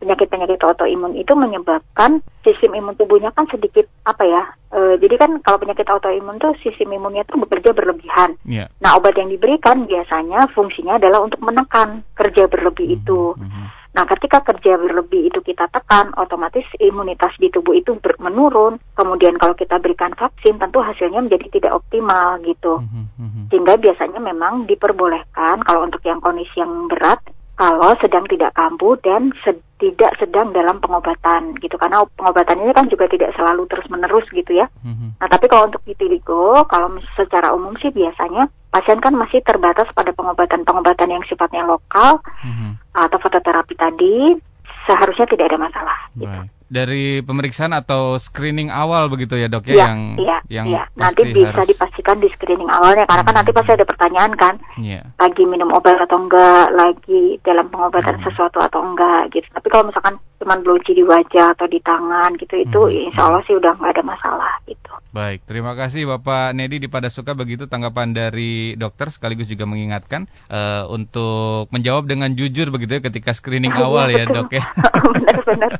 penyakit-penyakit 0.02 0.58
autoimun 0.58 1.14
itu 1.14 1.30
menyebabkan 1.38 2.18
sistem 2.42 2.74
imun 2.74 2.98
tubuhnya 2.98 3.30
kan 3.30 3.46
sedikit 3.46 3.86
apa 4.02 4.26
ya 4.26 4.42
e, 4.74 4.98
jadi 4.98 5.14
kan 5.14 5.38
kalau 5.46 5.62
penyakit 5.62 5.86
autoimun 5.86 6.42
tuh 6.42 6.58
sistem 6.58 6.98
imunnya 6.98 7.22
tuh 7.30 7.38
bekerja 7.38 7.70
berlebihan 7.70 8.34
yeah. 8.42 8.66
nah 8.82 8.98
obat 8.98 9.14
yang 9.14 9.30
diberikan 9.30 9.86
biasanya 9.86 10.50
fungsinya 10.50 10.98
adalah 10.98 11.22
untuk 11.22 11.38
menekan 11.38 12.02
kerja 12.18 12.50
berlebih 12.50 12.90
hmm. 12.90 12.98
itu 12.98 13.20
hmm. 13.38 13.81
Nah, 13.92 14.08
ketika 14.08 14.40
kerja 14.40 14.80
berlebih 14.80 15.28
itu 15.28 15.44
kita 15.44 15.68
tekan, 15.68 16.16
otomatis 16.16 16.64
imunitas 16.80 17.36
di 17.36 17.52
tubuh 17.52 17.76
itu 17.76 17.92
menurun. 18.16 18.80
Kemudian 18.96 19.36
kalau 19.36 19.52
kita 19.52 19.76
berikan 19.76 20.16
vaksin, 20.16 20.56
tentu 20.56 20.80
hasilnya 20.80 21.20
menjadi 21.20 21.60
tidak 21.60 21.76
optimal 21.76 22.40
gitu. 22.40 22.80
Mhm, 22.80 23.04
mhm. 23.20 23.42
Sehingga 23.52 23.76
biasanya 23.76 24.16
memang 24.16 24.64
diperbolehkan 24.64 25.60
kalau 25.68 25.84
untuk 25.84 26.00
yang 26.08 26.24
kondisi 26.24 26.56
yang 26.56 26.88
berat, 26.88 27.20
kalau 27.52 27.92
sedang 28.00 28.24
tidak 28.32 28.56
kambuh 28.56 28.96
dan 29.04 29.36
sed 29.44 29.60
tidak 29.82 30.14
sedang 30.22 30.54
dalam 30.54 30.78
pengobatan 30.78 31.58
gitu 31.58 31.74
karena 31.74 32.06
pengobatan 32.14 32.62
ini 32.62 32.70
kan 32.70 32.86
juga 32.86 33.10
tidak 33.10 33.34
selalu 33.34 33.66
terus 33.66 33.90
menerus 33.90 34.22
gitu 34.30 34.54
ya. 34.54 34.70
Mm-hmm. 34.86 35.18
Nah 35.18 35.26
tapi 35.26 35.50
kalau 35.50 35.66
untuk 35.66 35.82
vitiligo 35.82 36.62
kalau 36.70 37.02
secara 37.18 37.50
umum 37.50 37.74
sih 37.82 37.90
biasanya 37.90 38.46
pasien 38.70 39.02
kan 39.02 39.10
masih 39.18 39.42
terbatas 39.42 39.90
pada 39.90 40.14
pengobatan-pengobatan 40.14 41.10
yang 41.10 41.24
sifatnya 41.26 41.66
lokal 41.66 42.22
mm-hmm. 42.46 42.78
atau 42.94 43.18
fototerapi 43.18 43.74
tadi 43.74 44.38
seharusnya 44.86 45.26
tidak 45.26 45.50
ada 45.50 45.58
masalah. 45.58 45.98
Gitu. 46.14 46.38
Dari 46.72 47.20
pemeriksaan 47.20 47.76
atau 47.76 48.16
screening 48.16 48.72
awal 48.72 49.12
begitu 49.12 49.36
ya 49.36 49.52
dok 49.52 49.68
ya, 49.68 49.76
ya 49.76 49.80
yang 49.84 50.00
iya, 50.16 50.38
yang 50.48 50.66
iya. 50.72 50.82
nanti 50.96 51.28
bisa 51.28 51.52
harus... 51.52 51.68
dipastikan 51.68 52.16
di 52.16 52.32
screening 52.32 52.72
awalnya 52.72 53.04
karena 53.04 53.20
hmm. 53.20 53.28
kan 53.28 53.36
nanti 53.36 53.52
pasti 53.52 53.70
ada 53.76 53.84
pertanyaan 53.84 54.32
kan, 54.32 54.54
yeah. 54.80 55.04
lagi 55.20 55.44
minum 55.44 55.68
obat 55.76 56.00
atau 56.00 56.16
enggak, 56.16 56.72
lagi 56.72 57.36
dalam 57.44 57.68
pengobatan 57.68 58.16
hmm. 58.16 58.24
sesuatu 58.24 58.64
atau 58.64 58.80
enggak 58.80 59.28
gitu. 59.36 59.44
Tapi 59.52 59.68
kalau 59.68 59.92
misalkan 59.92 60.16
cuma 60.40 60.58
bloci 60.58 60.96
di 60.96 61.04
wajah 61.06 61.54
atau 61.54 61.70
di 61.70 61.78
tangan 61.78 62.34
gitu 62.40 62.58
itu 62.58 62.80
hmm. 62.80 63.06
insya 63.12 63.30
Allah 63.30 63.44
sih 63.44 63.54
udah 63.54 63.76
nggak 63.78 63.92
ada 63.94 64.02
masalah 64.02 64.52
gitu. 64.64 64.90
Baik, 65.12 65.44
terima 65.44 65.76
kasih 65.76 66.08
Bapak 66.08 66.56
Nedi 66.56 66.80
di 66.80 66.88
Pada 66.88 67.12
Suka 67.12 67.36
begitu 67.36 67.68
tanggapan 67.68 68.16
dari 68.16 68.72
dokter 68.80 69.12
sekaligus 69.12 69.44
juga 69.44 69.68
mengingatkan 69.68 70.24
uh, 70.48 70.88
untuk 70.88 71.68
menjawab 71.68 72.08
dengan 72.08 72.32
jujur 72.32 72.72
begitu 72.72 72.96
ya 72.96 73.02
ketika 73.04 73.36
screening 73.36 73.76
oh, 73.76 73.92
awal 73.92 74.08
ya, 74.08 74.24
ya 74.24 74.32
dok 74.32 74.50
ya. 74.56 74.64
Benar-benar. 75.14 75.72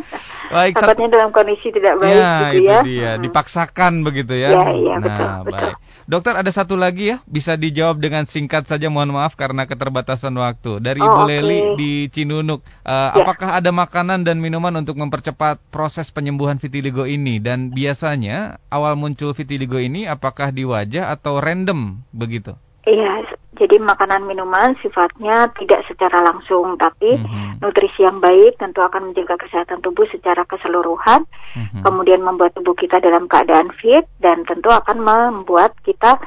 baik, 0.54 0.72
takutnya 0.76 1.08
dalam 1.18 1.30
kondisi 1.34 1.68
tidak 1.72 2.00
baik 2.00 2.14
ya, 2.14 2.28
gitu 2.28 2.46
itu 2.56 2.64
ya. 2.66 2.80
dia, 2.84 3.10
hmm. 3.16 3.22
dipaksakan 3.28 3.92
begitu 4.06 4.34
ya. 4.36 4.48
Ya, 4.52 4.64
iya, 4.72 4.94
nah, 4.96 5.02
betul, 5.02 5.28
baik. 5.28 5.44
Betul. 5.46 5.72
Dokter 6.02 6.34
ada 6.34 6.50
satu 6.50 6.74
lagi 6.74 7.14
ya, 7.14 7.16
bisa 7.28 7.54
dijawab 7.54 8.02
dengan 8.02 8.26
singkat 8.26 8.66
saja 8.66 8.90
mohon 8.90 9.14
maaf 9.14 9.38
karena 9.38 9.64
keterbatasan 9.68 10.34
waktu. 10.34 10.82
Dari 10.82 11.00
oh, 11.00 11.06
Ibu 11.06 11.20
okay. 11.24 11.28
Leli 11.40 11.60
di 11.78 11.92
Cinunuk, 12.10 12.60
uh, 12.84 13.14
ya. 13.14 13.22
apakah 13.22 13.58
ada 13.60 13.70
makanan 13.70 14.26
dan 14.26 14.42
minuman 14.42 14.74
untuk 14.80 14.98
mempercepat 14.98 15.62
proses 15.70 16.10
penyembuhan 16.10 16.58
vitiligo 16.58 17.06
ini 17.06 17.38
dan 17.38 17.70
biasanya 17.70 18.62
awal 18.68 18.98
muncul 18.98 19.32
vitiligo 19.32 19.78
ini 19.78 20.04
apakah 20.10 20.50
di 20.50 20.66
wajah 20.66 21.12
atau 21.14 21.38
random 21.38 22.02
begitu? 22.12 22.58
Iya, 22.82 23.30
jadi 23.54 23.78
makanan 23.78 24.26
minuman 24.26 24.74
sifatnya 24.82 25.54
tidak 25.54 25.86
secara 25.86 26.18
langsung, 26.18 26.74
tapi 26.74 27.14
mm-hmm. 27.14 27.62
nutrisi 27.62 28.02
yang 28.02 28.18
baik 28.18 28.58
tentu 28.58 28.82
akan 28.82 29.14
menjaga 29.14 29.38
kesehatan 29.38 29.78
tubuh 29.86 30.02
secara 30.10 30.42
keseluruhan, 30.50 31.22
mm-hmm. 31.54 31.86
kemudian 31.86 32.26
membuat 32.26 32.58
tubuh 32.58 32.74
kita 32.74 32.98
dalam 32.98 33.30
keadaan 33.30 33.70
fit 33.78 34.02
dan 34.18 34.42
tentu 34.50 34.66
akan 34.66 34.98
membuat 34.98 35.78
kita 35.86 36.18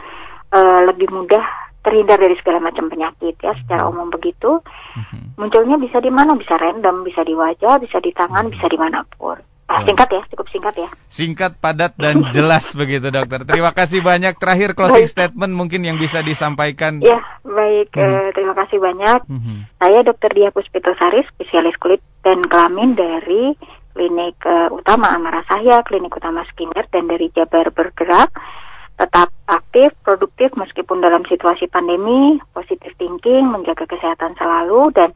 uh, 0.56 0.80
lebih 0.88 1.12
mudah 1.12 1.43
terhindar 1.84 2.24
dari 2.24 2.39
segala 2.39 2.64
macam 2.64 2.88
penyakit 2.89 3.36
ya 3.45 3.53
secara 3.62 3.86
mhm. 3.86 3.91
umum 3.91 4.08
begitu. 4.10 4.64
Mm-hmm. 4.95 5.36
Munculnya 5.36 5.76
bisa 5.76 5.99
di 5.99 6.10
mana? 6.10 6.39
Bisa 6.39 6.56
random, 6.56 7.03
bisa 7.03 7.22
di 7.28 7.36
wajah, 7.36 7.84
bisa 7.84 7.99
di 7.99 8.16
tangan, 8.16 8.47
mm-hmm. 8.47 8.56
bisa 8.56 8.66
di 8.72 8.78
mana 8.80 9.03
pun. 9.20 9.38
Ah, 9.76 9.84
singkat 9.84 10.07
ya, 10.07 10.21
cukup 10.32 10.47
singkat 10.47 10.76
ya. 10.80 10.89
Singkat, 11.11 11.51
padat, 11.59 11.99
dan 11.99 12.23
jelas 12.36 12.71
begitu 12.80 13.11
dokter. 13.11 13.43
Terima 13.43 13.76
kasih 13.76 13.99
banyak. 13.99 14.39
Terakhir 14.39 14.71
closing 14.71 15.03
baik. 15.03 15.11
statement 15.11 15.51
mungkin 15.51 15.84
yang 15.84 15.99
bisa 15.99 16.23
disampaikan. 16.23 17.03
Ya, 17.03 17.19
baik. 17.43 17.91
Hmm. 17.91 18.07
Uh, 18.07 18.30
terima 18.32 18.55
kasih 18.55 18.80
banyak. 18.80 19.19
Hmm. 19.28 19.67
Saya 19.76 19.99
Dokter 20.07 20.32
Dia 20.32 20.55
Puspitosari, 20.55 21.28
spesialis 21.28 21.76
kulit 21.76 21.99
dan 22.23 22.39
kelamin 22.47 22.95
dari 22.95 23.51
Klinik 23.91 24.39
uh, 24.47 24.71
Utama 24.71 25.11
Amarasahya, 25.11 25.84
Klinik 25.84 26.15
Utama 26.15 26.47
Skinner, 26.55 26.88
dan 26.88 27.11
dari 27.11 27.28
Jabar 27.36 27.67
Bergerak. 27.76 28.32
Tetap 28.95 29.28
aktif, 29.51 29.91
produktif 30.07 30.55
meskipun 30.55 31.03
dalam 31.03 31.28
situasi 31.28 31.67
pandemi, 31.67 32.39
positif 32.55 32.95
thinking, 32.95 33.51
menjaga 33.51 33.84
kesehatan 33.84 34.39
selalu, 34.39 34.88
dan 34.95 35.11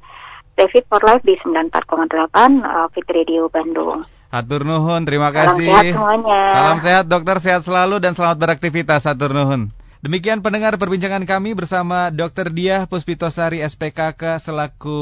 David 0.60 0.84
for 0.92 1.00
Life 1.00 1.24
di 1.24 1.40
94,8 1.40 2.28
uh, 2.60 2.92
Fit 2.92 3.08
Radio 3.08 3.48
Bandung. 3.48 4.19
Hatur 4.30 4.62
nuhun, 4.62 5.02
terima 5.10 5.34
kasih. 5.34 5.66
Salam 5.66 5.82
sehat 5.82 5.98
semuanya. 5.98 6.40
Salam 6.54 6.78
sehat, 6.86 7.06
dokter 7.10 7.38
sehat 7.42 7.62
selalu 7.66 7.98
dan 7.98 8.14
selamat 8.14 8.38
beraktivitas. 8.38 9.10
Hatur 9.10 9.34
nuhun. 9.34 9.74
Demikian 10.00 10.40
pendengar 10.40 10.80
perbincangan 10.80 11.28
kami 11.28 11.60
bersama 11.60 12.08
Dr. 12.08 12.56
Diah 12.56 12.88
Puspitosari 12.88 13.60
SPKK 13.60 14.40
selaku 14.40 14.96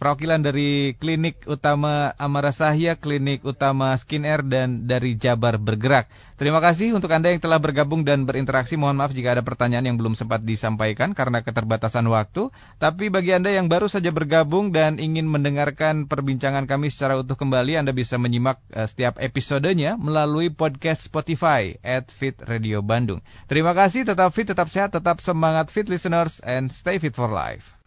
perwakilan 0.00 0.40
dari 0.40 0.96
Klinik 0.96 1.44
Utama 1.44 2.16
Amarasahya, 2.16 2.96
Klinik 2.96 3.44
Utama 3.44 3.92
Skin 4.00 4.24
Air 4.24 4.40
dan 4.40 4.88
dari 4.88 5.20
Jabar 5.20 5.60
Bergerak. 5.60 6.08
Terima 6.38 6.62
kasih 6.62 6.94
untuk 6.94 7.10
Anda 7.10 7.34
yang 7.34 7.42
telah 7.42 7.58
bergabung 7.58 8.06
dan 8.06 8.22
berinteraksi. 8.22 8.78
Mohon 8.78 9.02
maaf 9.02 9.10
jika 9.10 9.34
ada 9.34 9.42
pertanyaan 9.42 9.90
yang 9.90 9.98
belum 9.98 10.14
sempat 10.14 10.46
disampaikan 10.46 11.10
karena 11.10 11.42
keterbatasan 11.42 12.06
waktu. 12.06 12.54
Tapi 12.78 13.10
bagi 13.10 13.34
Anda 13.34 13.50
yang 13.50 13.66
baru 13.66 13.90
saja 13.90 14.14
bergabung 14.14 14.70
dan 14.70 15.02
ingin 15.02 15.26
mendengarkan 15.26 16.06
perbincangan 16.06 16.70
kami 16.70 16.94
secara 16.94 17.18
utuh 17.18 17.34
kembali, 17.34 17.82
Anda 17.82 17.90
bisa 17.90 18.22
menyimak 18.22 18.62
uh, 18.70 18.86
setiap 18.86 19.18
episodenya 19.18 19.98
melalui 19.98 20.54
podcast 20.54 21.10
Spotify 21.10 21.74
at 21.82 22.06
Fit 22.14 22.38
Radio 22.46 22.86
Bandung. 22.86 23.18
Terima 23.50 23.74
kasih, 23.74 24.06
tetap 24.06 24.30
fit, 24.38 24.46
tetap 24.54 24.70
sehat, 24.70 24.94
tetap 24.94 25.18
semangat 25.18 25.74
fit 25.74 25.90
listeners, 25.90 26.38
and 26.46 26.70
stay 26.70 27.02
fit 27.02 27.18
for 27.18 27.26
life. 27.26 27.77